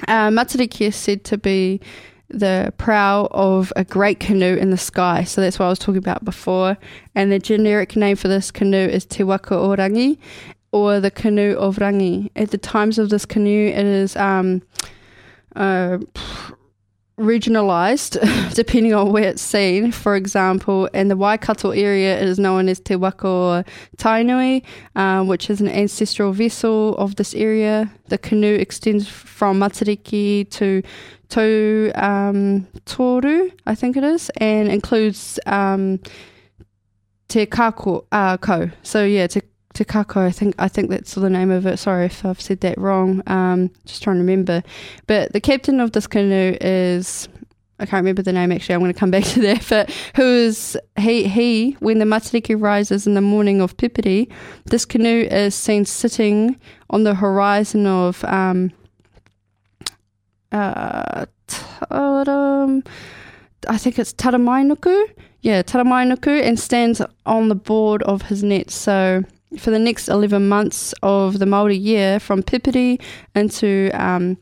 Uh, 0.06 0.28
Matariki 0.28 0.86
is 0.86 0.96
said 0.96 1.24
to 1.24 1.38
be 1.38 1.80
the 2.28 2.72
prow 2.78 3.28
of 3.30 3.72
a 3.76 3.84
great 3.84 4.18
canoe 4.18 4.56
in 4.56 4.70
the 4.70 4.78
sky. 4.78 5.24
So 5.24 5.40
that's 5.40 5.58
what 5.58 5.66
I 5.66 5.68
was 5.68 5.78
talking 5.78 5.98
about 5.98 6.24
before. 6.24 6.76
And 7.14 7.30
the 7.30 7.38
generic 7.38 7.96
name 7.96 8.16
for 8.16 8.28
this 8.28 8.50
canoe 8.50 8.76
is 8.76 9.04
Te 9.04 9.22
Waka 9.22 9.54
o 9.54 9.76
Rangi 9.76 10.18
or 10.74 10.98
the 10.98 11.10
canoe 11.10 11.54
of 11.54 11.76
Rangi. 11.76 12.30
At 12.34 12.50
the 12.50 12.58
times 12.58 12.98
of 12.98 13.08
this 13.08 13.24
canoe, 13.24 13.68
it 13.68 13.86
is 13.86 14.16
um, 14.16 14.60
uh, 15.54 15.98
regionalized 17.16 18.18
depending 18.54 18.92
on 18.92 19.12
where 19.12 19.28
it's 19.28 19.40
seen. 19.40 19.92
For 19.92 20.16
example, 20.16 20.86
in 20.86 21.06
the 21.06 21.16
Waikato 21.16 21.70
area, 21.70 22.20
it 22.20 22.26
is 22.26 22.40
known 22.40 22.68
as 22.68 22.80
Te 22.80 22.96
Wako 22.96 23.62
Tainui, 23.98 24.64
um, 24.96 25.28
which 25.28 25.48
is 25.48 25.60
an 25.60 25.68
ancestral 25.68 26.32
vessel 26.32 26.96
of 26.96 27.14
this 27.14 27.34
area. 27.34 27.88
The 28.08 28.18
canoe 28.18 28.56
extends 28.56 29.06
from 29.06 29.60
Matariki 29.60 30.50
to 30.50 30.82
to 31.28 31.92
um, 31.94 32.66
Toru, 32.84 33.50
I 33.64 33.76
think 33.76 33.96
it 33.96 34.02
is, 34.02 34.28
and 34.38 34.68
includes 34.68 35.38
um, 35.46 36.00
Te 37.28 37.46
Kakau, 37.46 38.06
uh. 38.10 38.66
So 38.82 39.04
yeah, 39.04 39.28
Te 39.28 39.40
Te 39.74 39.84
Kakau, 39.84 40.22
I 40.22 40.30
think 40.30 40.54
I 40.58 40.68
think 40.68 40.88
that's 40.88 41.14
the 41.14 41.28
name 41.28 41.50
of 41.50 41.66
it. 41.66 41.78
Sorry 41.78 42.06
if 42.06 42.24
I've 42.24 42.40
said 42.40 42.60
that 42.60 42.78
wrong. 42.78 43.22
Um, 43.26 43.70
just 43.84 44.02
trying 44.02 44.16
to 44.16 44.20
remember. 44.20 44.62
But 45.06 45.32
the 45.32 45.40
captain 45.40 45.80
of 45.80 45.92
this 45.92 46.06
canoe 46.06 46.56
is 46.60 47.28
I 47.80 47.86
can't 47.86 48.02
remember 48.02 48.22
the 48.22 48.32
name 48.32 48.52
actually. 48.52 48.76
I'm 48.76 48.80
going 48.80 48.92
to 48.92 48.98
come 48.98 49.10
back 49.10 49.24
to 49.34 49.40
that. 49.42 49.66
But 49.68 49.90
who 50.14 50.22
is 50.22 50.78
he? 50.96 51.26
He 51.26 51.76
when 51.80 51.98
the 51.98 52.04
Matariki 52.04 52.60
rises 52.60 53.06
in 53.06 53.14
the 53.14 53.20
morning 53.20 53.60
of 53.60 53.76
Pipiri, 53.76 54.30
this 54.66 54.84
canoe 54.84 55.26
is 55.30 55.54
seen 55.54 55.84
sitting 55.84 56.58
on 56.90 57.02
the 57.02 57.16
horizon 57.16 57.86
of 57.86 58.24
um, 58.24 58.72
uh, 60.52 61.26
Taram, 61.48 62.86
I 63.68 63.76
think 63.76 63.98
it's 63.98 64.12
Taramainuku. 64.12 65.10
Yeah, 65.40 65.62
Taramainuku, 65.62 66.42
and 66.42 66.58
stands 66.58 67.02
on 67.26 67.48
the 67.48 67.54
board 67.54 68.02
of 68.04 68.22
his 68.22 68.42
net. 68.42 68.70
So 68.70 69.24
for 69.58 69.70
the 69.70 69.78
next 69.78 70.08
11 70.08 70.48
months 70.48 70.94
of 71.02 71.38
the 71.38 71.44
Māori 71.44 71.80
year, 71.80 72.20
from 72.20 72.42
Pipiri 72.42 73.00
into 73.34 73.90
um, 73.94 74.36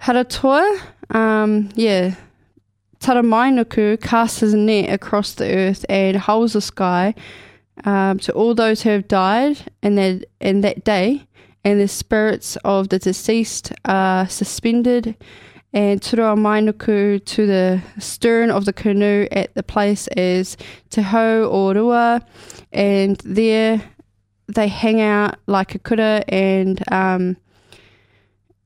Haratua, 0.00 0.80
um, 1.10 1.68
yeah, 1.74 2.14
Taramainuku 3.00 4.00
casts 4.00 4.40
his 4.40 4.54
net 4.54 4.92
across 4.92 5.34
the 5.34 5.54
earth 5.54 5.84
and 5.88 6.16
holds 6.16 6.54
the 6.54 6.60
sky 6.60 7.14
um, 7.84 8.18
to 8.20 8.32
all 8.32 8.54
those 8.54 8.82
who 8.82 8.90
have 8.90 9.08
died 9.08 9.58
in 9.82 9.94
that, 9.96 10.24
in 10.40 10.60
that 10.62 10.84
day, 10.84 11.26
and 11.64 11.80
the 11.80 11.88
spirits 11.88 12.56
of 12.64 12.88
the 12.88 12.98
deceased 12.98 13.72
are 13.84 14.28
suspended 14.28 15.16
and 15.74 16.00
Turua 16.00 16.38
Mainuku 16.38 17.22
to 17.24 17.46
the 17.46 17.82
stern 17.98 18.50
of 18.50 18.64
the 18.64 18.72
canoe 18.72 19.26
at 19.32 19.52
the 19.54 19.62
place 19.64 20.06
as 20.16 20.56
Te 20.88 21.02
Hau 21.02 21.42
o 21.50 21.74
Rua, 21.74 22.24
and 22.72 23.20
there 23.24 23.82
they 24.46 24.68
hang 24.68 25.00
out 25.00 25.36
like 25.46 25.74
a 25.74 25.78
kura 25.78 26.24
and 26.28 26.82
um, 26.92 27.36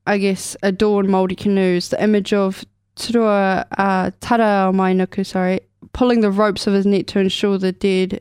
I 0.06 0.18
guess 0.18 0.56
adorn 0.62 1.06
Māori 1.06 1.36
canoes. 1.36 1.88
The 1.88 2.02
image 2.02 2.32
of 2.32 2.64
Turua 2.96 3.66
uh, 3.76 4.10
Tara 4.20 5.24
sorry, 5.24 5.60
pulling 5.92 6.20
the 6.20 6.30
ropes 6.30 6.66
of 6.66 6.74
his 6.74 6.86
net 6.86 7.06
to 7.08 7.20
ensure 7.20 7.58
the 7.58 7.72
dead 7.72 8.20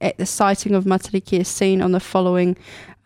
at 0.00 0.18
the 0.18 0.26
sighting 0.26 0.74
of 0.74 0.84
Matariki 0.84 1.40
is 1.40 1.48
seen 1.48 1.80
on 1.80 1.92
the 1.92 2.00
following 2.00 2.56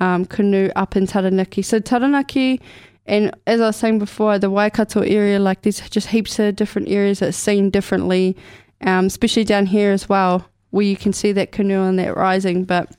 um, 0.01 0.25
canoe 0.25 0.71
up 0.77 0.97
in 0.97 1.07
Taranaki. 1.07 1.63
So 1.63 1.79
Taranaki 1.79 2.61
and 3.07 3.35
as 3.47 3.61
I 3.61 3.67
was 3.67 3.77
saying 3.77 3.99
before, 3.99 4.39
the 4.39 4.51
Waikato 4.51 5.01
area, 5.01 5.39
like 5.39 5.63
there's 5.63 5.81
just 5.89 6.09
heaps 6.09 6.39
of 6.39 6.57
different 6.57 6.89
areas 6.89 7.21
that's 7.21 7.37
seen 7.37 7.71
differently, 7.71 8.37
um, 8.81 9.07
especially 9.07 9.45
down 9.45 9.67
here 9.67 9.93
as 9.93 10.09
well, 10.09 10.49
where 10.71 10.85
you 10.85 10.97
can 10.97 11.13
see 11.13 11.33
that 11.33 11.53
canoe 11.53 11.83
and 11.83 11.99
that 11.99 12.17
rising. 12.17 12.65
But 12.65 12.97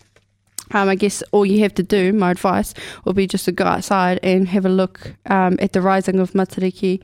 um, 0.72 0.89
I 0.89 0.95
guess 0.95 1.24
all 1.32 1.45
you 1.45 1.59
have 1.61 1.74
to 1.76 1.84
do, 1.84 2.13
my 2.13 2.32
advice, 2.32 2.74
will 3.05 3.13
be 3.13 3.28
just 3.28 3.45
to 3.45 3.51
go 3.51 3.65
outside 3.65 4.20
and 4.24 4.47
have 4.47 4.65
a 4.65 4.70
look 4.70 5.13
um, 5.28 5.57
at 5.59 5.74
the 5.74 5.82
rising 5.82 6.20
of 6.20 6.32
Matariki 6.32 7.01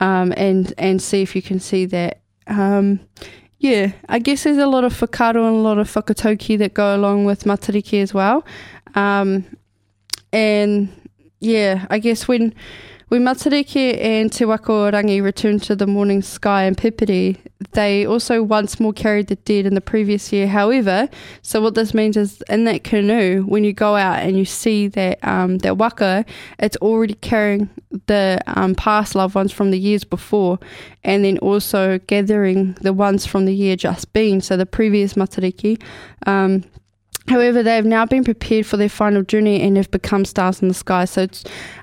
um, 0.00 0.32
and, 0.36 0.72
and 0.78 1.00
see 1.02 1.22
if 1.22 1.34
you 1.34 1.42
can 1.42 1.60
see 1.60 1.86
that. 1.86 2.20
Um, 2.46 3.00
yeah, 3.58 3.92
I 4.08 4.18
guess 4.18 4.44
there's 4.44 4.56
a 4.56 4.66
lot 4.66 4.84
of 4.84 4.94
whakaaro 4.94 5.46
and 5.46 5.56
a 5.56 5.60
lot 5.60 5.78
of 5.78 5.92
whakatauki 5.92 6.56
that 6.58 6.74
go 6.74 6.96
along 6.96 7.26
with 7.26 7.44
Matariki 7.44 8.02
as 8.02 8.14
well. 8.14 8.44
Um, 8.94 9.44
and 10.32 10.88
yeah, 11.40 11.86
I 11.90 11.98
guess 11.98 12.26
when 12.26 12.54
when 13.10 13.24
Matariki 13.24 14.00
and 14.00 14.32
Te 14.32 14.44
Rangi 14.44 15.20
returned 15.20 15.64
to 15.64 15.74
the 15.74 15.88
morning 15.88 16.22
sky 16.22 16.62
in 16.62 16.76
Pipiri, 16.76 17.38
they 17.72 18.06
also 18.06 18.40
once 18.40 18.78
more 18.78 18.92
carried 18.92 19.26
the 19.26 19.34
dead 19.34 19.66
in 19.66 19.74
the 19.74 19.80
previous 19.80 20.32
year. 20.32 20.46
However, 20.46 21.08
so 21.42 21.60
what 21.60 21.74
this 21.74 21.92
means 21.92 22.16
is 22.16 22.40
in 22.48 22.66
that 22.66 22.84
canoe, 22.84 23.42
when 23.42 23.64
you 23.64 23.72
go 23.72 23.96
out 23.96 24.20
and 24.20 24.38
you 24.38 24.44
see 24.44 24.86
that 24.86 25.18
um, 25.26 25.58
that 25.58 25.76
waka, 25.76 26.24
it's 26.60 26.76
already 26.76 27.14
carrying 27.14 27.68
the 28.06 28.40
um, 28.46 28.76
past 28.76 29.16
loved 29.16 29.34
ones 29.34 29.50
from 29.50 29.72
the 29.72 29.78
years 29.78 30.04
before, 30.04 30.60
and 31.02 31.24
then 31.24 31.36
also 31.38 31.98
gathering 32.06 32.74
the 32.74 32.92
ones 32.92 33.26
from 33.26 33.44
the 33.44 33.54
year 33.54 33.74
just 33.74 34.12
been, 34.12 34.40
so 34.40 34.56
the 34.56 34.66
previous 34.66 35.14
Matariki. 35.14 35.82
Um, 36.28 36.62
However, 37.28 37.62
they 37.62 37.76
have 37.76 37.84
now 37.84 38.06
been 38.06 38.24
prepared 38.24 38.66
for 38.66 38.76
their 38.76 38.88
final 38.88 39.22
journey 39.22 39.60
and 39.62 39.76
have 39.76 39.90
become 39.90 40.24
stars 40.24 40.62
in 40.62 40.68
the 40.68 40.74
sky. 40.74 41.04
So, 41.04 41.24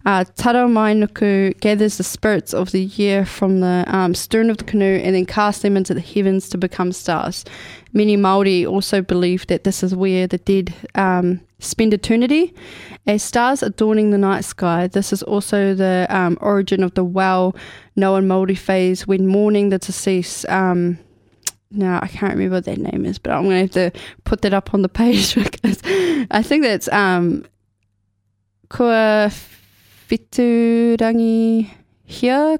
uh, 0.05 0.25
Taramainuku 0.35 1.59
gathers 1.61 1.97
the 1.97 2.03
spirits 2.03 2.53
of 2.53 2.71
the 2.71 2.83
year 2.83 3.25
from 3.25 3.61
the 3.61 3.85
um, 3.87 4.13
stern 4.13 4.49
of 4.49 4.57
the 4.57 4.63
canoe 4.65 4.97
and 4.97 5.15
then 5.15 5.25
casts 5.25 5.61
them 5.61 5.77
into 5.77 5.93
the 5.93 6.01
heavens 6.01 6.49
to 6.49 6.57
become 6.57 6.91
stars. 6.91 7.45
Many 7.93 8.17
Maori 8.17 8.65
also 8.65 9.01
believe 9.01 9.47
that 9.47 9.63
this 9.63 9.83
is 9.83 9.95
where 9.95 10.27
the 10.27 10.37
dead 10.39 10.73
um, 10.95 11.39
spend 11.59 11.93
eternity. 11.93 12.53
As 13.05 13.23
stars 13.23 13.63
adorning 13.63 14.11
the 14.11 14.17
night 14.17 14.43
sky, 14.43 14.87
this 14.87 15.13
is 15.13 15.23
also 15.23 15.73
the 15.73 16.07
um, 16.09 16.37
origin 16.41 16.83
of 16.83 16.93
the 16.95 17.05
well 17.05 17.55
known 17.95 18.27
Maori 18.27 18.55
phase 18.55 19.07
when 19.07 19.27
mourning 19.27 19.69
the 19.69 19.77
deceased. 19.77 20.47
Um, 20.49 20.99
no, 21.71 21.99
I 22.01 22.07
can't 22.07 22.33
remember 22.33 22.55
what 22.55 22.65
that 22.65 22.77
name 22.77 23.05
is, 23.05 23.19
but 23.19 23.33
I'm 23.33 23.43
going 23.43 23.67
to 23.67 23.81
have 23.81 23.93
to 23.93 23.99
put 24.23 24.41
that 24.41 24.53
up 24.53 24.73
on 24.73 24.81
the 24.81 24.89
page 25.03 25.35
because 25.35 25.81
I 26.31 26.41
think 26.41 26.63
that's 26.63 26.87
um, 26.89 27.45
Kua 28.69 29.31
whetūrangitia 30.09 31.67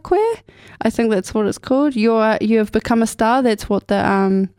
koe. 0.04 0.36
I 0.82 0.90
think 0.90 1.10
that's 1.12 1.34
what 1.34 1.48
it's 1.48 1.58
called. 1.58 1.96
You're 1.96 2.38
you 2.42 2.58
have 2.58 2.72
become 2.72 3.02
a 3.02 3.08
star. 3.08 3.42
That's 3.42 3.70
what 3.70 3.88
the 3.88 4.06
um, 4.06 4.50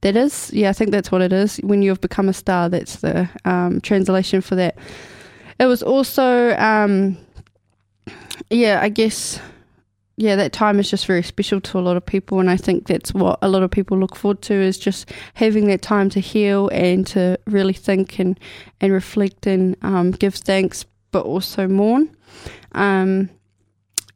that 0.00 0.16
is. 0.16 0.50
Yeah, 0.52 0.70
I 0.70 0.72
think 0.72 0.90
that's 0.90 1.10
what 1.12 1.22
it 1.22 1.32
is. 1.32 1.58
When 1.58 1.82
you 1.82 1.90
have 1.90 2.00
become 2.00 2.28
a 2.28 2.32
star, 2.32 2.68
that's 2.68 2.96
the 2.96 3.28
um, 3.44 3.80
translation 3.80 4.40
for 4.40 4.56
that. 4.56 4.76
It 5.58 5.66
was 5.66 5.82
also 5.82 6.56
um, 6.56 7.16
yeah, 8.50 8.80
I 8.82 8.88
guess 8.88 9.40
yeah, 10.16 10.34
that 10.36 10.52
time 10.52 10.80
is 10.80 10.90
just 10.90 11.06
very 11.06 11.22
special 11.22 11.60
to 11.60 11.78
a 11.78 11.80
lot 11.80 11.96
of 11.96 12.06
people, 12.06 12.40
and 12.40 12.48
I 12.48 12.56
think 12.56 12.86
that's 12.86 13.12
what 13.12 13.38
a 13.42 13.48
lot 13.48 13.62
of 13.62 13.70
people 13.70 13.98
look 13.98 14.16
forward 14.16 14.40
to 14.42 14.54
is 14.54 14.78
just 14.78 15.12
having 15.34 15.66
that 15.66 15.82
time 15.82 16.08
to 16.10 16.20
heal 16.20 16.68
and 16.72 17.06
to 17.08 17.38
really 17.46 17.74
think 17.74 18.18
and 18.18 18.40
and 18.80 18.92
reflect 18.92 19.46
and 19.46 19.76
um, 19.82 20.12
give 20.12 20.34
thanks, 20.34 20.86
but 21.10 21.26
also 21.26 21.68
mourn. 21.68 22.16
Um, 22.72 23.28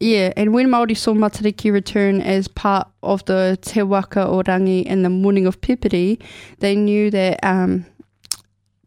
yeah, 0.02 0.32
and 0.38 0.54
when 0.54 0.68
Māori 0.68 0.96
saw 0.96 1.12
Matariki 1.12 1.70
return 1.70 2.22
as 2.22 2.48
part 2.48 2.88
of 3.02 3.22
the 3.26 3.58
Te 3.60 3.82
Waka 3.82 4.26
o 4.26 4.42
Rangi 4.42 4.82
in 4.84 5.02
the 5.02 5.10
morning 5.10 5.46
of 5.46 5.60
Pipiri, 5.60 6.18
they 6.60 6.74
knew 6.74 7.10
that 7.10 7.38
um, 7.42 7.84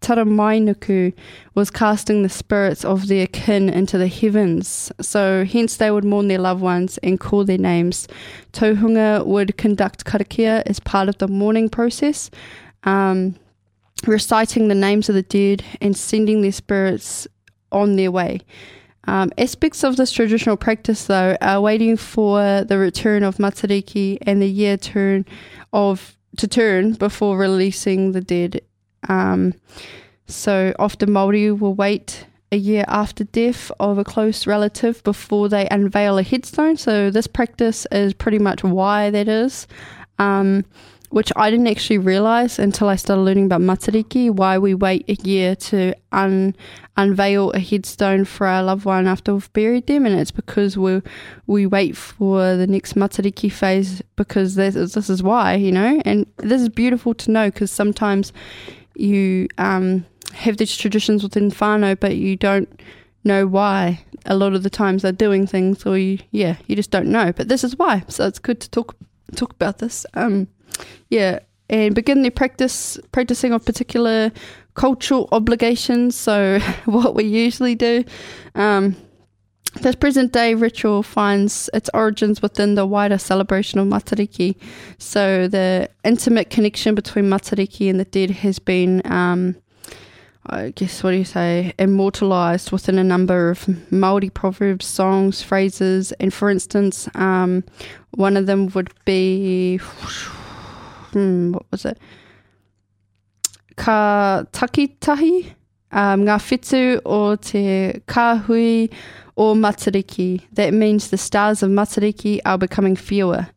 Taramainuku 0.03 1.13
was 1.55 1.71
casting 1.71 2.21
the 2.21 2.29
spirits 2.29 2.83
of 2.83 3.07
their 3.07 3.25
kin 3.25 3.69
into 3.69 3.97
the 3.97 4.07
heavens, 4.07 4.91
so 5.01 5.45
hence 5.45 5.77
they 5.77 5.89
would 5.89 6.03
mourn 6.03 6.27
their 6.27 6.39
loved 6.39 6.61
ones 6.61 6.99
and 6.99 7.19
call 7.19 7.45
their 7.45 7.57
names. 7.57 8.07
Tohunga 8.51 9.25
would 9.25 9.57
conduct 9.57 10.05
karakia 10.05 10.61
as 10.65 10.79
part 10.79 11.07
of 11.07 11.17
the 11.19 11.27
mourning 11.27 11.69
process, 11.69 12.29
um, 12.83 13.35
reciting 14.05 14.67
the 14.67 14.75
names 14.75 15.07
of 15.07 15.15
the 15.15 15.23
dead 15.23 15.63
and 15.79 15.95
sending 15.95 16.41
their 16.41 16.51
spirits 16.51 17.25
on 17.71 17.95
their 17.95 18.11
way. 18.11 18.41
Um, 19.05 19.31
aspects 19.37 19.83
of 19.83 19.95
this 19.95 20.11
traditional 20.11 20.57
practice, 20.57 21.05
though, 21.05 21.37
are 21.41 21.61
waiting 21.61 21.97
for 21.97 22.63
the 22.63 22.77
return 22.77 23.23
of 23.23 23.37
Matariki 23.37 24.17
and 24.21 24.41
the 24.41 24.49
year 24.49 24.77
turn 24.77 25.25
of 25.71 26.17
to 26.37 26.47
turn 26.47 26.93
before 26.93 27.37
releasing 27.37 28.11
the 28.11 28.21
dead 28.21 28.61
um, 29.09 29.53
so 30.27 30.73
often 30.79 31.09
Māori 31.09 31.57
will 31.57 31.75
wait 31.75 32.25
a 32.51 32.55
year 32.55 32.85
after 32.87 33.23
death 33.23 33.71
of 33.79 33.97
a 33.97 34.03
close 34.03 34.45
relative 34.45 35.03
before 35.03 35.49
they 35.49 35.67
unveil 35.69 36.17
a 36.17 36.23
headstone. 36.23 36.77
So 36.77 37.09
this 37.09 37.27
practice 37.27 37.87
is 37.91 38.13
pretty 38.13 38.39
much 38.39 38.63
why 38.63 39.09
that 39.09 39.27
is. 39.27 39.67
Um, 40.19 40.63
which 41.13 41.31
I 41.35 41.51
didn't 41.51 41.67
actually 41.67 41.99
realize 41.99 42.57
until 42.57 42.89
I 42.89 42.95
started 42.95 43.21
learning 43.21 43.45
about 43.45 43.61
Matariki, 43.61 44.31
why 44.31 44.57
we 44.57 44.73
wait 44.73 45.05
a 45.07 45.13
year 45.13 45.55
to 45.55 45.93
un- 46.11 46.55
unveil 46.97 47.51
a 47.51 47.59
headstone 47.59 48.25
for 48.25 48.47
our 48.47 48.63
loved 48.63 48.83
one 48.83 49.05
after 49.05 49.31
we've 49.31 49.53
buried 49.53 49.85
them. 49.85 50.07
And 50.07 50.19
it's 50.19 50.31
because 50.31 50.75
we 50.75 51.03
we 51.45 51.67
wait 51.67 51.95
for 51.95 52.55
the 52.55 52.65
next 52.65 52.95
Matariki 52.95 53.51
phase 53.51 54.01
because 54.15 54.55
this 54.55 54.75
is, 54.75 54.95
this 54.95 55.07
is 55.07 55.21
why, 55.21 55.53
you 55.53 55.71
know. 55.71 56.01
And 56.03 56.25
this 56.37 56.63
is 56.63 56.69
beautiful 56.69 57.13
to 57.13 57.29
know 57.29 57.51
because 57.51 57.69
sometimes 57.69 58.33
you 58.95 59.47
um, 59.57 60.05
have 60.33 60.57
these 60.57 60.75
traditions 60.75 61.23
within 61.23 61.51
whānau, 61.51 61.99
but 61.99 62.15
you 62.15 62.35
don't 62.35 62.81
know 63.23 63.47
why 63.47 64.03
a 64.25 64.35
lot 64.35 64.53
of 64.53 64.63
the 64.63 64.69
times 64.69 65.01
they're 65.01 65.11
doing 65.11 65.47
things 65.47 65.85
or 65.85 65.97
you 65.97 66.19
yeah 66.31 66.57
you 66.67 66.75
just 66.75 66.91
don't 66.91 67.07
know. 67.07 67.31
But 67.31 67.47
this 67.47 67.63
is 67.63 67.77
why 67.77 68.03
so 68.07 68.25
it's 68.27 68.39
good 68.39 68.59
to 68.61 68.69
talk 68.69 68.95
talk 69.35 69.51
about 69.53 69.79
this 69.79 70.05
um 70.13 70.47
yeah 71.09 71.39
and 71.69 71.95
begin 71.95 72.21
the 72.21 72.29
practice 72.29 72.99
practicing 73.11 73.51
of 73.53 73.65
particular 73.65 74.31
cultural 74.75 75.29
obligations. 75.31 76.15
So 76.15 76.59
what 76.85 77.15
we 77.15 77.23
usually 77.23 77.75
do 77.75 78.03
um 78.55 78.95
this 79.81 79.95
present 79.95 80.31
day 80.31 80.53
ritual 80.53 81.03
finds 81.03 81.69
its 81.73 81.89
origins 81.93 82.41
within 82.41 82.75
the 82.75 82.85
wider 82.85 83.17
celebration 83.17 83.79
of 83.79 83.87
Matariki. 83.87 84.55
So, 84.97 85.47
the 85.47 85.89
intimate 86.03 86.49
connection 86.49 86.95
between 86.95 87.25
Matariki 87.25 87.89
and 87.89 87.99
the 87.99 88.05
dead 88.05 88.29
has 88.31 88.59
been 88.59 89.01
um, 89.05 89.55
I 90.45 90.71
guess 90.71 91.03
what 91.03 91.11
do 91.11 91.17
you 91.17 91.23
say, 91.23 91.73
immortalized 91.79 92.71
within 92.71 92.97
a 92.97 93.03
number 93.03 93.49
of 93.49 93.91
Maori 93.91 94.29
proverbs, 94.29 94.85
songs, 94.85 95.41
phrases, 95.41 96.11
and 96.13 96.33
for 96.33 96.49
instance, 96.49 97.07
um, 97.15 97.63
one 98.11 98.35
of 98.35 98.45
them 98.45 98.67
would 98.69 98.91
be, 99.05 99.77
hmm, 99.77 101.53
what 101.53 101.65
was 101.71 101.85
it? 101.85 101.97
Ka 103.77 104.43
takitahi, 104.51 105.53
um, 105.93 106.25
whetū 106.25 106.99
o 107.05 107.35
te 107.35 108.01
kāhui 108.07 108.91
o 109.37 109.53
Matariki. 109.55 110.41
That 110.53 110.73
means 110.73 111.09
the 111.09 111.17
stars 111.17 111.63
of 111.63 111.69
Matariki 111.69 112.39
are 112.45 112.57
becoming 112.57 112.95
fewer. 112.95 113.47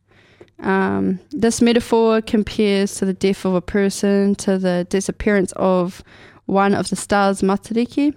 Um, 0.59 1.19
this 1.31 1.61
metaphor 1.61 2.21
compares 2.21 2.95
to 2.95 3.05
the 3.05 3.13
death 3.13 3.45
of 3.45 3.53
a 3.53 3.61
person, 3.61 4.35
to 4.35 4.57
the 4.57 4.87
disappearance 4.89 5.51
of 5.55 6.03
one 6.45 6.73
of 6.73 6.89
the 6.89 6.95
stars, 6.95 7.41
Matariki. 7.41 8.15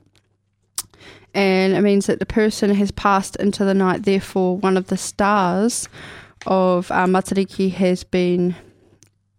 And 1.35 1.75
it 1.75 1.83
means 1.83 2.07
that 2.07 2.19
the 2.19 2.27
person 2.27 2.75
has 2.75 2.91
passed 2.91 3.37
into 3.37 3.65
the 3.65 3.75
night, 3.75 4.05
therefore, 4.05 4.57
one 4.57 4.77
of 4.77 4.89
the 4.89 4.97
stars 4.97 5.89
of 6.47 6.91
uh, 6.91 7.07
Matariki 7.07 7.71
has 7.73 8.05
been 8.05 8.57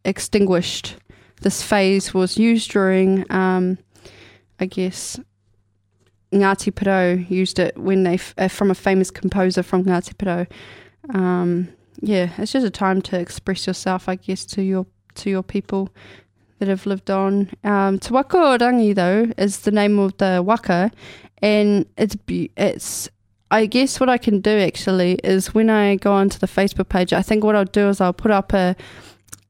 extinguished. 0.05 0.95
This 1.41 1.63
phase 1.63 2.13
was 2.13 2.38
used 2.38 2.71
during, 2.71 3.25
um, 3.32 3.77
I 4.62 4.68
guess, 4.68 5.20
Ngāti 6.32 6.72
Porou 6.72 7.30
used 7.30 7.59
it 7.59 7.78
when 7.78 8.03
they, 8.03 8.20
uh, 8.38 8.47
from 8.47 8.72
a 8.72 8.76
famous 8.76 9.12
composer 9.12 9.64
from 9.64 9.84
Ngāti 9.84 10.14
Porou. 10.14 10.47
Um, 11.14 11.70
yeah, 11.99 12.30
it's 12.38 12.51
just 12.53 12.66
a 12.66 12.70
time 12.70 13.01
to 13.03 13.20
express 13.20 13.68
yourself, 13.68 14.07
I 14.07 14.16
guess, 14.16 14.45
to 14.45 14.62
your 14.62 14.86
to 15.16 15.30
your 15.30 15.43
people 15.43 15.89
that 16.59 16.68
have 16.68 16.86
lived 16.86 17.12
on. 17.12 17.49
Um, 17.64 17.99
Te 17.99 18.14
Waka 18.14 18.38
o 18.38 18.57
Rangi, 18.57 18.95
though, 18.95 19.32
is 19.38 19.59
the 19.62 19.72
name 19.72 19.99
of 19.99 20.16
the 20.18 20.41
waka, 20.45 20.91
and 21.41 21.86
it's 21.97 22.16
it's. 22.55 23.09
I 23.53 23.66
guess 23.66 23.99
what 23.99 24.07
I 24.07 24.18
can 24.18 24.39
do 24.39 24.57
actually 24.59 25.16
is 25.26 25.53
when 25.53 25.70
I 25.70 25.97
go 25.97 26.14
onto 26.14 26.39
the 26.39 26.47
Facebook 26.47 26.88
page, 26.88 27.12
I 27.12 27.22
think 27.22 27.43
what 27.43 27.53
I'll 27.53 27.66
do 27.66 27.89
is 27.89 27.99
I'll 27.99 28.14
put 28.14 28.32
up 28.32 28.53
a, 28.53 28.78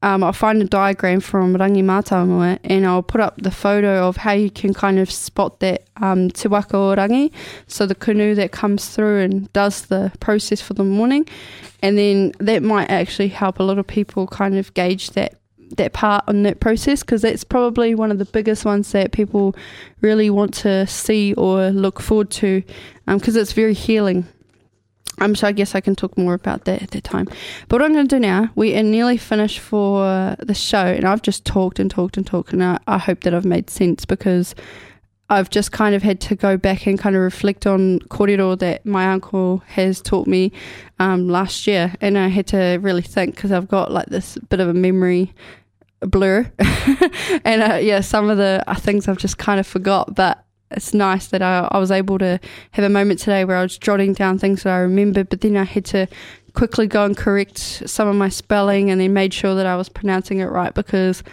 um, 0.04 0.24
I'll 0.24 0.34
find 0.34 0.62
a 0.62 0.66
diagram 0.66 1.20
from 1.20 1.56
Rangi 1.56 1.84
Mātamua 1.84 2.60
and 2.64 2.86
I'll 2.86 3.04
put 3.04 3.22
up 3.22 3.42
the 3.42 3.52
photo 3.52 4.08
of 4.08 4.18
how 4.18 4.32
you 4.32 4.50
can 4.50 4.74
kind 4.74 4.98
of 4.98 5.12
spot 5.12 5.60
that 5.60 5.88
um, 5.98 6.32
Te 6.32 6.48
Waka 6.48 6.76
o 6.76 6.96
Rangi, 6.96 7.32
so 7.68 7.86
the 7.86 7.96
canoe 7.96 8.34
that 8.36 8.52
comes 8.52 8.90
through 8.90 9.20
and 9.20 9.54
does 9.54 9.86
the 9.86 10.12
process 10.20 10.60
for 10.60 10.74
the 10.74 10.84
morning. 10.84 11.28
And 11.84 11.98
then 11.98 12.34
that 12.40 12.64
might 12.64 12.90
actually 12.90 13.28
help 13.28 13.60
a 13.60 13.64
lot 13.64 13.78
of 13.78 13.86
people 13.86 14.28
kind 14.28 14.58
of 14.58 14.74
gauge 14.74 15.12
that 15.12 15.36
that 15.78 15.94
part 15.94 16.24
on 16.28 16.44
that 16.44 16.60
process 16.60 17.02
because 17.02 17.22
that's 17.22 17.46
probably 17.46 17.96
one 17.96 18.12
of 18.12 18.18
the 18.18 18.26
biggest 18.26 18.66
ones 18.66 18.92
that 18.92 19.14
people 19.14 19.56
really 20.02 20.30
want 20.30 20.54
to 20.54 20.86
see 20.86 21.34
or 21.36 21.70
look 21.70 22.02
forward 22.02 22.30
to 22.30 22.62
because 23.08 23.36
um, 23.38 23.42
it's 23.42 23.54
very 23.54 23.74
healing. 23.74 24.28
Um, 25.22 25.36
so 25.36 25.48
I 25.48 25.52
guess 25.52 25.76
I 25.76 25.82
can 25.82 25.96
talk 25.96 26.18
more 26.18 26.34
about 26.34 26.66
that 26.66 26.82
at 26.82 26.92
that 26.92 27.04
time. 27.04 27.28
But 27.68 27.80
what 27.80 27.84
I'm 27.84 27.94
going 27.94 28.08
to 28.08 28.16
do 28.16 28.20
now, 28.20 28.50
we 28.56 28.76
are 28.76 28.84
nearly 28.84 29.18
finished 29.18 29.60
for 29.60 30.36
the 30.40 30.56
show, 30.56 30.86
and 30.86 31.06
I've 31.06 31.22
just 31.22 31.46
talked 31.46 31.80
and 31.80 31.90
talked 31.92 32.18
and 32.18 32.26
talked, 32.26 32.54
and 32.54 32.64
I, 32.64 32.80
I 32.88 32.98
hope 32.98 33.22
that 33.22 33.34
I've 33.34 33.46
made 33.46 33.70
sense 33.70 34.04
because 34.04 34.56
I've 35.30 35.50
just 35.50 35.72
kind 35.72 35.96
of 35.96 36.04
had 36.04 36.20
to 36.22 36.36
go 36.36 36.58
back 36.58 36.88
and 36.88 37.00
kind 37.00 37.16
of 37.16 37.22
reflect 37.22 37.66
on 37.66 38.00
kōrero 38.00 38.60
that 38.60 38.86
my 38.86 39.10
uncle 39.12 39.64
has 39.68 40.02
taught 40.02 40.28
me 40.28 40.52
um, 41.00 41.30
last 41.30 41.68
year, 41.68 41.94
and 42.02 42.18
I 42.18 42.28
had 42.28 42.48
to 42.48 42.80
really 42.82 43.04
think 43.04 43.36
because 43.36 43.52
I've 43.52 43.68
got 43.68 43.92
like 43.92 44.08
this 44.08 44.40
bit 44.50 44.60
of 44.60 44.68
a 44.68 44.74
memory 44.74 45.34
blur. 46.02 46.52
and 47.46 47.62
uh, 47.62 47.76
yeah, 47.76 48.02
some 48.02 48.30
of 48.30 48.38
the 48.38 48.64
uh, 48.68 48.76
things 48.76 49.08
I've 49.08 49.20
just 49.20 49.38
kind 49.38 49.60
of 49.60 49.68
forgot, 49.68 50.16
but 50.16 50.44
it's 50.72 50.94
nice 50.94 51.28
that 51.28 51.42
I, 51.42 51.68
I 51.72 51.78
was 51.78 51.92
able 51.92 52.18
to 52.20 52.40
have 52.72 52.86
a 52.86 52.90
moment 52.90 53.20
today 53.20 53.46
where 53.46 53.58
I 53.58 53.64
was 53.64 53.78
jotting 53.78 54.14
down 54.14 54.40
things 54.40 54.64
that 54.64 54.74
I 54.74 54.80
remembered, 54.80 55.30
but 55.30 55.42
then 55.42 55.58
I 55.58 55.64
had 55.64 55.86
to 55.86 56.08
quickly 56.54 56.88
go 56.88 57.06
and 57.06 57.16
correct 57.16 57.58
some 57.58 58.08
of 58.08 58.16
my 58.16 58.30
spelling 58.30 58.90
and 58.90 59.00
then 59.00 59.14
made 59.14 59.34
sure 59.34 59.56
that 59.56 59.66
I 59.66 59.76
was 59.76 59.90
pronouncing 59.90 60.40
it 60.40 60.46
right 60.46 60.74
because, 60.74 61.24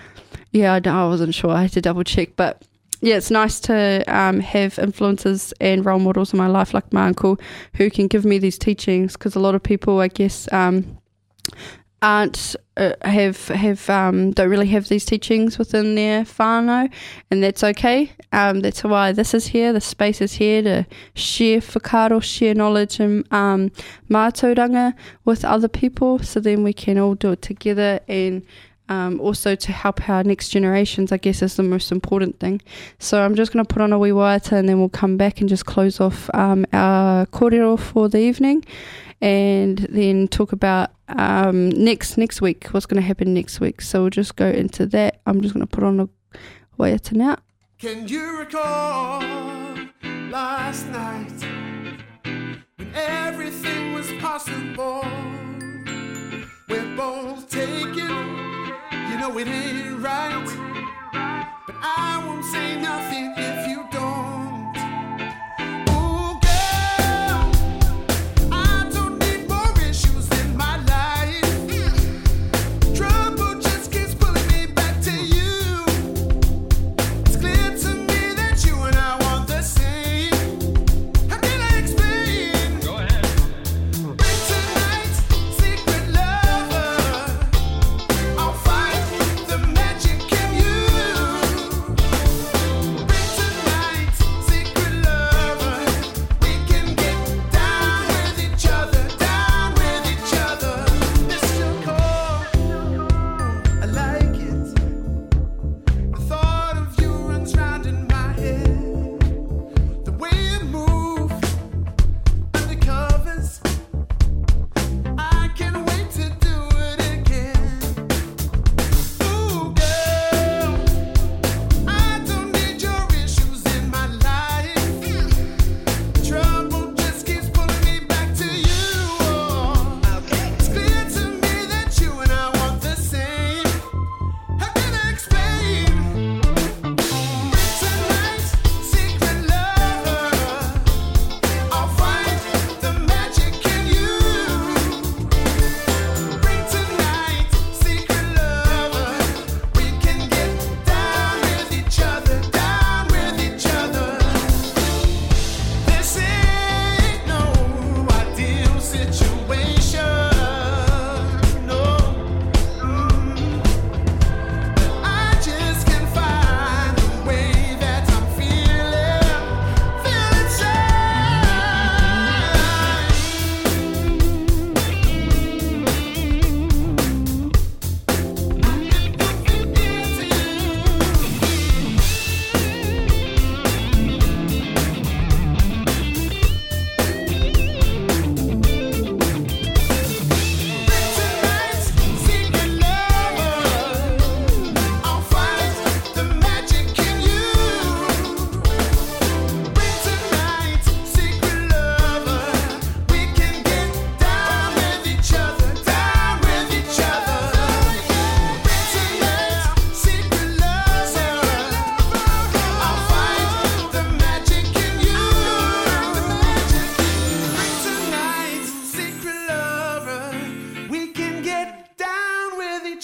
yeah, 0.53 0.75
I, 0.75 0.89
I 0.89 1.07
wasn't 1.07 1.35
sure. 1.35 1.51
I 1.51 1.63
had 1.63 1.73
to 1.73 1.81
double 1.81 2.05
check, 2.05 2.31
but 2.37 2.63
yeah, 3.01 3.17
it's 3.17 3.31
nice 3.31 3.61
to 3.61 4.05
um, 4.09 4.41
have 4.41 4.79
influences 4.79 5.53
and 5.61 5.85
role 5.85 6.01
models 6.01 6.33
in 6.33 6.39
my 6.39 6.49
life 6.49 6.75
like 6.75 6.93
my 6.93 7.07
uncle 7.07 7.39
who 7.75 7.91
can 7.91 8.09
give 8.09 8.25
me 8.25 8.39
these 8.39 8.59
teachings 8.59 9.13
because 9.13 9.37
a 9.37 9.41
lot 9.41 9.55
of 9.55 9.63
people, 9.63 10.01
I 10.01 10.09
guess, 10.09 10.53
um, 10.53 10.99
aren't 12.01 12.55
uh, 12.77 12.93
have 13.03 13.49
have 13.49 13.91
um, 13.91 14.31
don't 14.31 14.49
really 14.49 14.69
have 14.69 14.89
these 14.89 15.05
teachings 15.05 15.59
within 15.59 15.95
their 15.95 16.23
whānau, 16.23 16.91
and 17.31 17.43
that's 17.43 17.65
okay. 17.65 18.13
Um, 18.33 18.61
that's 18.61 18.85
why 18.85 19.13
this 19.13 19.35
is 19.35 19.49
here. 19.49 19.73
The 19.73 19.81
space 19.81 20.21
is 20.21 20.35
here 20.35 20.63
to 20.63 20.87
share 21.15 21.61
whakaaro, 21.61 22.23
share 22.23 22.55
knowledge 22.55 23.01
and 23.01 23.31
um, 23.33 23.71
mātauranga 24.09 24.95
with 25.25 25.45
other 25.45 25.69
people, 25.69 26.21
so 26.21 26.41
then 26.41 26.63
we 26.63 26.73
can 26.73 26.99
all 26.99 27.15
do 27.15 27.33
it 27.33 27.43
together 27.43 28.01
and. 28.09 28.43
Um, 28.89 29.21
also 29.21 29.55
to 29.55 29.73
help 29.73 30.09
our 30.09 30.25
next 30.25 30.49
generations, 30.49 31.13
I 31.13 31.19
guess 31.19 31.43
is 31.43 31.57
the 31.57 31.63
most 31.63 31.93
important 31.93 32.41
thing. 32.41 32.63
So 32.99 33.23
I'm 33.23 33.35
just 33.35 33.53
going 33.53 33.65
to 33.65 33.73
put 33.73 33.83
on 33.83 33.93
a 33.93 33.99
wee 33.99 34.11
waiata 34.11 34.53
and 34.53 34.69
then 34.69 34.79
we'll 34.79 34.89
come 34.89 35.17
back 35.17 35.41
and 35.41 35.49
just 35.49 35.67
close 35.67 36.01
off 36.01 36.31
um, 36.35 36.65
our 36.73 37.27
kōrero 37.27 37.79
for 37.79 38.09
the 38.09 38.19
evening 38.19 38.65
and 39.21 39.79
then 39.91 40.29
talk 40.29 40.53
about 40.53 40.91
um, 41.09 41.71
next 41.71 42.17
next 42.19 42.41
week 42.41 42.67
what's 42.71 42.87
going 42.87 43.01
to 43.01 43.07
happen 43.07 43.35
next 43.35 43.61
week. 43.61 43.81
So 43.81 44.03
we'll 44.03 44.11
just 44.11 44.37
go 44.37 44.49
into 44.49 44.87
that. 44.87 45.21
I'm 45.27 45.41
just 45.41 45.55
going 45.55 45.67
to 45.67 45.71
put 45.71 45.85
on 45.85 46.01
a 46.01 46.09
waiata 46.79 47.13
now. 47.13 47.37
Can 47.79 48.09
you 48.09 48.39
recall 48.39 49.23
last 50.31 50.87
night 50.89 51.33
when 52.77 52.93
everything 52.95 53.95
was 53.95 54.11
possible? 54.21 55.05
We're 56.69 56.97
both 56.97 57.49
know 59.19 59.37
it 59.37 59.49
ain't 59.49 59.99
right, 60.01 60.47
but 61.67 61.75
I 61.83 62.23
won't 62.25 62.45
say 62.45 62.81
nothing 62.81 63.35
if 63.37 63.67
you 63.67 63.85
don't. 63.91 64.28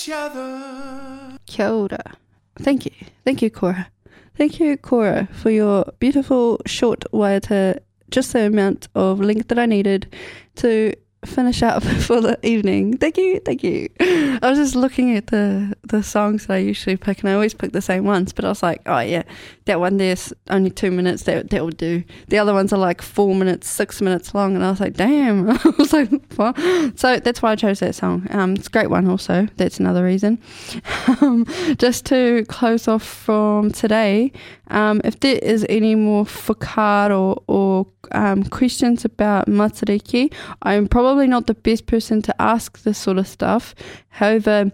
Each 0.05 0.15
other. 0.15 1.39
Kia 1.47 1.71
ora. 1.71 2.17
Thank 2.59 2.87
you. 2.87 2.93
Thank 3.25 3.43
you, 3.43 3.51
Cora. 3.51 3.89
Thank 4.37 4.61
you, 4.61 4.77
Cora, 4.77 5.29
for 5.33 5.51
your 5.51 5.85
beautiful 5.99 6.61
short 6.67 7.05
waiata, 7.13 7.79
just 8.11 8.33
the 8.33 8.47
amount 8.47 8.89
of 8.95 9.21
length 9.21 9.49
that 9.49 9.59
I 9.59 9.67
needed 9.67 10.15
to 10.57 10.93
finish 11.27 11.62
up 11.62 11.83
for 12.07 12.20
the 12.20 12.39
evening. 12.43 12.97
Thank 12.97 13.16
you, 13.16 13.41
thank 13.41 13.62
you. 13.62 13.89
I 14.01 14.39
was 14.43 14.59
just 14.59 14.75
looking 14.75 15.16
at 15.16 15.29
the 15.29 15.75
the 15.83 16.03
songs 16.03 16.47
that 16.47 16.55
I 16.55 16.59
usually 16.59 16.97
pick, 16.97 17.20
and 17.20 17.29
I 17.29 17.35
always 17.35 17.55
pick 17.55 17.72
the 17.72 17.83
same 17.83 18.05
ones. 18.05 18.33
But 18.33 18.45
I 18.45 18.49
was 18.49 18.62
like, 18.62 18.83
oh 18.87 19.01
yeah, 19.01 19.22
that 19.66 19.81
one 19.81 19.97
there's 19.97 20.33
only 20.51 20.70
two 20.70 20.91
minutes. 20.91 21.25
That 21.25 21.51
that 21.51 21.62
will 21.62 21.70
do. 21.70 22.05
The 22.29 22.39
other 22.39 22.53
ones 22.53 22.72
are 22.72 22.79
like 22.79 23.03
four 23.03 23.35
minutes, 23.35 23.68
six 23.68 24.01
minutes 24.01 24.35
long, 24.35 24.55
and 24.55 24.64
I 24.64 24.70
was 24.70 24.81
like, 24.81 24.95
damn. 24.95 25.51
I 25.64 25.75
was 25.79 25.93
like, 25.93 26.11
what? 26.37 26.57
So 26.99 27.18
that's 27.18 27.43
why 27.43 27.53
I 27.53 27.57
chose 27.57 27.81
that 27.81 27.95
song. 27.95 28.27
Um, 28.31 28.55
it's 28.55 28.68
a 28.68 28.70
great 28.70 28.91
one. 28.91 29.09
Also, 29.09 29.49
that's 29.57 29.79
another 29.81 30.05
reason. 30.05 30.39
Um, 31.20 31.47
just 31.79 32.07
to 32.07 32.45
close 32.49 32.89
off 32.89 33.03
from 33.03 33.70
today, 33.70 34.33
um, 34.68 35.01
if 35.05 35.20
there 35.20 35.37
is 35.37 35.64
any 35.68 35.95
more 35.95 36.25
whakaaro 36.25 37.43
or 37.47 37.87
um, 38.12 38.45
questions 38.45 39.05
about 39.05 39.47
Matariki, 39.47 40.33
I'm 40.62 40.89
probably 40.89 41.14
not 41.23 41.47
the 41.47 41.55
best 41.55 41.87
person 41.87 42.23
to 42.23 42.43
ask 42.43 42.83
this 42.83 42.99
sort 42.99 43.19
of 43.19 43.27
stuff. 43.27 43.75
However, 44.09 44.73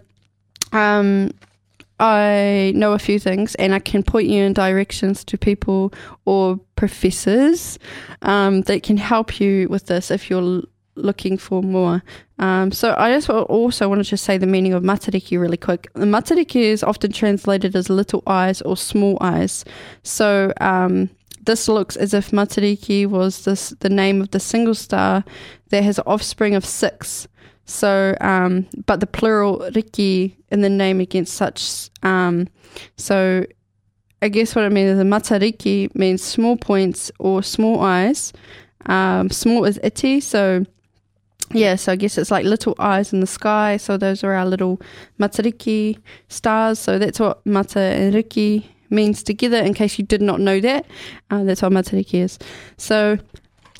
um, 0.71 1.31
I 1.99 2.73
know 2.75 2.93
a 2.93 2.99
few 2.99 3.19
things 3.19 3.53
and 3.55 3.75
I 3.75 3.79
can 3.79 4.01
point 4.01 4.27
you 4.27 4.43
in 4.43 4.53
directions 4.53 5.23
to 5.25 5.37
people 5.37 5.93
or 6.25 6.59
professors 6.75 7.77
um, 8.23 8.61
that 8.63 8.81
can 8.81 8.97
help 8.97 9.39
you 9.39 9.67
with 9.69 9.85
this 9.85 10.09
if 10.09 10.29
you're 10.29 10.63
looking 10.95 11.37
for 11.37 11.61
more. 11.61 12.03
Um, 12.39 12.71
so 12.71 12.95
I 12.97 13.13
just 13.13 13.29
also 13.29 13.87
want 13.87 14.03
to 14.03 14.09
just 14.09 14.23
say 14.23 14.39
the 14.39 14.47
meaning 14.47 14.73
of 14.73 14.81
matariki 14.81 15.39
really 15.39 15.57
quick. 15.57 15.89
The 15.93 16.05
matariki 16.05 16.61
is 16.61 16.83
often 16.83 17.11
translated 17.11 17.75
as 17.75 17.89
little 17.89 18.23
eyes 18.25 18.61
or 18.63 18.75
small 18.75 19.17
eyes. 19.21 19.63
So 20.01 20.51
um, 20.59 21.09
this 21.43 21.67
looks 21.67 21.95
as 21.95 22.13
if 22.13 22.31
matariki 22.31 23.07
was 23.07 23.45
this 23.45 23.69
the 23.79 23.89
name 23.89 24.21
of 24.21 24.31
the 24.31 24.39
single 24.39 24.75
star 24.75 25.23
that 25.69 25.83
has 25.83 25.99
offspring 26.05 26.55
of 26.55 26.65
six. 26.65 27.27
So, 27.65 28.15
um, 28.21 28.67
but 28.85 28.99
the 28.99 29.07
plural 29.07 29.69
riki 29.73 30.35
in 30.49 30.61
the 30.61 30.69
name 30.69 30.99
against 30.99 31.35
such. 31.35 31.89
Um, 32.03 32.47
so, 32.97 33.45
I 34.21 34.29
guess 34.29 34.55
what 34.55 34.65
I 34.65 34.69
mean 34.69 34.87
is 34.87 34.99
a 34.99 35.03
matariki 35.03 35.93
means 35.95 36.21
small 36.21 36.57
points 36.57 37.11
or 37.17 37.41
small 37.41 37.79
eyes. 37.79 38.33
Um, 38.87 39.29
small 39.29 39.63
is 39.65 39.79
iti, 39.83 40.19
so 40.19 40.65
yeah, 41.53 41.75
so 41.75 41.91
I 41.91 41.95
guess 41.95 42.17
it's 42.17 42.31
like 42.31 42.45
little 42.45 42.75
eyes 42.79 43.13
in 43.13 43.19
the 43.19 43.27
sky. 43.27 43.77
So 43.77 43.97
those 43.97 44.23
are 44.23 44.33
our 44.33 44.45
little 44.45 44.81
matariki 45.19 45.99
stars. 46.29 46.79
So 46.79 46.97
that's 46.97 47.19
what 47.19 47.45
mata 47.45 47.79
and 47.79 48.13
riki 48.13 48.73
means 48.91 49.23
together. 49.23 49.57
In 49.57 49.73
case 49.73 49.97
you 49.97 50.05
did 50.05 50.21
not 50.21 50.39
know 50.39 50.59
that, 50.59 50.85
uh, 51.29 51.43
that's 51.43 51.61
what 51.61 51.71
matariki 51.71 52.23
is. 52.23 52.37
So 52.77 53.17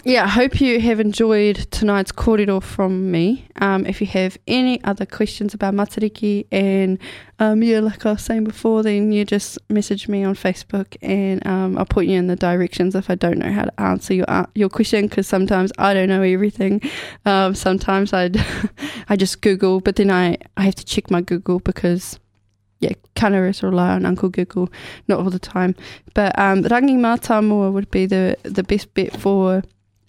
yeah, 0.03 0.24
I 0.24 0.30
hope 0.30 0.59
you 0.59 0.80
have 0.80 0.99
enjoyed 0.99 1.57
tonight's 1.70 2.12
kōrero 2.12 2.64
from 2.64 3.12
me. 3.12 3.45
Um, 3.57 3.86
if 3.86 4.01
you 4.01 4.07
have 4.07 4.36
any 4.47 4.84
other 4.84 5.05
questions 5.05 5.53
about 5.53 5.76
Matariki 5.76 6.47
and 6.51 6.97
um, 7.38 7.62
yeah, 7.62 7.82
like 7.82 8.03
I 8.03 8.14
was 8.14 8.24
saying 8.24 8.45
before, 8.45 8.82
then 8.82 9.12
you 9.12 9.26
just 9.26 9.59
message 9.70 10.07
me 10.07 10.24
on 10.24 10.34
Facebook 10.34 10.97
and 11.03 11.45
um, 11.45 11.78
I'll 11.78 11.86
put 11.86 12.07
you 12.07 12.18
in 12.18 12.26
the 12.26 12.36
directions 12.36 12.95
if 12.95 13.12
I 13.12 13.16
don't 13.16 13.38
know 13.38 13.51
how 13.51 13.66
to 13.66 13.80
answer 13.80 14.16
your 14.16 14.26
uh, 14.28 14.47
your 14.55 14.70
question 14.70 15.07
because 15.07 15.28
sometimes 15.28 15.72
I 15.78 15.93
don't 15.93 16.09
know 16.09 16.24
everything. 16.24 16.82
Um, 17.26 17.53
sometimes 17.53 18.12
I 18.12 18.32
I 19.09 19.16
just 19.16 19.41
Google, 19.41 19.82
but 19.82 19.97
then 19.97 20.09
I, 20.09 20.38
I 20.57 20.64
have 20.64 20.76
to 20.76 20.86
check 20.86 21.12
my 21.12 21.22
Google 21.22 21.59
because 21.59 22.20
yeah, 22.82 22.93
of 23.21 23.63
rely 23.63 23.91
on 23.91 24.05
Uncle 24.05 24.29
Google, 24.29 24.69
not 25.07 25.19
all 25.19 25.29
the 25.29 25.39
time. 25.39 25.75
But 26.13 26.38
um, 26.38 26.63
Rangi 26.63 26.97
Mātāmua 26.97 27.71
would 27.71 27.89
be 27.91 28.07
the, 28.07 28.36
the 28.43 28.63
best 28.63 28.93
bet 28.93 29.15
for 29.19 29.63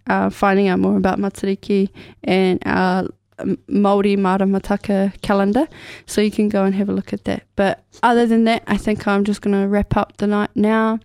uh, 0.06 0.30
finding 0.30 0.68
out 0.68 0.80
more 0.80 0.96
about 0.96 1.18
Matariki 1.18 1.90
and 2.24 2.58
our 2.64 3.06
um, 3.38 3.58
Māori 3.68 4.16
Maramataka 4.16 5.20
calendar. 5.20 5.68
So 6.06 6.22
you 6.22 6.30
can 6.30 6.48
go 6.48 6.64
and 6.64 6.74
have 6.74 6.88
a 6.88 6.92
look 6.92 7.12
at 7.12 7.24
that. 7.24 7.44
But 7.56 7.84
other 8.02 8.26
than 8.26 8.44
that, 8.44 8.62
I 8.66 8.78
think 8.78 9.06
I'm 9.06 9.24
just 9.24 9.42
going 9.42 9.60
to 9.60 9.68
wrap 9.68 9.96
up 9.96 10.16
the 10.16 10.26
night 10.26 10.50
now. 10.54 10.98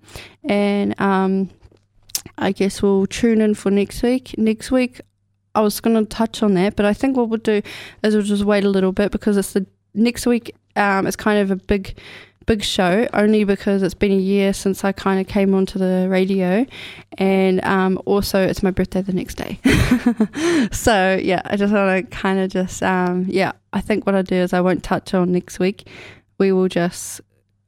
And 0.46 1.00
um, 1.02 1.50
I 2.38 2.54
guess 2.54 2.82
we'll 2.82 3.08
tune 3.08 3.42
in 3.42 3.56
for 3.56 3.72
next 3.72 4.02
week. 4.04 4.38
Next 4.38 4.72
week, 4.72 5.02
I 5.54 5.62
was 5.62 5.82
going 5.82 5.98
to 5.98 6.06
touch 6.06 6.44
on 6.44 6.54
that, 6.54 6.76
but 6.76 6.86
I 6.86 6.94
think 6.94 7.18
what 7.18 7.30
we'll 7.30 7.40
do 7.40 7.62
is 8.04 8.14
we'll 8.14 8.24
just 8.24 8.46
wait 8.46 8.64
a 8.64 8.70
little 8.70 8.92
bit 8.92 9.12
because 9.12 9.36
it's 9.38 9.54
the 9.54 9.66
next 9.94 10.26
week. 10.28 10.56
Um, 10.78 11.08
it's 11.08 11.16
kind 11.16 11.40
of 11.40 11.52
a 11.52 11.56
big, 11.56 11.98
big 12.46 12.64
show 12.64 13.08
only 13.14 13.44
because 13.44 13.84
it's 13.84 13.94
been 13.94 14.12
a 14.12 14.16
year 14.16 14.54
since 14.54 14.84
I 14.84 14.92
kind 14.92 15.20
of 15.20 15.28
came 15.28 15.54
onto 15.54 15.80
the 15.80 16.08
radio, 16.10 16.66
and 17.18 17.64
um, 17.64 18.02
also 18.06 18.42
it's 18.42 18.64
my 18.64 18.72
birthday 18.72 19.02
the 19.02 19.14
next 19.14 19.36
day. 19.36 19.60
so 20.72 21.20
yeah, 21.22 21.42
I 21.46 21.56
just 21.58 21.74
want 21.74 22.10
to 22.10 22.16
kind 22.16 22.40
of 22.40 22.50
just 22.50 22.82
um, 22.84 23.26
yeah. 23.28 23.52
I 23.74 23.82
think 23.82 24.06
what 24.06 24.16
I 24.16 24.22
do 24.22 24.36
is 24.36 24.54
I 24.54 24.62
won't 24.62 24.84
touch 24.84 25.14
on 25.14 25.32
next 25.32 25.60
week. 25.60 25.88
We 26.40 26.52
will 26.52 26.68
just 26.68 27.22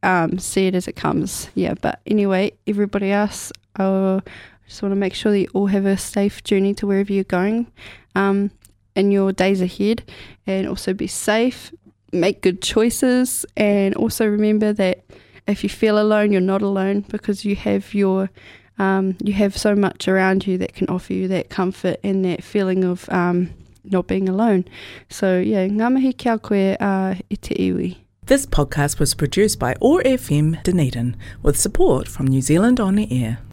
um, 0.04 0.40
see 0.40 0.68
it 0.68 0.76
as 0.76 0.88
it 0.88 0.96
comes. 0.96 1.50
Yeah, 1.56 1.74
but 1.80 2.00
anyway, 2.06 2.54
everybody 2.68 3.12
else, 3.12 3.52
I 3.76 4.22
just 4.68 4.82
want 4.82 4.92
to 4.92 5.00
make 5.00 5.14
sure 5.14 5.32
that 5.32 5.40
you 5.40 5.50
all 5.54 5.68
have 5.68 5.86
a 5.86 5.98
safe 5.98 6.44
journey 6.44 6.74
to 6.76 6.88
wherever 6.88 7.12
you're 7.12 7.24
going 7.24 7.72
um, 8.16 8.52
in 8.96 9.12
your 9.12 9.32
days 9.32 9.62
ahead, 9.62 10.04
and 10.48 10.68
also 10.68 10.94
be 10.94 11.08
safe, 11.08 11.72
make 12.12 12.42
good 12.42 12.62
choices, 12.62 13.46
and 13.58 13.96
also 13.96 14.26
remember 14.28 14.74
that 14.74 15.04
if 15.48 15.64
you 15.64 15.70
feel 15.70 16.00
alone, 16.00 16.32
you're 16.32 16.42
not 16.42 16.62
alone 16.62 17.02
because 17.10 17.46
you 17.46 17.56
have 17.56 17.94
your 17.94 18.30
um, 18.78 19.18
you 19.22 19.34
have 19.34 19.58
so 19.58 19.76
much 19.76 20.08
around 20.08 20.48
you 20.48 20.58
that 20.58 20.74
can 20.74 20.88
offer 20.88 21.14
you 21.14 21.28
that 21.28 21.50
comfort 21.50 22.00
and 22.04 22.24
that 22.24 22.44
feeling 22.44 22.84
of 22.84 23.10
um, 23.10 23.50
not 23.84 24.08
being 24.08 24.30
alone. 24.30 24.66
So 25.10 25.40
yeah, 25.40 25.68
ngā 25.68 25.92
mihi 25.94 26.14
kia 26.14 26.38
koe 26.38 26.78
uh, 26.80 27.16
i 27.30 27.36
te 27.36 27.56
iwi. 27.56 27.98
This 28.26 28.46
podcast 28.46 29.00
was 29.00 29.16
produced 29.16 29.58
by 29.58 29.76
OAR 29.82 30.04
FM 30.04 30.62
Dunedin 30.64 31.16
with 31.42 31.60
support 31.60 32.08
from 32.08 32.28
New 32.28 32.42
Zealand 32.42 32.80
On 32.80 32.96
the 32.96 33.08
Air. 33.12 33.40